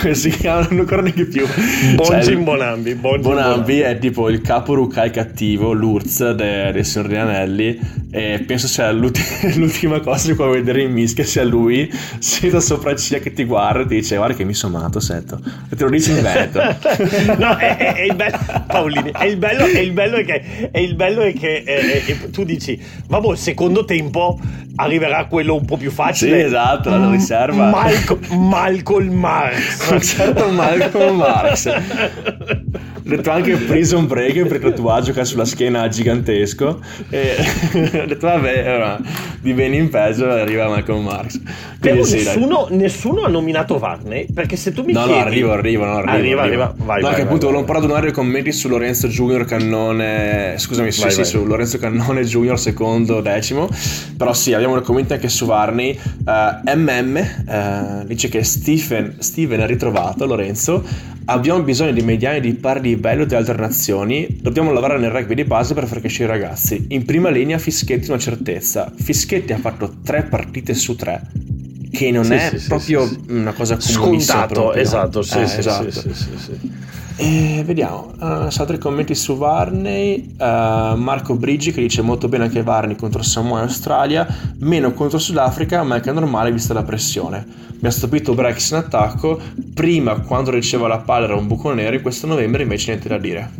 si 0.13 0.29
chiama, 0.29 0.67
non 0.69 0.79
ancora 0.79 1.01
neanche 1.01 1.25
più. 1.25 1.45
Bonjin 1.95 2.23
cioè, 2.23 2.37
Bonambi. 2.37 2.95
Bonjin 2.95 3.21
Bonambi 3.21 3.79
è 3.79 3.97
tipo 3.97 4.29
il 4.29 4.41
capo 4.41 4.73
Rukai 4.73 5.11
cattivo, 5.11 5.71
l'Urz 5.73 6.31
dei 6.31 6.71
de 6.71 6.83
Signori 6.83 7.17
Anelli. 7.17 7.79
E 8.13 8.43
penso 8.45 8.67
sia 8.67 8.91
l'ultima 8.91 10.01
cosa 10.01 10.27
che 10.27 10.35
puoi 10.35 10.51
vedere 10.51 10.81
in 10.81 10.91
mischia 10.91 11.23
sia 11.23 11.45
lui 11.45 11.89
senza 12.19 12.59
sopracciglia 12.59 13.19
che 13.19 13.31
ti 13.31 13.45
guarda 13.45 13.83
e 13.83 13.85
ti 13.85 13.95
dice 13.95 14.17
guarda 14.17 14.35
che 14.35 14.43
mi 14.43 14.53
sono 14.53 14.77
amato 14.77 14.99
Setto 14.99 15.39
e 15.71 15.75
te 15.77 15.83
lo 15.83 15.89
dice 15.89 16.11
in 16.11 16.21
veneto. 16.21 16.59
No 17.41 17.55
è, 17.55 17.77
è, 17.77 17.93
è, 17.93 18.01
il 18.01 18.15
bello 18.15 18.37
Paolini 18.67 19.11
è 19.11 19.25
il 19.25 19.37
bello, 19.37 19.65
è 19.65 19.79
il 19.79 19.91
bello 19.91 20.17
è 20.17 20.25
che, 20.25 20.69
è 20.71 20.79
il 20.79 20.95
bello 20.95 21.21
è 21.21 21.33
che 21.33 21.63
è, 21.63 22.29
tu 22.31 22.43
dici 22.43 22.79
vabbè 23.07 23.29
il 23.29 23.37
secondo 23.37 23.85
tempo 23.85 24.39
arriverà 24.75 25.25
quello 25.25 25.55
un 25.55 25.65
po' 25.65 25.77
più 25.77 25.91
facile. 25.91 26.39
Sì 26.39 26.45
esatto 26.45 26.89
la 26.89 27.09
riserva. 27.09 27.69
Malcolm 27.69 29.13
Marx 29.13 29.80
un 29.89 30.01
certo 30.01 30.49
Malcolm 30.49 31.17
Marx. 31.17 31.69
Detto 33.03 33.31
anche 33.31 33.55
Prison 33.55 34.07
Break 34.07 34.45
per 34.45 34.57
il 34.57 34.69
tatuaggio 34.69 35.11
che 35.11 35.21
ha 35.21 35.25
sulla 35.25 35.45
schiena 35.45 35.87
gigantesco. 35.87 36.79
E 37.09 37.35
ho 37.73 38.05
detto 38.05 38.27
vabbè 38.27 38.73
ora, 38.73 38.99
di 39.41 39.53
bene 39.53 39.75
in 39.75 39.89
peggio 39.89 40.29
arriva 40.29 40.67
Malcolm 40.69 41.03
Marx. 41.03 41.39
Però 41.79 42.03
sì, 42.03 42.17
nessuno, 42.17 42.67
nessuno, 42.69 43.23
ha 43.23 43.27
nominato 43.27 43.79
Varney 43.79 44.27
perché 44.31 44.55
se 44.55 44.71
tu 44.71 44.83
mi 44.83 44.93
no 44.93 45.03
chiedi 45.03 45.19
no 45.19 45.25
arrivo 45.25 45.51
arrivo 45.51 45.85
no, 45.85 45.97
arrivo, 45.97 46.11
arriva, 46.11 46.41
arriva. 46.41 46.63
arriva. 46.63 46.75
vai 46.77 47.01
no 47.01 47.07
vai, 47.07 47.15
che 47.15 47.21
vai, 47.21 47.21
appunto 47.21 47.45
volevo 47.47 47.63
parlare 47.63 47.87
di 47.87 47.91
un'area 47.91 48.11
commenti 48.11 48.51
su 48.51 48.67
Lorenzo 48.67 49.07
Junior 49.07 49.45
Cannone 49.45 50.53
scusami 50.57 50.91
sì 50.91 51.09
sì 51.09 51.25
su 51.25 51.43
Lorenzo 51.43 51.79
Cannone 51.79 52.23
Junior 52.23 52.59
secondo 52.59 53.19
decimo. 53.21 53.67
Però 54.15 54.31
sì 54.33 54.53
abbiamo 54.53 54.75
dei 54.75 54.83
commenti 54.83 55.13
anche 55.13 55.27
su 55.27 55.45
Varney. 55.45 55.99
Uh, 56.23 56.77
MM 56.77 57.27
uh, 57.47 58.05
dice 58.05 58.29
che 58.29 58.43
Stephen, 58.43 59.15
Steven 59.19 59.59
è 59.59 59.65
ritrovato 59.71 60.25
Lorenzo 60.25 60.83
Abbiamo 61.25 61.61
bisogno 61.61 61.91
di 61.91 62.01
mediani 62.01 62.41
di 62.41 62.53
pari 62.55 62.81
livello 62.81 63.25
di 63.25 63.35
altre 63.35 63.55
nazioni. 63.55 64.37
Dobbiamo 64.41 64.73
lavorare 64.73 64.99
nel 64.99 65.11
rugby 65.11 65.35
di 65.35 65.43
base 65.43 65.73
per 65.73 65.85
far 65.85 65.99
crescere 65.99 66.25
i 66.25 66.27
ragazzi. 66.27 66.87
In 66.89 67.05
prima 67.05 67.29
linea 67.29 67.59
Fischetti 67.59 68.09
una 68.09 68.19
certezza. 68.19 68.91
Fischetti 68.93 69.53
ha 69.53 69.57
fatto 69.57 69.97
tre 70.03 70.23
partite 70.23 70.73
su 70.73 70.95
tre. 70.95 71.21
Che 71.91 72.11
non 72.11 72.25
sì, 72.25 72.33
è 72.33 72.51
sì, 72.57 72.67
proprio 72.67 73.05
sì, 73.07 73.19
una 73.29 73.53
cosa 73.53 73.77
comunissima. 73.77 74.47
Scontato, 74.47 74.73
esatto, 74.73 75.21
sì, 75.21 75.37
eh, 75.37 75.41
esatto. 75.41 75.91
sì, 75.91 76.13
sì, 76.13 76.29
sì. 76.37 76.71
E 77.23 77.61
vediamo, 77.63 78.13
uh, 78.19 78.47
altri 78.49 78.79
commenti 78.79 79.13
su 79.13 79.37
Varney, 79.37 80.33
uh, 80.39 80.95
Marco 80.95 81.35
Brigi 81.35 81.71
che 81.71 81.79
dice 81.79 82.01
molto 82.01 82.27
bene 82.27 82.45
anche 82.45 82.63
Varney 82.63 82.95
contro 82.95 83.21
Samoa 83.21 83.59
e 83.59 83.61
Australia, 83.61 84.25
meno 84.57 84.91
contro 84.93 85.19
Sudafrica 85.19 85.83
ma 85.83 85.97
è 85.97 85.99
che 85.99 86.09
è 86.09 86.13
normale 86.13 86.51
vista 86.51 86.73
la 86.73 86.81
pressione. 86.81 87.45
Mi 87.79 87.87
ha 87.87 87.91
stupito 87.91 88.33
Brex 88.33 88.71
in 88.71 88.77
attacco, 88.77 89.39
prima 89.71 90.19
quando 90.21 90.49
riceveva 90.49 90.87
la 90.87 90.97
palla 90.97 91.25
era 91.25 91.35
un 91.35 91.45
buco 91.45 91.71
nero, 91.71 91.95
in 91.95 92.01
questo 92.01 92.25
novembre 92.25 92.63
invece 92.63 92.89
niente 92.89 93.07
da 93.07 93.19
dire. 93.19 93.51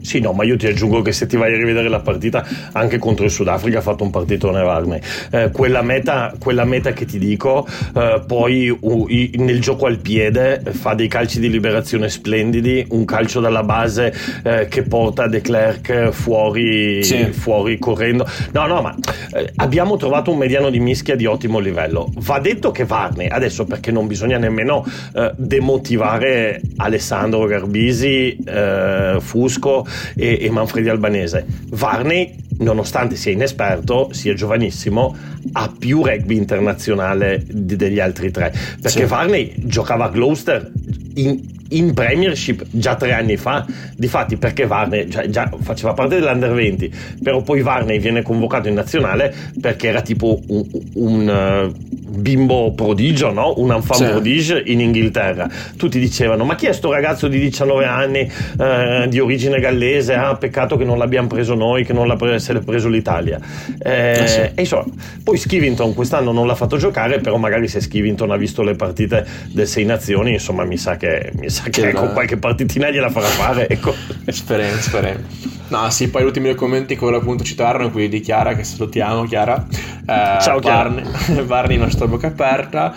Sì, 0.00 0.20
no, 0.20 0.32
ma 0.32 0.44
io 0.44 0.56
ti 0.56 0.66
aggiungo 0.66 1.02
che 1.02 1.12
se 1.12 1.26
ti 1.26 1.36
vai 1.36 1.52
a 1.52 1.56
rivedere 1.56 1.88
la 1.88 2.00
partita, 2.00 2.46
anche 2.72 2.98
contro 2.98 3.24
il 3.24 3.30
Sudafrica 3.30 3.78
ha 3.78 3.82
fatto 3.82 4.04
un 4.04 4.10
partitone 4.10 4.62
Varney. 4.62 5.00
Eh, 5.30 5.50
quella, 5.52 5.82
meta, 5.82 6.34
quella 6.38 6.64
meta 6.64 6.92
che 6.92 7.04
ti 7.04 7.18
dico, 7.18 7.66
eh, 7.94 8.22
poi 8.26 8.68
uh, 8.68 9.06
nel 9.36 9.60
gioco 9.60 9.86
al 9.86 9.98
piede 9.98 10.62
fa 10.70 10.94
dei 10.94 11.08
calci 11.08 11.40
di 11.40 11.50
liberazione 11.50 12.08
splendidi, 12.08 12.86
un 12.90 13.04
calcio 13.04 13.40
dalla 13.40 13.62
base 13.62 14.14
eh, 14.42 14.66
che 14.68 14.82
porta 14.82 15.26
De 15.26 15.40
Klerk 15.40 16.10
fuori, 16.10 17.02
sì. 17.02 17.26
fuori 17.32 17.78
correndo. 17.78 18.26
No, 18.52 18.66
no, 18.66 18.80
ma 18.80 18.94
eh, 19.32 19.52
abbiamo 19.56 19.96
trovato 19.96 20.30
un 20.30 20.38
mediano 20.38 20.70
di 20.70 20.80
mischia 20.80 21.16
di 21.16 21.26
ottimo 21.26 21.58
livello. 21.58 22.10
Va 22.16 22.38
detto 22.38 22.70
che 22.70 22.84
Varney, 22.84 23.28
adesso 23.28 23.64
perché 23.64 23.90
non 23.90 24.06
bisogna 24.06 24.38
nemmeno 24.38 24.84
eh, 25.14 25.32
demotivare 25.36 26.60
Alessandro 26.76 27.44
Garbisi, 27.46 28.36
eh, 28.46 29.16
Fusco 29.20 29.86
e, 30.16 30.38
e 30.40 30.50
Manfredi 30.50 30.88
Albanese. 30.88 31.44
Varney, 31.70 32.36
nonostante 32.58 33.16
sia 33.16 33.32
inesperto, 33.32 34.08
sia 34.12 34.34
giovanissimo, 34.34 35.16
ha 35.52 35.72
più 35.76 36.04
rugby 36.04 36.36
internazionale 36.36 37.44
degli 37.46 38.00
altri 38.00 38.30
tre. 38.30 38.52
Perché 38.80 39.00
sì. 39.00 39.04
Varney 39.04 39.52
giocava 39.56 40.06
a 40.06 40.08
Gloucester 40.08 40.70
in, 41.14 41.56
in 41.70 41.92
Premiership 41.92 42.64
già 42.70 42.94
tre 42.94 43.12
anni 43.12 43.36
fa, 43.36 43.66
difatti 43.94 44.36
perché 44.36 44.66
Varney 44.66 45.08
già, 45.08 45.28
già, 45.28 45.50
faceva 45.60 45.92
parte 45.92 46.18
dell'Under 46.18 46.52
20, 46.52 46.92
però 47.22 47.42
poi 47.42 47.62
Varney 47.62 47.98
viene 47.98 48.22
convocato 48.22 48.68
in 48.68 48.74
nazionale 48.74 49.34
perché 49.60 49.88
era 49.88 50.00
tipo 50.00 50.40
un, 50.48 50.64
un 50.94 51.72
uh, 51.72 52.18
bimbo 52.18 52.72
prodigio, 52.72 53.32
no? 53.32 53.54
un 53.58 53.72
enfant 53.72 54.02
sì. 54.02 54.10
prodige 54.10 54.62
in 54.66 54.80
Inghilterra. 54.80 55.48
Tutti 55.76 55.98
dicevano 55.98 56.44
ma 56.44 56.54
chi 56.54 56.66
è 56.66 56.72
sto 56.72 56.90
ragazzo 56.90 57.28
di 57.28 57.38
19 57.38 57.84
anni 57.84 58.30
uh, 58.58 59.06
di 59.06 59.18
origine 59.20 59.60
gallese? 59.60 60.14
Ah, 60.14 60.36
peccato 60.36 60.76
che 60.76 60.84
non 60.84 60.98
l'abbiamo 60.98 61.28
preso 61.28 61.54
noi, 61.54 61.84
che 61.84 61.92
non 61.92 62.06
l'ha 62.06 62.16
pre- 62.16 62.38
se 62.38 62.52
l'è 62.52 62.60
preso 62.60 62.88
l'Italia. 62.88 63.38
Eh, 63.78 64.22
eh 64.22 64.26
sì. 64.26 64.40
E 64.40 64.52
insomma, 64.56 64.84
poi 65.22 65.36
Skivington 65.36 65.94
quest'anno 65.94 66.32
non 66.32 66.46
l'ha 66.46 66.54
fatto 66.54 66.76
giocare, 66.76 67.20
però 67.20 67.36
magari 67.36 67.68
se 67.68 67.80
Skivington 67.80 68.30
ha 68.30 68.36
visto 68.36 68.62
le 68.62 68.74
partite 68.74 69.26
del 69.52 69.66
Sei 69.66 69.84
Nazioni, 69.84 70.32
insomma 70.32 70.64
mi 70.64 70.76
sa 70.76 70.96
che, 70.96 71.32
mi 71.34 71.50
sa 71.50 71.57
che 71.70 71.88
ecco, 71.88 72.08
qualche 72.08 72.36
partitina 72.36 72.90
gliela 72.90 73.10
farà 73.10 73.26
fare. 73.26 73.68
Ecco. 73.68 73.94
speriamo, 74.26 74.80
speriamo. 74.80 75.20
No, 75.68 75.90
sì, 75.90 76.08
poi 76.08 76.22
gli 76.22 76.26
ultimi 76.26 76.46
due 76.46 76.54
commenti 76.54 76.94
che 76.94 77.00
volevo 77.00 77.20
appunto 77.20 77.44
citarono 77.44 77.90
quelli 77.90 78.08
di 78.08 78.20
Chiara, 78.20 78.54
che 78.54 78.64
salutiamo 78.64 79.24
Chiara. 79.24 79.66
Eh, 79.70 80.38
Ciao 80.40 80.58
Chiara. 80.60 80.88
Barney, 80.88 81.42
Barney 81.44 81.76
nostra 81.78 82.06
bocca 82.06 82.28
aperta. 82.28 82.94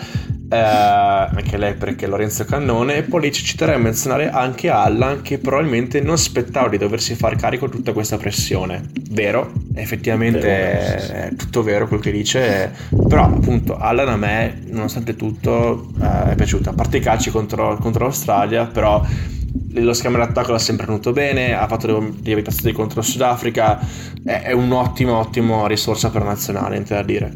Eh, 0.52 0.58
anche 0.58 1.56
lei 1.56 1.72
perché 1.72 2.06
Lorenzo 2.06 2.44
Cannone 2.44 2.96
e 2.96 3.02
poi 3.04 3.32
ci 3.32 3.42
citerei 3.42 3.76
a 3.76 3.78
menzionare 3.78 4.28
anche 4.28 4.68
Allan 4.68 5.22
che 5.22 5.38
probabilmente 5.38 6.02
non 6.02 6.12
aspettava 6.12 6.68
di 6.68 6.76
doversi 6.76 7.14
far 7.14 7.36
carico 7.36 7.66
di 7.66 7.72
tutta 7.72 7.94
questa 7.94 8.18
pressione. 8.18 8.90
Vero, 9.12 9.50
effettivamente 9.74 10.40
vero, 10.40 11.00
sì, 11.00 11.06
sì. 11.06 11.12
è 11.12 11.34
tutto 11.36 11.62
vero 11.62 11.88
quello 11.88 12.02
che 12.02 12.12
dice 12.12 12.70
però 13.08 13.24
appunto 13.24 13.78
Allan 13.78 14.08
a 14.08 14.16
me 14.16 14.60
nonostante 14.66 15.16
tutto 15.16 15.90
eh, 16.02 16.32
è 16.32 16.34
piaciuto. 16.34 16.68
A 16.68 16.74
parte 16.74 16.98
i 16.98 17.00
calci 17.00 17.30
contro, 17.30 17.78
contro 17.78 18.04
l'Australia 18.04 18.66
però 18.66 19.02
lo 19.74 19.92
schema 19.92 20.18
d'attacco 20.18 20.52
l'ha 20.52 20.58
sempre 20.58 20.86
venuto 20.86 21.12
bene, 21.12 21.54
ha 21.54 21.66
fatto 21.66 21.86
delle 21.86 22.32
abitazioni 22.32 22.72
contro 22.72 23.00
il 23.00 23.06
Sudafrica, 23.06 23.80
è, 24.24 24.42
è 24.42 24.52
un'ottima, 24.52 25.12
ottima 25.12 25.66
risorsa 25.66 26.10
per 26.10 26.24
nazionale, 26.24 26.70
niente 26.70 26.94
da 26.94 27.02
dire. 27.02 27.32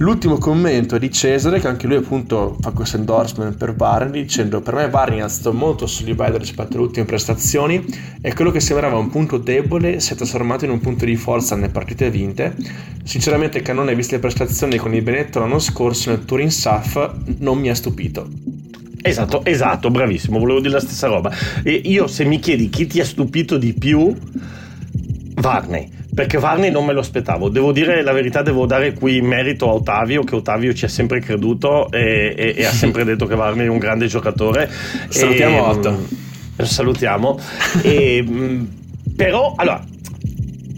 L'ultimo 0.00 0.38
commento 0.38 0.94
è 0.94 1.00
di 1.00 1.10
Cesare, 1.10 1.58
che 1.58 1.66
anche 1.66 1.88
lui 1.88 1.96
appunto 1.96 2.56
fa 2.60 2.70
questo 2.70 2.96
endorsement 2.96 3.56
per 3.56 3.74
Barney, 3.74 4.22
dicendo 4.22 4.60
per 4.60 4.74
me 4.74 4.88
Barney 4.88 5.20
è 5.20 5.28
stato 5.28 5.52
molto 5.52 5.88
sul 5.88 6.06
livello 6.06 6.38
rispetto 6.38 6.74
alle 6.74 6.86
ultime 6.86 7.04
prestazioni 7.04 7.84
e 8.20 8.32
quello 8.32 8.52
che 8.52 8.60
sembrava 8.60 8.96
un 8.96 9.10
punto 9.10 9.38
debole 9.38 9.98
si 9.98 10.12
è 10.12 10.16
trasformato 10.16 10.64
in 10.64 10.70
un 10.70 10.78
punto 10.78 11.04
di 11.04 11.16
forza 11.16 11.56
nelle 11.56 11.70
partite 11.70 12.10
vinte. 12.10 12.54
Sinceramente 13.02 13.60
Cannone, 13.60 13.96
viste 13.96 14.14
le 14.14 14.20
prestazioni 14.20 14.76
con 14.76 14.94
il 14.94 15.02
Benetto 15.02 15.40
l'anno 15.40 15.58
scorso 15.58 16.10
nel 16.10 16.24
Touring 16.24 16.50
SAF, 16.50 17.14
non 17.38 17.58
mi 17.58 17.68
ha 17.68 17.74
stupito. 17.74 18.28
Esatto, 19.00 19.44
esatto, 19.44 19.90
bravissimo, 19.90 20.38
volevo 20.38 20.60
dire 20.60 20.74
la 20.74 20.80
stessa 20.80 21.06
roba. 21.06 21.32
E 21.62 21.80
io 21.84 22.06
se 22.06 22.24
mi 22.24 22.38
chiedi 22.38 22.68
chi 22.68 22.86
ti 22.86 23.00
ha 23.00 23.04
stupito 23.04 23.56
di 23.56 23.72
più, 23.72 24.14
Varney, 25.34 25.88
perché 26.14 26.38
Varney 26.38 26.70
non 26.70 26.84
me 26.84 26.92
lo 26.92 27.00
aspettavo. 27.00 27.48
Devo 27.48 27.72
dire 27.72 28.02
la 28.02 28.12
verità, 28.12 28.42
devo 28.42 28.66
dare 28.66 28.92
qui 28.92 29.20
merito 29.20 29.68
a 29.68 29.74
Ottavio, 29.74 30.24
che 30.24 30.34
Ottavio 30.34 30.74
ci 30.74 30.84
ha 30.84 30.88
sempre 30.88 31.20
creduto 31.20 31.90
e, 31.90 32.34
e, 32.36 32.54
e 32.56 32.64
ha 32.64 32.72
sempre 32.72 33.04
detto 33.04 33.26
che 33.26 33.36
Varney 33.36 33.66
è 33.66 33.70
un 33.70 33.78
grande 33.78 34.06
giocatore. 34.06 34.68
Salutiamo 35.08 35.56
e, 35.56 35.60
Otto. 35.60 36.06
Salutiamo. 36.56 37.38
e, 37.82 38.24
mm, 38.28 38.64
però, 39.14 39.54
allora, 39.56 39.84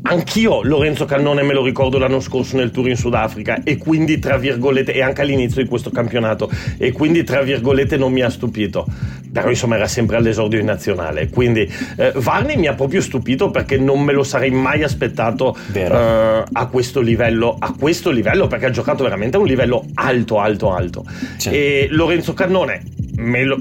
Anch'io 0.03 0.63
Lorenzo 0.63 1.05
Cannone 1.05 1.43
me 1.43 1.53
lo 1.53 1.63
ricordo 1.63 1.99
l'anno 1.99 2.21
scorso 2.21 2.57
nel 2.57 2.71
tour 2.71 2.89
in 2.89 2.97
Sudafrica 2.97 3.63
e 3.63 3.77
quindi 3.77 4.19
tra 4.19 4.37
virgolette 4.39 4.93
e 4.93 5.03
anche 5.03 5.21
all'inizio 5.21 5.63
di 5.63 5.69
questo 5.69 5.91
campionato 5.91 6.51
e 6.79 6.93
quindi 6.93 7.23
tra 7.25 7.43
virgolette 7.43 7.97
non 7.97 8.13
mi 8.13 8.23
ha 8.23 8.31
stupito. 8.31 8.87
Però 9.33 9.49
insomma 9.49 9.77
era 9.77 9.87
sempre 9.87 10.17
all'esordio 10.17 10.59
in 10.59 10.67
nazionale. 10.67 11.29
Quindi 11.29 11.71
eh, 11.97 12.13
Varney 12.17 12.57
mi 12.57 12.67
ha 12.67 12.75
proprio 12.75 13.01
stupito 13.01 13.51
perché 13.51 13.79
non 13.79 14.03
me 14.03 14.13
lo 14.13 14.25
sarei 14.25 14.51
mai 14.51 14.83
aspettato 14.83 15.57
eh, 15.73 16.45
a 16.53 16.67
questo 16.67 17.01
livello 17.01 17.57
a 17.59 17.75
questo 17.79 18.11
livello 18.11 18.47
perché 18.47 18.67
ha 18.67 18.71
giocato 18.71 19.05
veramente 19.05 19.37
a 19.37 19.41
un 19.41 19.47
livello 19.47 19.85
alto 19.95 20.41
alto 20.41 20.73
alto. 20.73 21.05
Certo. 21.37 21.51
e 21.51 21.89
Lorenzo 21.91 22.35
Cannone 22.35 22.83
me 23.17 23.45
lo 23.45 23.61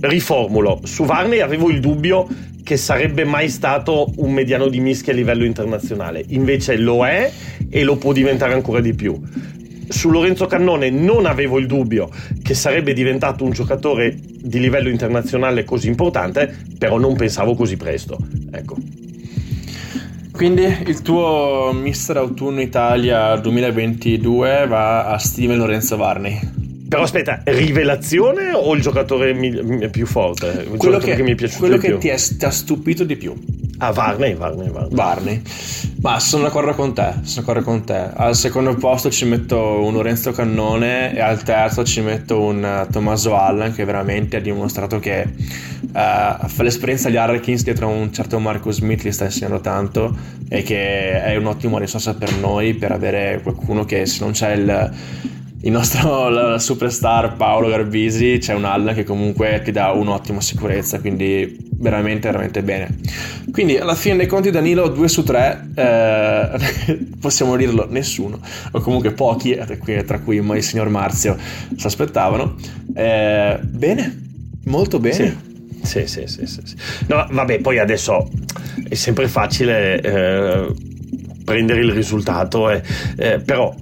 riformulo. 0.00 0.80
Su 0.84 1.04
Varney 1.04 1.40
avevo 1.40 1.68
il 1.70 1.80
dubbio 1.80 2.26
che 2.70 2.76
sarebbe 2.76 3.24
mai 3.24 3.48
stato 3.48 4.12
un 4.18 4.30
mediano 4.30 4.68
di 4.68 4.78
mischia 4.78 5.12
a 5.12 5.16
livello 5.16 5.44
internazionale. 5.44 6.24
Invece 6.28 6.76
lo 6.76 7.04
è 7.04 7.28
e 7.68 7.82
lo 7.82 7.96
può 7.96 8.12
diventare 8.12 8.52
ancora 8.52 8.78
di 8.78 8.94
più. 8.94 9.20
Su 9.88 10.08
Lorenzo 10.08 10.46
Cannone 10.46 10.88
non 10.88 11.26
avevo 11.26 11.58
il 11.58 11.66
dubbio 11.66 12.08
che 12.40 12.54
sarebbe 12.54 12.92
diventato 12.92 13.42
un 13.42 13.50
giocatore 13.50 14.16
di 14.16 14.60
livello 14.60 14.88
internazionale 14.88 15.64
così 15.64 15.88
importante, 15.88 16.58
però 16.78 16.96
non 16.96 17.16
pensavo 17.16 17.56
così 17.56 17.76
presto. 17.76 18.16
Ecco. 18.52 18.76
Quindi 20.30 20.62
il 20.86 21.02
tuo 21.02 21.72
Mister 21.74 22.18
Autunno 22.18 22.60
Italia 22.60 23.34
2022 23.34 24.66
va 24.68 25.06
a 25.06 25.18
Steven 25.18 25.58
Lorenzo 25.58 25.96
Varney. 25.96 26.59
Però 26.90 27.02
aspetta, 27.02 27.40
rivelazione 27.44 28.52
o 28.52 28.74
il 28.74 28.82
giocatore 28.82 29.32
mi- 29.32 29.88
più 29.90 30.06
forte? 30.06 30.46
Il 30.46 30.76
quello 30.76 30.94
giocatore 30.94 31.14
che, 31.14 31.22
mi 31.22 31.30
è 31.30 31.34
piaciuto 31.36 31.60
quello 31.60 31.76
di 31.76 31.80
che 31.82 31.88
più? 31.90 31.98
ti, 31.98 32.08
è- 32.08 32.16
ti 32.16 32.44
ha 32.44 32.50
stupito 32.50 33.04
di 33.04 33.14
più. 33.14 33.32
Ah, 33.78 33.92
Varney, 33.92 34.34
Varney, 34.34 34.68
Varney. 34.68 34.92
Barney. 34.92 35.42
Ma 36.02 36.18
sono 36.18 36.42
d'accordo 36.42 36.74
con 36.74 36.92
te, 36.92 37.12
sono 37.22 37.46
d'accordo 37.46 37.62
con 37.62 37.84
te. 37.84 38.10
Al 38.12 38.34
secondo 38.34 38.74
posto 38.74 39.08
ci 39.08 39.24
metto 39.24 39.56
un 39.56 39.92
Lorenzo 39.92 40.32
Cannone 40.32 41.14
e 41.14 41.20
al 41.20 41.40
terzo 41.44 41.84
ci 41.84 42.00
metto 42.00 42.40
un 42.40 42.64
eh, 42.64 42.86
Tommaso 42.90 43.36
Allen 43.36 43.72
che 43.72 43.84
veramente 43.84 44.38
ha 44.38 44.40
dimostrato 44.40 44.98
che 44.98 45.20
eh, 45.20 45.28
fa 45.92 46.62
l'esperienza 46.64 47.06
agli 47.06 47.16
Harlequins 47.16 47.62
dietro 47.62 47.86
a 47.86 47.90
un 47.90 48.12
certo 48.12 48.40
Marco 48.40 48.72
Smith 48.72 49.04
gli 49.04 49.12
sta 49.12 49.26
insegnando 49.26 49.60
tanto 49.60 50.12
e 50.48 50.64
che 50.64 51.22
è 51.22 51.36
un'ottima 51.36 51.78
risorsa 51.78 52.14
per 52.14 52.34
noi 52.34 52.74
per 52.74 52.90
avere 52.90 53.38
qualcuno 53.44 53.84
che 53.84 54.06
se 54.06 54.24
non 54.24 54.32
c'è 54.32 54.54
il 54.54 54.90
il 55.62 55.70
nostro 55.72 56.58
superstar 56.58 57.36
Paolo 57.36 57.68
Garbisi 57.68 58.38
c'è 58.40 58.54
un 58.54 58.64
Allen 58.64 58.94
che 58.94 59.04
comunque 59.04 59.60
ti 59.62 59.70
dà 59.72 59.90
un'ottima 59.90 60.40
sicurezza 60.40 61.00
quindi 61.00 61.58
veramente 61.72 62.28
veramente 62.28 62.62
bene. 62.62 62.96
Quindi 63.50 63.76
alla 63.76 63.94
fine 63.94 64.16
dei 64.16 64.26
conti 64.26 64.50
Danilo 64.50 64.88
2 64.88 65.08
su 65.08 65.22
3 65.22 65.68
possiamo 67.20 67.56
dirlo 67.56 67.86
nessuno 67.90 68.38
o 68.72 68.80
comunque 68.80 69.12
pochi 69.12 69.54
tra 69.54 69.76
cui- 69.76 70.04
tra 70.04 70.20
cui 70.20 70.36
il 70.36 70.62
signor 70.62 70.88
Marzio 70.88 71.36
si 71.76 71.86
aspettavano 71.86 72.56
Eh, 72.94 73.58
bene 73.62 74.28
molto 74.64 74.98
bene. 74.98 75.48
Sì, 75.82 76.06
sì, 76.06 76.26
sì, 76.26 76.46
sì, 76.46 76.60
sì. 76.64 76.74
No, 77.08 77.26
vabbè, 77.30 77.60
poi 77.60 77.78
adesso 77.78 78.28
è 78.88 78.94
sempre 78.94 79.28
facile 79.28 80.00
eh, 80.00 80.74
prendere 81.44 81.80
il 81.80 81.92
risultato, 81.92 82.68
eh, 82.70 82.82
eh, 83.16 83.40
però 83.40 83.74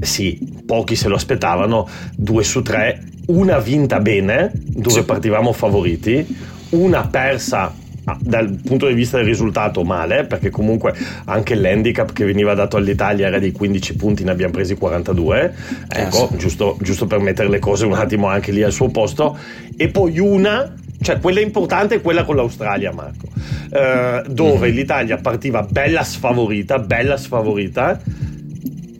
sì, 0.00 0.38
pochi 0.64 0.96
se 0.96 1.08
lo 1.08 1.16
aspettavano, 1.16 1.88
due 2.14 2.44
su 2.44 2.62
tre, 2.62 3.02
una 3.26 3.58
vinta 3.58 4.00
bene, 4.00 4.50
dove 4.54 5.02
partivamo 5.02 5.52
favoriti, 5.52 6.26
una 6.70 7.06
persa 7.06 7.74
ah, 8.04 8.18
dal 8.20 8.60
punto 8.64 8.86
di 8.86 8.94
vista 8.94 9.16
del 9.16 9.26
risultato 9.26 9.82
male, 9.84 10.24
perché 10.24 10.50
comunque 10.50 10.94
anche 11.24 11.54
l'handicap 11.54 12.12
che 12.12 12.24
veniva 12.24 12.54
dato 12.54 12.76
all'Italia 12.76 13.26
era 13.26 13.38
di 13.38 13.52
15 13.52 13.96
punti, 13.96 14.24
ne 14.24 14.30
abbiamo 14.30 14.52
presi 14.52 14.74
42, 14.74 15.54
ecco, 15.88 16.28
sì. 16.30 16.36
giusto, 16.36 16.76
giusto 16.80 17.06
per 17.06 17.18
mettere 17.20 17.48
le 17.48 17.58
cose 17.58 17.84
un 17.84 17.94
attimo 17.94 18.28
anche 18.28 18.52
lì 18.52 18.62
al 18.62 18.72
suo 18.72 18.88
posto, 18.88 19.36
e 19.76 19.88
poi 19.88 20.18
una, 20.18 20.72
cioè 21.00 21.18
quella 21.18 21.40
importante 21.40 21.96
è 21.96 22.00
quella 22.00 22.24
con 22.24 22.36
l'Australia, 22.36 22.92
Marco, 22.92 23.26
eh, 23.70 24.22
dove 24.28 24.68
l'Italia 24.68 25.16
partiva 25.16 25.62
bella 25.62 26.04
sfavorita, 26.04 26.78
bella 26.78 27.16
sfavorita, 27.16 28.00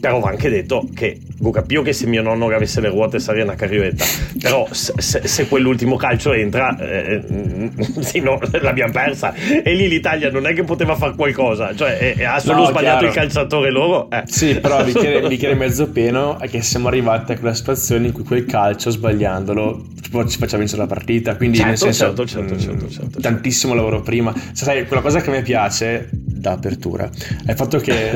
però 0.01 0.21
va 0.21 0.29
anche 0.31 0.49
detto 0.51 0.89
che 0.95 1.19
vo 1.39 1.51
capio 1.51 1.83
che 1.83 1.93
se 1.93 2.07
mio 2.07 2.23
nonno 2.23 2.49
avesse 2.49 2.81
le 2.81 2.89
ruote 2.89 3.19
sarebbe 3.19 3.45
una 3.45 3.55
carrioletta 3.55 4.05
però 4.41 4.67
se, 4.71 4.93
se- 4.97 5.27
se 5.27 5.49
quell'ultimo 5.49 5.97
calcio 5.97 6.33
entra 6.33 6.77
eh, 6.79 7.23
mm, 7.31 7.67
sì, 8.01 8.21
no, 8.21 8.39
l'abbiamo 8.61 8.93
persa 8.93 9.35
e 9.35 9.75
lì 9.75 9.89
l'Italia 9.89 10.31
non 10.31 10.47
è 10.47 10.55
che 10.55 10.63
poteva 10.65 10.95
fare 10.97 11.15
qualcosa 11.15 11.75
cioè 11.75 12.15
eh, 12.17 12.25
ha 12.25 12.39
solo 12.39 12.61
No, 12.61 12.67
sbagliato 12.67 12.99
chiaro. 13.01 13.07
il 13.09 13.13
calciatore 13.13 13.71
loro 13.71 14.11
eh. 14.11 14.23
Sì, 14.27 14.55
però 14.61 14.83
bicchiere, 14.85 15.27
bicchiere 15.29 15.55
mezzo 15.57 15.91
pieno 15.91 16.39
è 16.39 16.49
che 16.49 16.63
siamo 16.63 16.89
arrivati 16.89 17.33
a 17.33 17.39
quella 17.39 17.55
situazione 17.55 18.07
in 18.07 18.13
cui 18.13 18.25
quel 18.25 18.45
calcio 18.47 18.91
sbagliandolo 18.91 19.85
ci 20.01 20.11
fa- 20.11 20.27
ci 20.27 20.39
faccia 20.39 20.57
vincere 20.57 20.83
la 20.83 20.87
partita. 20.87 21.37
Quindi, 21.37 21.57
Certo, 21.59 21.69
nel 21.85 21.95
senso, 21.95 22.05
certo, 22.07 22.27
certo, 22.27 22.55
mh, 22.55 22.59
certo, 22.59 22.89
certo, 22.91 23.21
tantissimo 23.21 23.75
lavoro 23.75 24.01
prima. 24.01 24.33
Cioè, 24.33 24.53
sai, 24.55 24.87
quella 24.87 25.03
cosa 25.03 25.21
che 25.21 25.31
mi 25.31 25.43
piace 25.43 26.09
da 26.37 26.53
apertura 26.53 27.11
è 27.45 27.51
il 27.51 27.57
fatto 27.57 27.79
che 27.79 28.13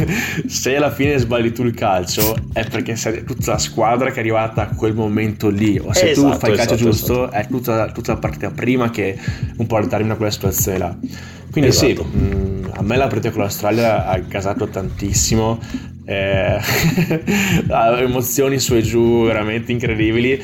se 0.46 0.76
alla 0.76 0.90
fine 0.92 1.18
sbagli 1.18 1.52
tu 1.52 1.62
il 1.64 1.74
calcio 1.74 2.48
è 2.52 2.66
perché 2.68 2.96
sei 2.96 3.24
tutta 3.24 3.52
la 3.52 3.58
squadra 3.58 4.10
che 4.10 4.16
è 4.16 4.18
arrivata 4.20 4.62
a 4.62 4.74
quel 4.74 4.94
momento 4.94 5.48
lì. 5.48 5.78
O 5.78 5.92
se 5.92 6.10
tu 6.10 6.32
Esatto, 6.32 6.38
fai 6.38 6.50
il 6.50 6.56
calcio 6.56 6.74
esatto, 6.74 6.76
giusto, 6.76 7.30
è 7.30 7.46
tutta, 7.48 7.90
tutta 7.92 8.12
la 8.12 8.18
partita 8.18 8.50
prima 8.50 8.90
che 8.90 9.18
un 9.56 9.66
po' 9.66 9.84
termina 9.86 10.16
quella 10.16 10.30
situazione 10.30 10.78
là. 10.78 10.96
Quindi 11.50 11.70
Esatto. 11.70 12.04
sì, 12.04 12.16
mh, 12.16 12.70
a 12.74 12.82
me 12.82 12.96
la 12.96 13.06
partita 13.06 13.30
con 13.30 13.40
l'Australia 13.42 14.06
ha 14.06 14.18
gasato 14.18 14.68
tantissimo. 14.68 15.60
eh, 16.04 16.58
emozioni 18.02 18.58
su 18.58 18.74
e 18.74 18.82
giù 18.82 19.24
veramente 19.24 19.72
incredibili. 19.72 20.40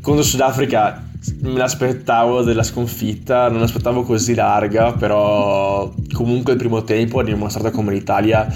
Contro 0.00 0.22
Sudafrica 0.24 1.09
me 1.40 1.58
l'aspettavo 1.58 2.42
della 2.42 2.62
sconfitta, 2.62 3.48
non 3.48 3.60
l'aspettavo 3.60 4.02
così 4.02 4.34
larga, 4.34 4.92
però 4.92 5.92
comunque 6.12 6.52
il 6.52 6.58
primo 6.58 6.82
tempo 6.82 7.18
ha 7.18 7.24
dimostrato 7.24 7.70
come 7.70 7.92
l'Italia 7.92 8.46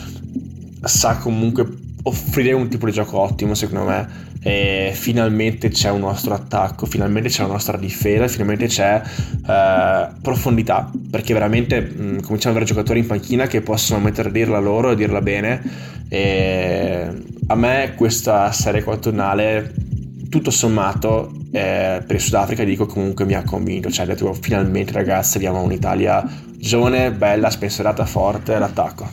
sa 0.83 1.17
comunque 1.17 1.83
offrire 2.05 2.53
un 2.53 2.69
tipo 2.69 2.87
di 2.87 2.93
gioco 2.93 3.19
ottimo 3.19 3.55
secondo 3.55 3.85
me. 3.85 4.33
E 4.47 4.93
finalmente 4.95 5.71
c'è 5.71 5.89
un 5.89 6.01
nostro 6.01 6.35
attacco 6.35 6.85
finalmente 6.85 7.31
c'è 7.31 7.45
una 7.45 7.55
nostra 7.55 7.79
difesa 7.79 8.29
finalmente 8.29 8.67
c'è 8.67 9.01
eh, 9.47 10.09
profondità. 10.21 10.91
Perché 11.11 11.33
veramente 11.33 11.81
mh, 11.81 12.23
cominciamo 12.23 12.55
ad 12.55 12.61
avere 12.61 12.65
giocatori 12.65 13.01
in 13.01 13.07
panchina 13.07 13.47
che 13.47 13.61
possono 13.62 14.01
mettere 14.01 14.29
a 14.29 14.33
dirla 14.33 14.59
loro 14.59 14.91
e 14.91 14.97
dirla 14.97 15.21
bene. 15.21 15.62
E 16.09 17.09
a 17.47 17.55
me 17.55 17.93
questa 17.97 18.53
serie 18.53 18.83
quattornale 18.83 19.93
tutto 20.35 20.51
sommato 20.51 21.30
eh, 21.53 22.03
per 22.05 22.16
il 22.16 22.20
Sudafrica 22.20 22.64
dico 22.64 22.87
comunque 22.87 23.24
mi 23.24 23.35
ha 23.35 23.45
convinto 23.45 23.89
cioè 23.89 24.05
detto 24.05 24.32
finalmente 24.32 24.93
ragazzi 24.93 25.37
abbiamo 25.37 25.62
un'Italia 25.62 26.28
giovane, 26.57 27.12
bella, 27.12 27.51
spensierata, 27.51 28.05
forte 28.05 28.55
all'attacco 28.55 29.09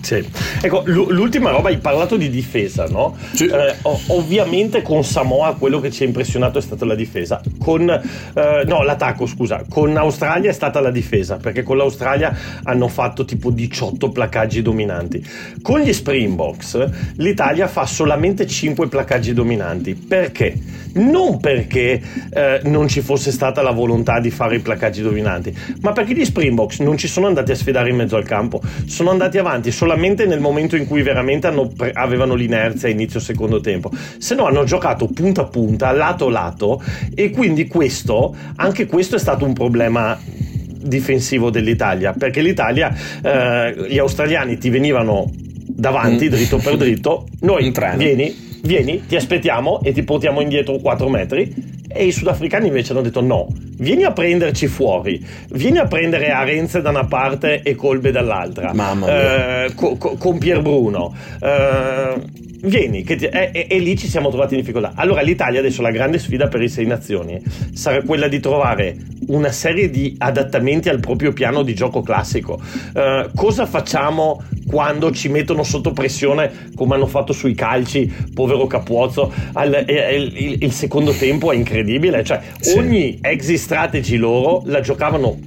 Sì. 0.00 0.24
Ecco, 0.60 0.82
l'ultima 0.86 1.50
roba, 1.50 1.68
hai 1.68 1.78
parlato 1.78 2.16
di 2.16 2.30
difesa, 2.30 2.86
no? 2.86 3.16
Sì. 3.32 3.46
Eh, 3.46 3.76
ovviamente 4.08 4.82
con 4.82 5.04
Samoa 5.04 5.54
quello 5.54 5.80
che 5.80 5.90
ci 5.90 6.02
ha 6.02 6.06
impressionato 6.06 6.58
è 6.58 6.62
stata 6.62 6.84
la 6.84 6.94
difesa. 6.94 7.40
Con, 7.58 7.88
eh, 7.90 8.62
no, 8.66 8.82
l'attacco, 8.82 9.26
scusa. 9.26 9.64
Con 9.68 9.96
Australia 9.96 10.50
è 10.50 10.52
stata 10.52 10.80
la 10.80 10.90
difesa, 10.90 11.36
perché 11.36 11.62
con 11.62 11.76
l'Australia 11.76 12.36
hanno 12.62 12.88
fatto 12.88 13.24
tipo 13.24 13.50
18 13.50 14.10
placaggi 14.10 14.62
dominanti. 14.62 15.24
Con 15.62 15.80
gli 15.80 15.92
Springboks 15.92 16.88
l'Italia 17.16 17.66
fa 17.66 17.86
solamente 17.86 18.46
5 18.46 18.88
placaggi 18.88 19.32
dominanti. 19.32 19.94
Perché? 19.94 20.54
Non 20.94 21.38
perché 21.38 22.00
eh, 22.30 22.60
non 22.64 22.88
ci 22.88 23.00
fosse 23.00 23.30
stata 23.30 23.62
la 23.62 23.70
volontà 23.70 24.20
di 24.20 24.30
fare 24.30 24.56
i 24.56 24.60
placaggi 24.60 25.02
dominanti, 25.02 25.56
ma 25.82 25.92
perché 25.92 26.14
gli 26.14 26.24
Springboks 26.24 26.80
non 26.80 26.96
ci 26.96 27.08
sono 27.08 27.26
andati 27.26 27.52
a 27.52 27.54
sfidare 27.54 27.90
in 27.90 27.96
mezzo 27.96 28.16
al 28.16 28.24
campo, 28.24 28.60
sono 28.86 29.10
andati 29.10 29.38
avanti 29.38 29.70
solamente 29.88 30.26
nel 30.26 30.40
momento 30.40 30.76
in 30.76 30.86
cui 30.86 31.00
veramente 31.00 31.46
hanno 31.46 31.68
pre- 31.68 31.92
avevano 31.92 32.34
l'inerzia 32.34 32.90
inizio 32.90 33.20
secondo 33.20 33.60
tempo, 33.60 33.90
se 34.18 34.34
no 34.34 34.44
hanno 34.44 34.64
giocato 34.64 35.06
punta 35.06 35.40
a 35.42 35.44
punta, 35.46 35.90
lato 35.92 36.26
a 36.26 36.30
lato 36.30 36.82
e 37.14 37.30
quindi 37.30 37.66
questo, 37.66 38.36
anche 38.56 38.84
questo 38.84 39.16
è 39.16 39.18
stato 39.18 39.46
un 39.46 39.54
problema 39.54 40.18
difensivo 40.20 41.48
dell'Italia, 41.48 42.12
perché 42.12 42.42
l'Italia, 42.42 42.94
eh, 43.22 43.86
gli 43.88 43.98
australiani 43.98 44.58
ti 44.58 44.68
venivano 44.68 45.30
davanti, 45.66 46.26
Mm. 46.26 46.30
dritto 46.32 46.58
per 46.58 46.76
dritto, 46.76 47.26
noi 47.40 47.72
vieni, 47.96 48.36
vieni, 48.62 49.06
ti 49.06 49.16
aspettiamo 49.16 49.80
e 49.82 49.92
ti 49.92 50.02
portiamo 50.02 50.42
indietro 50.42 50.76
4 50.76 51.08
metri. 51.08 51.67
E 51.90 52.04
i 52.06 52.12
sudafricani 52.12 52.66
invece 52.68 52.92
hanno 52.92 53.00
detto 53.00 53.22
no, 53.22 53.46
vieni 53.78 54.04
a 54.04 54.12
prenderci 54.12 54.66
fuori, 54.66 55.24
vieni 55.50 55.78
a 55.78 55.86
prendere 55.86 56.30
Arenze 56.30 56.82
da 56.82 56.90
una 56.90 57.06
parte 57.06 57.62
e 57.62 57.74
Colbe 57.74 58.10
dall'altra, 58.12 58.72
Mamma 58.74 59.06
mia. 59.06 59.64
Eh, 59.64 59.74
co- 59.74 59.96
co- 59.96 60.16
con 60.16 60.38
Pierbruno. 60.38 61.14
Eh, 61.40 62.46
vieni, 62.62 63.02
che 63.04 63.14
e, 63.14 63.50
e- 63.52 63.66
e 63.68 63.78
lì 63.78 63.96
ci 63.96 64.08
siamo 64.08 64.28
trovati 64.28 64.54
in 64.54 64.60
difficoltà. 64.60 64.92
Allora 64.94 65.20
l'Italia 65.22 65.60
adesso 65.60 65.82
la 65.82 65.90
grande 65.90 66.18
sfida 66.18 66.48
per 66.48 66.62
i 66.62 66.68
sei 66.68 66.86
nazioni 66.86 67.40
sarà 67.72 68.02
quella 68.02 68.28
di 68.28 68.40
trovare 68.40 68.96
una 69.28 69.52
serie 69.52 69.90
di 69.90 70.14
adattamenti 70.18 70.88
al 70.88 71.00
proprio 71.00 71.32
piano 71.32 71.62
di 71.62 71.74
gioco 71.74 72.00
classico. 72.02 72.60
Eh, 72.94 73.28
cosa 73.34 73.66
facciamo 73.66 74.42
quando 74.66 75.10
ci 75.12 75.28
mettono 75.28 75.62
sotto 75.62 75.92
pressione 75.92 76.70
come 76.74 76.94
hanno 76.94 77.06
fatto 77.06 77.32
sui 77.32 77.54
calci, 77.54 78.10
povero 78.34 78.66
Capuozzo, 78.66 79.32
al- 79.52 79.84
il, 79.86 80.32
il- 80.34 80.62
il 80.64 80.72
secondo 80.72 81.12
tempo 81.12 81.52
è 81.52 81.56
incredibile, 81.56 82.24
cioè 82.24 82.40
Sì. 82.60 82.76
ogni 82.78 83.18
exit 83.20 83.58
strategy 83.58 84.16
loro 84.16 84.62
la 84.66 84.80
giocavano 84.80 85.38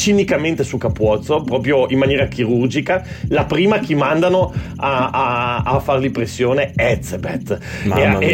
cinicamente 0.00 0.64
su 0.64 0.78
Capuozzo, 0.78 1.42
proprio 1.42 1.86
in 1.90 1.98
maniera 1.98 2.26
chirurgica. 2.26 3.04
La 3.28 3.44
prima 3.44 3.78
chi 3.80 3.94
mandano 3.94 4.50
a, 4.76 5.10
a, 5.10 5.56
a 5.58 5.78
fargli 5.80 6.10
pressione 6.10 6.72
è 6.74 6.96
Ezebet. 6.98 7.58
Mamma 7.82 8.02
e, 8.02 8.08
mia. 8.16 8.28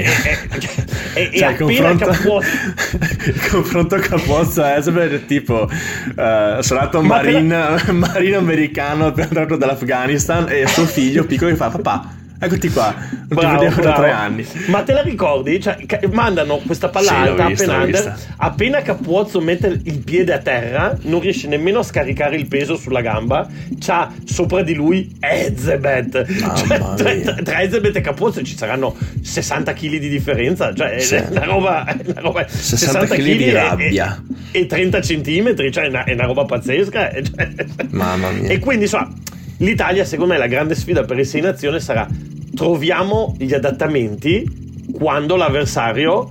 e, 1.14 1.30
e, 1.32 1.36
Cioè, 1.36 1.50
il 1.50 1.56
confronto, 1.56 2.06
Capuozzo... 2.06 2.46
il 3.26 3.48
confronto 3.50 3.96
Capozzo 3.96 4.64
e 4.64 4.76
Esbert 4.76 5.12
è 5.12 5.26
tipo 5.26 5.68
eh, 5.68 6.58
sono 6.60 6.78
andato 6.78 6.98
a 6.98 7.00
un 7.00 7.06
Ma 7.06 7.16
marine, 7.16 7.66
marino 7.92 8.38
americano 8.38 9.06
appena 9.06 9.26
tornato 9.26 9.56
dall'Afghanistan 9.56 10.46
e 10.48 10.68
suo 10.68 10.86
figlio 10.86 11.24
piccolo 11.24 11.50
che 11.50 11.56
fa 11.56 11.70
papà 11.70 12.15
Eccoti 12.38 12.68
qua, 12.70 12.94
non 12.94 13.26
Bravo, 13.28 13.58
ti 13.58 13.64
vedevo 13.64 13.82
da 13.82 13.92
tre 13.94 14.10
anni. 14.10 14.46
Ma 14.68 14.82
te 14.82 14.92
la 14.92 15.02
ricordi? 15.02 15.58
Cioè, 15.60 15.76
mandano 16.10 16.58
questa 16.58 16.88
palla 16.90 17.08
Sì, 17.08 17.14
alta 17.14 17.46
vista, 17.46 17.64
appena 17.64 17.84
under, 17.84 18.18
appena 18.36 18.82
Capuozzo 18.82 19.40
mette 19.40 19.80
il 19.84 19.98
piede 20.00 20.32
a 20.34 20.38
terra, 20.38 20.96
non 21.02 21.20
riesce 21.20 21.48
nemmeno 21.48 21.78
a 21.78 21.82
scaricare 21.82 22.36
il 22.36 22.46
peso 22.46 22.76
sulla 22.76 23.00
gamba, 23.00 23.48
c'ha 23.78 24.12
sopra 24.24 24.62
di 24.62 24.74
lui 24.74 25.16
Ezebet. 25.18 26.26
Mamma 26.40 26.96
Cioè, 26.96 27.20
tra, 27.22 27.34
tra- 27.34 27.62
Ezebet 27.62 27.96
e 27.96 28.00
Capuozzo 28.02 28.42
ci 28.42 28.56
saranno 28.56 28.94
60 29.22 29.72
kg 29.72 29.96
di 29.96 30.08
differenza, 30.08 30.74
cioè 30.74 30.90
è 30.90 30.98
Sì. 31.00 31.22
una 31.30 31.44
roba, 31.44 31.84
è 31.86 31.96
una 32.04 32.20
roba 32.20 32.46
60 32.46 32.76
60 33.06 33.14
chili 33.14 33.36
di 33.38 33.50
rabbia. 33.50 34.22
E, 34.50 34.60
e 34.60 34.66
30 34.66 35.00
centimetri, 35.00 35.72
cioè 35.72 35.84
è 35.84 35.88
una, 35.88 36.04
è 36.04 36.12
una 36.12 36.26
roba 36.26 36.44
pazzesca. 36.44 37.10
cioè- 37.12 37.66
Mamma 37.90 38.30
mia. 38.30 38.50
E 38.50 38.58
quindi 38.58 38.84
insomma, 38.84 39.10
l'Italia, 39.58 40.04
secondo 40.04 40.32
me, 40.32 40.38
la 40.38 40.46
grande 40.46 40.74
sfida 40.74 41.04
per 41.04 41.18
il 41.18 41.26
Sei 41.26 41.40
Nazioni 41.40 41.80
sarà 41.80 42.06
troviamo 42.54 43.34
gli 43.38 43.52
adattamenti 43.52 44.84
quando 44.92 45.36
l'avversario 45.36 46.30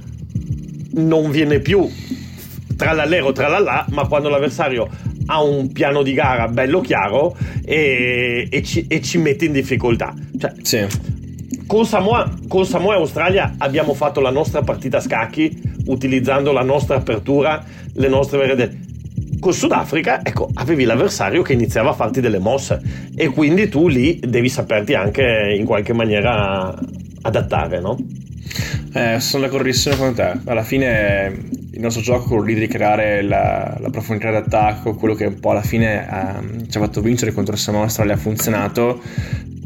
non 0.93 1.29
viene 1.29 1.59
più 1.59 1.87
trallallero 2.75 3.31
trallallà, 3.31 3.85
ma 3.89 4.07
quando 4.07 4.29
l'avversario 4.29 4.89
ha 5.27 5.41
un 5.41 5.71
piano 5.71 6.03
di 6.03 6.13
gara 6.13 6.47
bello 6.47 6.81
chiaro 6.81 7.35
e, 7.63 8.47
e 8.49 8.63
ci, 8.63 8.85
e 8.87 9.01
ci 9.01 9.17
mette 9.17 9.45
in 9.45 9.51
difficoltà. 9.53 10.13
Cioè, 10.37 10.53
Sì. 10.61 10.85
con 11.65 11.85
Samoa, 11.85 12.31
con 12.47 12.65
Samoa 12.65 12.95
e 12.95 12.97
Australia 12.97 13.55
abbiamo 13.57 13.93
fatto 13.93 14.19
la 14.19 14.29
nostra 14.29 14.61
partita 14.61 14.97
a 14.97 15.01
scacchi 15.01 15.61
utilizzando 15.87 16.51
la 16.51 16.63
nostra 16.63 16.97
apertura, 16.97 17.63
le 17.93 18.07
nostre 18.07 18.37
vedette. 18.39 18.83
Con 19.45 19.53
Sudafrica, 19.53 20.21
ecco, 20.23 20.49
avevi 20.55 20.85
l'avversario 20.85 21.43
che 21.43 21.53
iniziava 21.53 21.91
a 21.91 21.93
farti 21.93 22.19
delle 22.19 22.39
mosse 22.39 22.81
e 23.15 23.27
quindi 23.27 23.69
tu 23.69 23.87
lì 23.87 24.19
devi 24.19 24.49
saperti 24.49 24.95
anche 24.95 25.53
in 25.55 25.65
qualche 25.65 25.93
maniera 25.93 26.73
adattare, 27.21 27.79
no? 27.79 27.95
Eh, 28.91 29.19
sono 29.19 29.43
d'accordissimo 29.43 29.97
con 29.97 30.15
te. 30.15 30.39
Alla 30.45 30.63
fine 30.63 31.31
il 31.73 31.79
nostro 31.79 32.01
gioco, 32.01 32.29
quello 32.29 32.41
lì 32.41 32.55
di 32.55 32.65
creare 32.65 33.21
la, 33.21 33.77
la 33.79 33.89
profondità 33.91 34.31
d'attacco, 34.31 34.95
quello 34.95 35.13
che 35.13 35.25
un 35.25 35.39
po' 35.39 35.51
alla 35.51 35.61
fine 35.61 36.09
ehm, 36.09 36.67
ci 36.67 36.77
ha 36.79 36.81
fatto 36.81 37.01
vincere 37.01 37.31
contro 37.31 37.55
Samoa 37.55 37.83
Australia 37.83 38.15
ha 38.15 38.17
funzionato. 38.17 38.99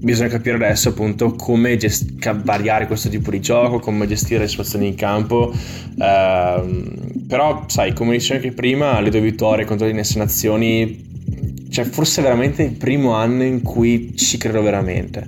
Bisogna 0.01 0.29
capire 0.29 0.55
adesso 0.55 0.89
appunto 0.89 1.33
come 1.33 1.75
gest- 1.75 2.41
variare 2.43 2.87
questo 2.87 3.09
tipo 3.09 3.31
di 3.31 3.41
gioco, 3.41 3.79
come 3.79 4.07
gestire 4.07 4.39
le 4.39 4.47
situazioni 4.47 4.87
in 4.87 4.95
campo. 4.95 5.53
Ehm, 5.97 7.25
però, 7.27 7.65
sai, 7.67 7.93
come 7.93 8.13
dicevo 8.13 8.41
anche 8.41 8.53
prima, 8.53 8.99
le 9.01 9.09
due 9.09 9.21
vittorie 9.21 9.65
contro 9.65 9.85
le 9.85 9.93
Nesse 9.93 10.17
Nazioni, 10.17 11.67
cioè 11.69 11.85
forse 11.85 12.21
veramente 12.21 12.63
il 12.63 12.71
primo 12.71 13.13
anno 13.13 13.43
in 13.43 13.61
cui 13.61 14.15
ci 14.15 14.37
credo 14.37 14.61
veramente. 14.61 15.27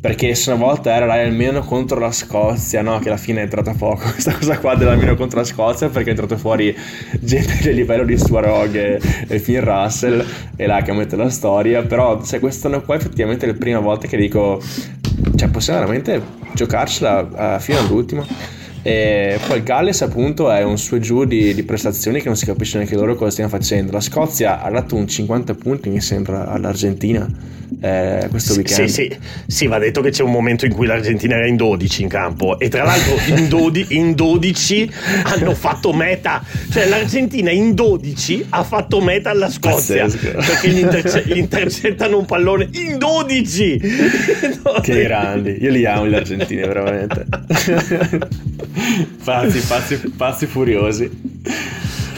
Perché 0.00 0.36
se 0.36 0.52
una 0.52 0.64
volta 0.64 0.94
era 0.94 1.12
almeno 1.12 1.62
contro 1.62 1.98
la 1.98 2.12
Scozia, 2.12 2.82
no? 2.82 3.00
Che 3.00 3.08
alla 3.08 3.16
fine 3.16 3.40
è 3.40 3.42
entrata 3.42 3.72
poco 3.72 4.08
questa 4.12 4.32
cosa 4.32 4.58
qua 4.58 4.76
dell'almeno 4.76 5.16
contro 5.16 5.40
la 5.40 5.44
Scozia, 5.44 5.88
perché 5.88 6.08
è 6.08 6.12
entrato 6.12 6.36
fuori 6.36 6.74
gente 7.20 7.58
del 7.62 7.74
livello 7.74 8.04
di 8.04 8.16
Stuarog 8.16 8.74
e, 8.74 9.00
e 9.26 9.38
Finn 9.40 9.60
Russell, 9.60 10.24
e 10.54 10.66
là 10.66 10.82
che 10.82 10.92
mette 10.92 11.16
la 11.16 11.30
storia. 11.30 11.82
Però, 11.82 12.22
se 12.22 12.38
quest'anno 12.38 12.82
qua 12.82 12.94
effettivamente 12.94 13.44
è 13.44 13.48
la 13.48 13.56
prima 13.58 13.80
volta 13.80 14.06
che 14.06 14.16
dico, 14.16 14.62
cioè 15.34 15.48
possiamo 15.48 15.80
veramente 15.80 16.22
giocarcela 16.54 17.56
eh, 17.56 17.60
fino 17.60 17.78
all'ultimo. 17.80 18.24
E 18.82 19.38
poi 19.46 19.58
il 19.58 19.62
Galles 19.64 20.00
appunto 20.02 20.50
è 20.50 20.62
un 20.62 20.78
su 20.78 20.94
e 20.94 21.00
giù 21.00 21.24
di, 21.24 21.52
di 21.54 21.62
prestazioni 21.62 22.20
che 22.20 22.26
non 22.28 22.36
si 22.36 22.46
capisce 22.46 22.76
neanche 22.78 22.94
loro 22.94 23.14
cosa 23.16 23.30
stiano 23.30 23.50
facendo. 23.50 23.92
La 23.92 24.00
Scozia 24.00 24.62
ha 24.62 24.70
dato 24.70 24.94
un 24.96 25.06
50 25.06 25.54
punti 25.54 25.88
mi 25.90 26.00
sembra 26.00 26.46
all'Argentina 26.48 27.28
eh, 27.80 28.26
questo 28.30 28.52
Sì, 28.54 28.58
weekend. 28.60 28.88
sì, 28.88 29.16
sì, 29.46 29.66
va 29.66 29.78
detto 29.78 30.00
che 30.00 30.08
c'è 30.10 30.22
un 30.22 30.30
momento 30.30 30.64
in 30.64 30.72
cui 30.72 30.86
l'Argentina 30.86 31.34
era 31.36 31.46
in 31.46 31.56
12 31.56 32.02
in 32.02 32.08
campo 32.08 32.58
e 32.58 32.68
tra 32.70 32.82
l'altro 32.84 33.14
in, 33.36 33.48
dodi- 33.48 33.86
in 33.90 34.14
12 34.14 34.90
hanno 35.24 35.54
fatto 35.54 35.92
meta, 35.92 36.42
cioè 36.70 36.88
l'Argentina 36.88 37.50
in 37.50 37.74
12 37.74 38.46
ha 38.50 38.62
fatto 38.64 39.00
meta 39.02 39.30
alla 39.30 39.50
Scozia 39.50 40.04
Pazzesco. 40.04 40.30
perché 40.38 40.68
gli, 40.70 40.78
interce- 40.78 41.24
gli 41.26 41.36
intercettano 41.36 42.18
un 42.18 42.24
pallone 42.24 42.68
in 42.72 42.96
12. 42.96 43.80
Che 44.82 45.02
grandi, 45.02 45.58
io 45.60 45.70
li 45.70 45.84
amo 45.84 46.06
gli 46.08 46.14
argentini 46.14 46.60
veramente. 46.62 47.26
pazzi, 49.24 49.60
pazzi, 49.66 49.96
pazzi 50.16 50.46
furiosi. 50.46 51.10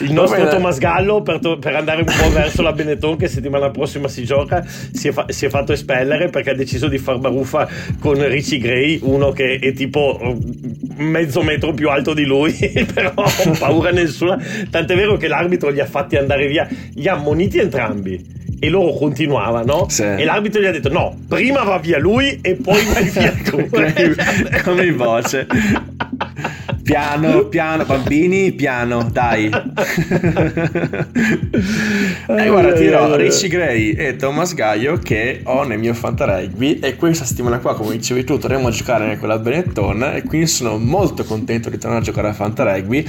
Il 0.03 0.13
nostro. 0.15 0.49
Thomas 0.49 0.79
Gallo, 0.79 1.21
per, 1.21 1.41
to- 1.41 1.59
per 1.59 1.75
andare 1.77 1.99
un 2.01 2.07
po' 2.07 2.31
verso 2.31 2.63
la 2.63 2.73
Benetton, 2.73 3.19
che 3.19 3.29
settimana 3.29 3.69
prossima 3.71 4.09
si 4.09 4.25
gioca, 4.25 4.65
si 4.67 5.09
è, 5.09 5.13
fa- 5.13 5.27
si 5.29 5.45
è 5.45 5.51
fatto 5.51 5.73
espellere 5.75 6.31
perché 6.31 6.51
ha 6.51 6.55
deciso 6.55 6.89
di 6.89 6.97
far 6.97 7.19
baruffa 7.19 7.69
con 7.99 8.27
Richie 8.27 8.57
Gray, 8.59 9.01
uno 9.03 9.31
che 9.33 9.59
è 9.61 9.73
tipo 9.75 10.19
eh, 10.23 10.37
mezzo 11.03 11.43
metro 11.43 11.75
più 11.75 11.91
alto 11.91 12.15
di 12.15 12.25
lui, 12.25 12.51
però 12.95 13.13
ho 13.15 13.51
paura 13.59 13.91
nessuna. 13.91 14.43
Tant'è 14.71 14.95
vero 14.97 15.19
che 15.19 15.29
l'arbitro 15.29 15.69
li 15.69 15.81
ha 15.81 15.87
fatti 15.87 16.17
andare 16.17 16.47
via, 16.47 16.67
li 16.95 17.07
ha 17.07 17.13
ammoniti 17.13 17.59
entrambi. 17.59 18.39
E 18.63 18.69
loro 18.69 18.93
continuavano 18.93 19.87
Sì. 19.89 20.03
e 20.03 20.23
l'arbitro 20.25 20.61
gli 20.61 20.67
ha 20.67 20.71
detto 20.71 20.91
no, 20.91 21.19
prima 21.29 21.63
va 21.63 21.79
via 21.79 21.99
lui 21.99 22.39
e 22.43 22.57
poi 22.57 22.85
vai 22.93 23.05
via 23.09 23.33
tu. 23.45 23.69
come 24.65 24.85
in 24.85 24.97
voce. 24.97 25.47
Piano, 26.83 27.45
piano, 27.45 27.85
bambini, 27.85 28.53
piano, 28.53 29.09
dai. 29.11 29.47
e 32.27 32.49
guarda, 32.49 32.73
ti 32.73 32.83
dirò, 32.83 33.15
Richie 33.17 33.49
Gray 33.49 33.93
e 33.93 34.17
Thomas 34.17 34.55
Gaio 34.55 34.99
che 34.99 35.41
ho 35.45 35.63
nel 35.65 35.79
mio 35.79 35.95
Fantarugby 35.95 36.79
e 36.81 36.97
questa 36.97 37.25
settimana 37.25 37.59
qua, 37.59 37.75
come 37.75 37.97
dicevi 37.97 38.25
tu, 38.25 38.39
torniamo 38.39 38.69
a 38.69 38.71
giocare 38.71 39.19
con 39.19 39.29
la 39.29 39.39
Benetton 39.39 40.03
e 40.15 40.23
quindi 40.23 40.47
sono 40.47 40.79
molto 40.79 41.25
contento 41.25 41.71
di 41.71 41.79
tornare 41.79 42.03
a 42.03 42.05
giocare 42.05 42.29
a 42.29 42.33
Fantarugby 42.33 43.07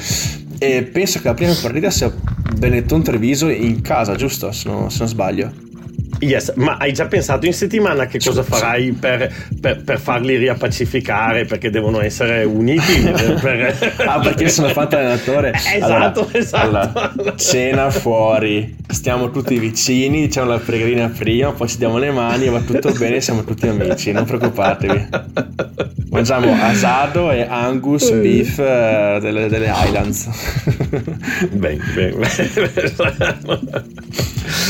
e 0.60 0.84
penso 0.84 1.20
che 1.20 1.28
la 1.28 1.34
prima 1.34 1.56
partita 1.60 1.90
sia 1.90 2.14
Benetton 2.56 3.02
Treviso 3.02 3.50
in 3.50 3.82
casa, 3.82 4.16
giusto? 4.16 4.52
Se 4.52 4.70
non, 4.70 4.92
se 4.92 5.00
non 5.00 5.08
sbaglio. 5.08 5.71
Yes, 6.20 6.54
ma 6.56 6.78
hai 6.78 6.94
già 6.94 7.06
pensato 7.08 7.46
in 7.48 7.54
settimana 7.54 8.06
che 8.06 8.20
cosa 8.20 8.44
farai 8.44 8.92
per, 8.92 9.34
per- 9.60 9.82
per 9.84 10.00
farli 10.00 10.36
riappacificare? 10.38 11.46
Perché 11.46 11.70
devono 11.72 12.00
essere 12.02 12.44
uniti. 12.44 13.00
per- 13.42 13.94
Ah, 14.06 14.20
perché 14.20 14.50
sono 14.50 14.68
fatto 14.70 14.98
allenatore? 14.98 15.54
Esatto, 15.74 16.30
esatto. 16.34 16.68
allora, 16.68 17.36
cena 17.36 17.90
fuori, 17.90 18.76
stiamo 18.88 19.32
tutti 19.32 19.58
vicini, 19.58 20.22
diciamo 20.28 20.50
la 20.52 20.58
pregherina 20.60 21.08
prima, 21.10 21.52
poi 21.54 21.68
ci 21.68 21.78
diamo 21.78 21.98
le 21.98 22.12
mani, 22.12 22.50
va 22.50 22.60
tutto 22.60 22.92
bene, 22.92 23.20
siamo 23.22 23.44
tutti 23.44 23.68
amici, 23.68 24.12
non 24.12 24.26
preoccupatevi. 24.26 25.08
Mangiamo 26.12 26.54
asado 26.62 27.32
e 27.32 27.42
angus 27.50 28.12
beef 28.12 28.60
eh, 28.60 29.18
delle, 29.22 29.48
delle 29.48 29.72
Highlands. 29.74 30.28
Bene, 31.52 31.80
bene, 31.96 32.12
bene. 32.16 32.52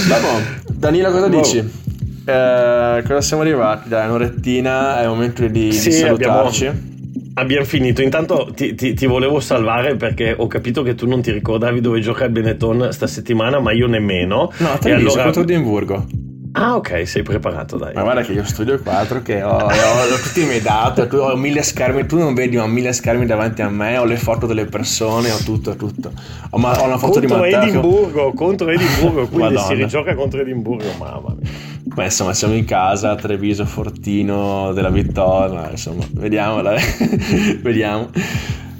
Vabbè, 0.08 0.71
Danilo 0.82 1.12
cosa 1.12 1.28
Wow. 1.28 1.42
dici? 1.42 1.58
Eh, 1.60 3.04
cosa 3.06 3.22
siamo 3.22 3.44
arrivati? 3.44 3.88
Dai, 3.88 4.08
un'orettina, 4.08 5.00
è 5.00 5.04
il 5.04 5.10
momento 5.10 5.46
di, 5.46 5.50
di 5.68 5.72
Sì, 5.72 5.92
salutarci. 5.92 6.66
abbiamo- 6.66 6.90
Abbiamo 7.36 7.66
finito. 7.66 8.02
Intanto 8.02 8.52
ti, 8.56 8.74
ti- 8.74 8.94
ti 8.96 9.06
volevo 9.06 9.40
salvare 9.40 9.96
perché 9.96 10.34
ho 10.38 10.48
capito 10.48 10.82
che 10.82 10.96
tu 10.96 11.08
non 11.08 11.22
ti 11.22 11.32
ricordavi 11.32 11.80
dove 11.80 12.00
gioca 12.02 12.26
il 12.26 12.32
Benetton 12.32 12.92
sta 12.92 13.06
settimana, 13.08 13.60
ma 13.60 13.72
io 13.72 13.86
nemmeno. 13.88 14.52
No, 14.58 14.74
E 14.74 14.80
te 14.80 14.92
allora... 14.92 15.12
allora... 15.12 15.24
contro 15.24 15.42
Edimburgo. 15.44 16.08
Ah, 16.54 16.76
ok, 16.76 17.08
sei 17.08 17.24
preparato, 17.24 17.78
dai. 17.78 17.94
Ma 17.94 18.02
guarda 18.04 18.22
che 18.24 18.34
io 18.34 18.44
studio 18.44 18.78
4 18.82 19.22
che 19.22 19.42
ho, 19.42 19.52
ho, 19.56 19.66
ho 19.68 20.20
tutti 20.22 20.42
i 20.42 20.46
miei 20.46 20.62
dati, 20.62 21.08
tu- 21.08 21.16
ho 21.16 21.36
mille 21.38 21.62
schermi, 21.64 22.06
tu 22.06 22.18
non 22.18 22.34
vedi, 22.34 22.58
ho 22.58 22.68
mille 22.68 22.92
schermi 22.92 23.26
davanti 23.26 23.62
a 23.62 23.70
me, 23.70 23.98
ho 23.98 24.04
le 24.04 24.18
foto 24.18 24.46
delle 24.48 24.66
persone, 24.66 25.32
ho 25.32 25.38
tutto, 25.38 25.72
ho 25.72 25.76
tutto. 25.76 26.12
Ho, 26.50 26.58
ma- 26.58 26.78
ho 26.80 26.86
una 26.86 26.98
foto 26.98 27.20
contro 27.20 27.22
di 27.22 27.28
Matteo. 27.54 27.62
Edimburgo, 27.70 28.34
contro 28.34 28.70
Edimburgo, 28.70 29.28
quindi 29.28 29.56
si 29.58 29.62
Madonna. 29.64 29.80
rigioca 29.82 30.16
contro 30.16 30.42
Edimburgo, 30.42 30.88
mamma 30.98 31.36
mia. 31.40 31.50
Beh, 31.84 32.04
insomma, 32.06 32.34
siamo 32.34 32.54
in 32.54 32.66
casa, 32.66 33.16
Treviso, 33.16 33.66
Fortino, 33.66 34.72
della 34.74 34.90
Vittoria, 34.90 35.70
insomma, 35.70 36.04
vediamo, 36.12 36.62
vediamo. 37.62 38.10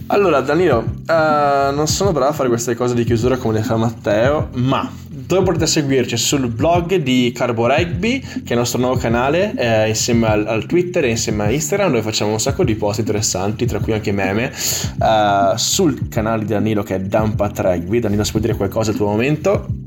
Allora, 0.08 0.42
Danilo, 0.42 0.84
eh, 1.08 1.72
non 1.74 1.88
sono 1.88 2.12
bravo 2.12 2.32
a 2.32 2.34
fare 2.34 2.50
queste 2.50 2.76
cose 2.76 2.94
di 2.96 3.06
chiusura 3.06 3.38
come 3.38 3.54
le 3.56 3.64
fa 3.64 3.78
Matteo, 3.78 4.50
ma 4.56 4.90
dove 5.36 5.46
potete 5.46 5.68
seguirci? 5.68 6.18
Sul 6.18 6.48
blog 6.48 6.96
di 6.96 7.32
Carbo 7.34 7.68
Rugby, 7.68 8.20
che 8.20 8.50
è 8.50 8.52
il 8.52 8.58
nostro 8.58 8.80
nuovo 8.80 8.98
canale, 8.98 9.54
eh, 9.56 9.88
insieme 9.88 10.28
al, 10.28 10.46
al 10.46 10.66
Twitter 10.66 11.06
e 11.06 11.10
insieme 11.10 11.46
a 11.46 11.52
Instagram, 11.52 11.90
dove 11.90 12.02
facciamo 12.02 12.32
un 12.32 12.40
sacco 12.40 12.64
di 12.64 12.76
post 12.76 13.00
interessanti, 13.00 13.66
tra 13.66 13.80
cui 13.80 13.94
anche 13.94 14.12
meme. 14.12 14.52
Eh, 14.52 15.54
sul 15.56 16.10
canale 16.10 16.42
di 16.42 16.52
Danilo, 16.52 16.84
che 16.84 16.96
è 16.96 17.00
Dumpat 17.00 17.60
Rugby. 17.60 18.00
Danilo, 18.00 18.24
se 18.24 18.32
vuoi 18.32 18.44
dire 18.44 18.56
qualcosa 18.56 18.92
al 18.92 18.98
tuo 18.98 19.08
momento? 19.08 19.81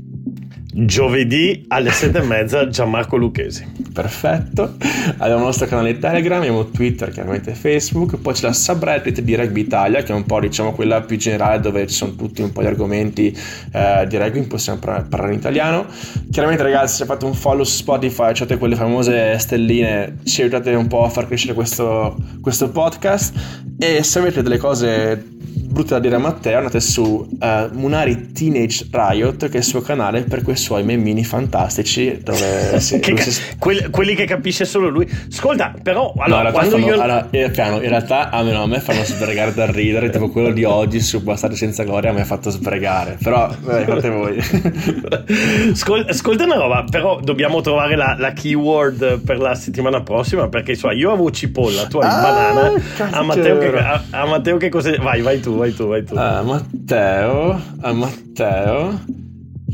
Giovedì 0.77 1.63
alle 1.69 1.89
sette 1.89 2.17
e 2.17 2.21
mezza 2.21 2.67
Gianmarco 2.67 3.15
Lucchesi. 3.15 3.65
Perfetto. 3.93 4.75
Abbiamo 5.19 5.37
il 5.37 5.45
nostro 5.45 5.67
canale 5.67 5.97
Telegram, 5.99 6.39
abbiamo 6.39 6.65
Twitter, 6.65 7.11
chiaramente 7.11 7.53
Facebook, 7.53 8.17
poi 8.17 8.33
c'è 8.33 8.47
la 8.47 8.51
subreddit 8.51 9.21
di 9.21 9.35
Rugby 9.35 9.61
Italia, 9.61 10.03
che 10.03 10.11
è 10.11 10.15
un 10.15 10.25
po' 10.25 10.41
diciamo 10.41 10.73
quella 10.73 10.99
più 10.99 11.15
generale 11.15 11.61
dove 11.61 11.87
ci 11.87 11.95
sono 11.95 12.15
tutti 12.15 12.41
un 12.41 12.51
po' 12.51 12.59
di 12.59 12.67
argomenti 12.67 13.33
eh, 13.71 14.05
di 14.05 14.17
rugby, 14.17 14.41
possiamo 14.47 14.77
parlare 14.79 15.31
in 15.31 15.39
italiano. 15.39 15.85
Chiaramente 16.29 16.63
ragazzi, 16.63 16.97
se 16.97 17.05
fate 17.05 17.23
un 17.23 17.35
follow 17.35 17.63
su 17.63 17.77
Spotify, 17.77 18.31
accettate 18.31 18.59
quelle 18.59 18.75
famose 18.75 19.39
stelline, 19.39 20.17
ci 20.25 20.41
aiutate 20.41 20.75
un 20.75 20.87
po' 20.87 21.05
a 21.05 21.09
far 21.09 21.25
crescere 21.25 21.53
questo, 21.53 22.17
questo 22.41 22.69
podcast 22.69 23.33
e 23.79 24.03
se 24.03 24.19
avete 24.19 24.41
delle 24.41 24.57
cose 24.57 25.35
brutte 25.75 25.93
da 25.93 25.99
dire 25.99 26.15
a 26.15 26.19
Matteo, 26.19 26.57
andate 26.57 26.79
su 26.79 27.03
uh, 27.03 27.47
Munari 27.73 28.31
Teenage 28.31 28.87
Riot, 28.89 29.49
che 29.49 29.55
è 29.55 29.57
il 29.57 29.63
suo 29.63 29.81
canale 29.81 30.21
per 30.21 30.41
quei 30.41 30.55
suoi 30.55 30.83
memini 30.83 31.25
fantastici. 31.25 32.17
Dove 32.23 32.79
si, 32.79 32.99
che 32.99 33.17
si... 33.17 33.41
quelli, 33.59 33.89
quelli, 33.89 34.15
che 34.15 34.23
capisce 34.23 34.63
solo 34.63 34.87
lui. 34.87 35.05
Ascolta, 35.29 35.73
però, 35.83 36.13
allora, 36.17 36.43
no, 36.43 36.51
quando 36.51 36.77
fanno, 36.77 36.85
io. 36.85 36.93
Allora, 36.93 37.27
in, 37.29 37.39
realtà, 37.39 37.65
in 37.65 37.89
realtà 37.89 38.29
a 38.29 38.41
me, 38.41 38.53
no, 38.53 38.63
a 38.63 38.67
me 38.67 38.79
fanno 38.79 39.03
sbregare 39.03 39.53
da 39.53 39.69
ridere. 39.69 40.09
tipo 40.09 40.29
quello 40.29 40.51
di 40.51 40.63
oggi 40.63 41.01
su 41.01 41.21
Bastardi 41.21 41.57
senza 41.57 41.83
gloria 41.83 42.13
mi 42.13 42.21
ha 42.21 42.25
fatto 42.25 42.49
sbregare. 42.49 43.17
Però, 43.21 43.53
vabbè, 43.59 43.83
fate 43.83 44.09
voi. 44.09 44.37
Ascolta, 45.73 46.11
ascolta 46.11 46.45
una 46.45 46.55
roba, 46.55 46.85
però 46.89 47.19
dobbiamo 47.21 47.59
trovare 47.59 47.97
la, 47.97 48.15
la, 48.17 48.31
keyword 48.31 49.19
per 49.19 49.39
la 49.39 49.55
settimana 49.55 50.01
prossima. 50.01 50.47
Perché 50.47 50.75
so, 50.75 50.89
io 50.91 51.11
avevo 51.11 51.31
cipolla, 51.31 51.85
tu 51.87 51.97
hai 51.97 52.09
ah, 52.09 52.21
banana. 52.21 52.81
A 53.11 53.23
Matteo, 53.23 53.57
che, 53.57 53.77
a, 53.77 54.03
a 54.11 54.25
Matteo 54.25 54.55
che 54.55 54.69
cosa. 54.69 54.95
Vai, 55.01 55.21
vai 55.21 55.39
tu, 55.41 55.57
vai 55.57 55.64
tu, 55.73 55.87
vai 55.87 56.01
tu. 56.03 56.13
Uh, 56.13 56.43
Matteo, 56.45 57.61
a 57.81 57.93
Matteo 57.93 59.24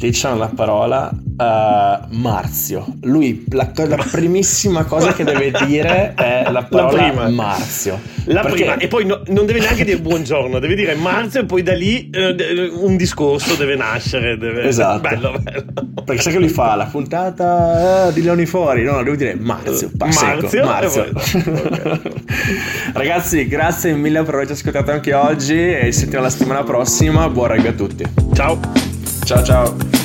diciamo 0.08 0.38
la 0.38 0.52
parola 0.54 1.12
uh, 1.12 2.16
Marzio. 2.16 2.86
Lui, 3.02 3.46
la, 3.50 3.72
la, 3.76 4.06
primissima 4.10 4.84
cosa 4.84 5.14
che 5.14 5.24
deve 5.24 5.52
dire 5.66 6.14
è 6.16 6.50
la 6.50 6.64
parola 6.64 7.12
la 7.12 7.30
Marzio. 7.30 8.00
La 8.26 8.42
perché... 8.42 8.58
prima, 8.58 8.78
e 8.78 8.88
poi 8.88 9.06
no, 9.06 9.22
non 9.28 9.46
deve 9.46 9.60
neanche 9.60 9.84
dire 9.84 10.00
buongiorno, 10.00 10.60
deve 10.60 10.76
dire 10.76 10.96
Marzio 10.96 11.42
e 11.42 11.46
poi 11.46 11.64
da 11.64 11.74
lì 11.74 12.10
eh, 12.10 12.72
un 12.74 12.98
discorso 12.98 13.56
deve 13.56 13.76
nascere. 13.76 14.38
Deve... 14.38 14.64
Esatto. 14.64 15.02
Bello, 15.02 15.36
bello. 15.40 15.66
Perché 16.04 16.22
sai 16.22 16.34
che 16.34 16.40
lui 16.40 16.50
fa 16.50 16.76
la 16.76 16.86
puntata 16.86 18.08
eh, 18.08 18.14
di 18.14 18.22
Leoni 18.22 18.46
fuori, 18.46 18.84
no, 18.84 19.04
devo 19.04 19.16
dire 19.16 19.36
Marzio. 19.36 19.92
Marzio. 19.98 20.66
Marzio. 20.66 21.10
Okay. 21.72 22.02
Ragazzi, 22.94 23.48
grazie 23.48 23.94
mille 23.94 24.24
per 24.24 24.36
averci 24.36 24.54
ascoltato 24.54 24.92
anche 24.92 25.14
oggi 25.14 25.56
e 25.56 25.86
ci 25.86 26.00
sentiamo 26.00 26.24
la 26.24 26.30
settimana 26.30 26.64
prossima. 26.64 27.30
Buon 27.30 27.48
rugby 27.50 27.68
a 27.68 27.74
tutti. 27.74 28.04
Ciao. 28.34 29.01
Ciao 29.32 29.44
ciao. 29.46 30.01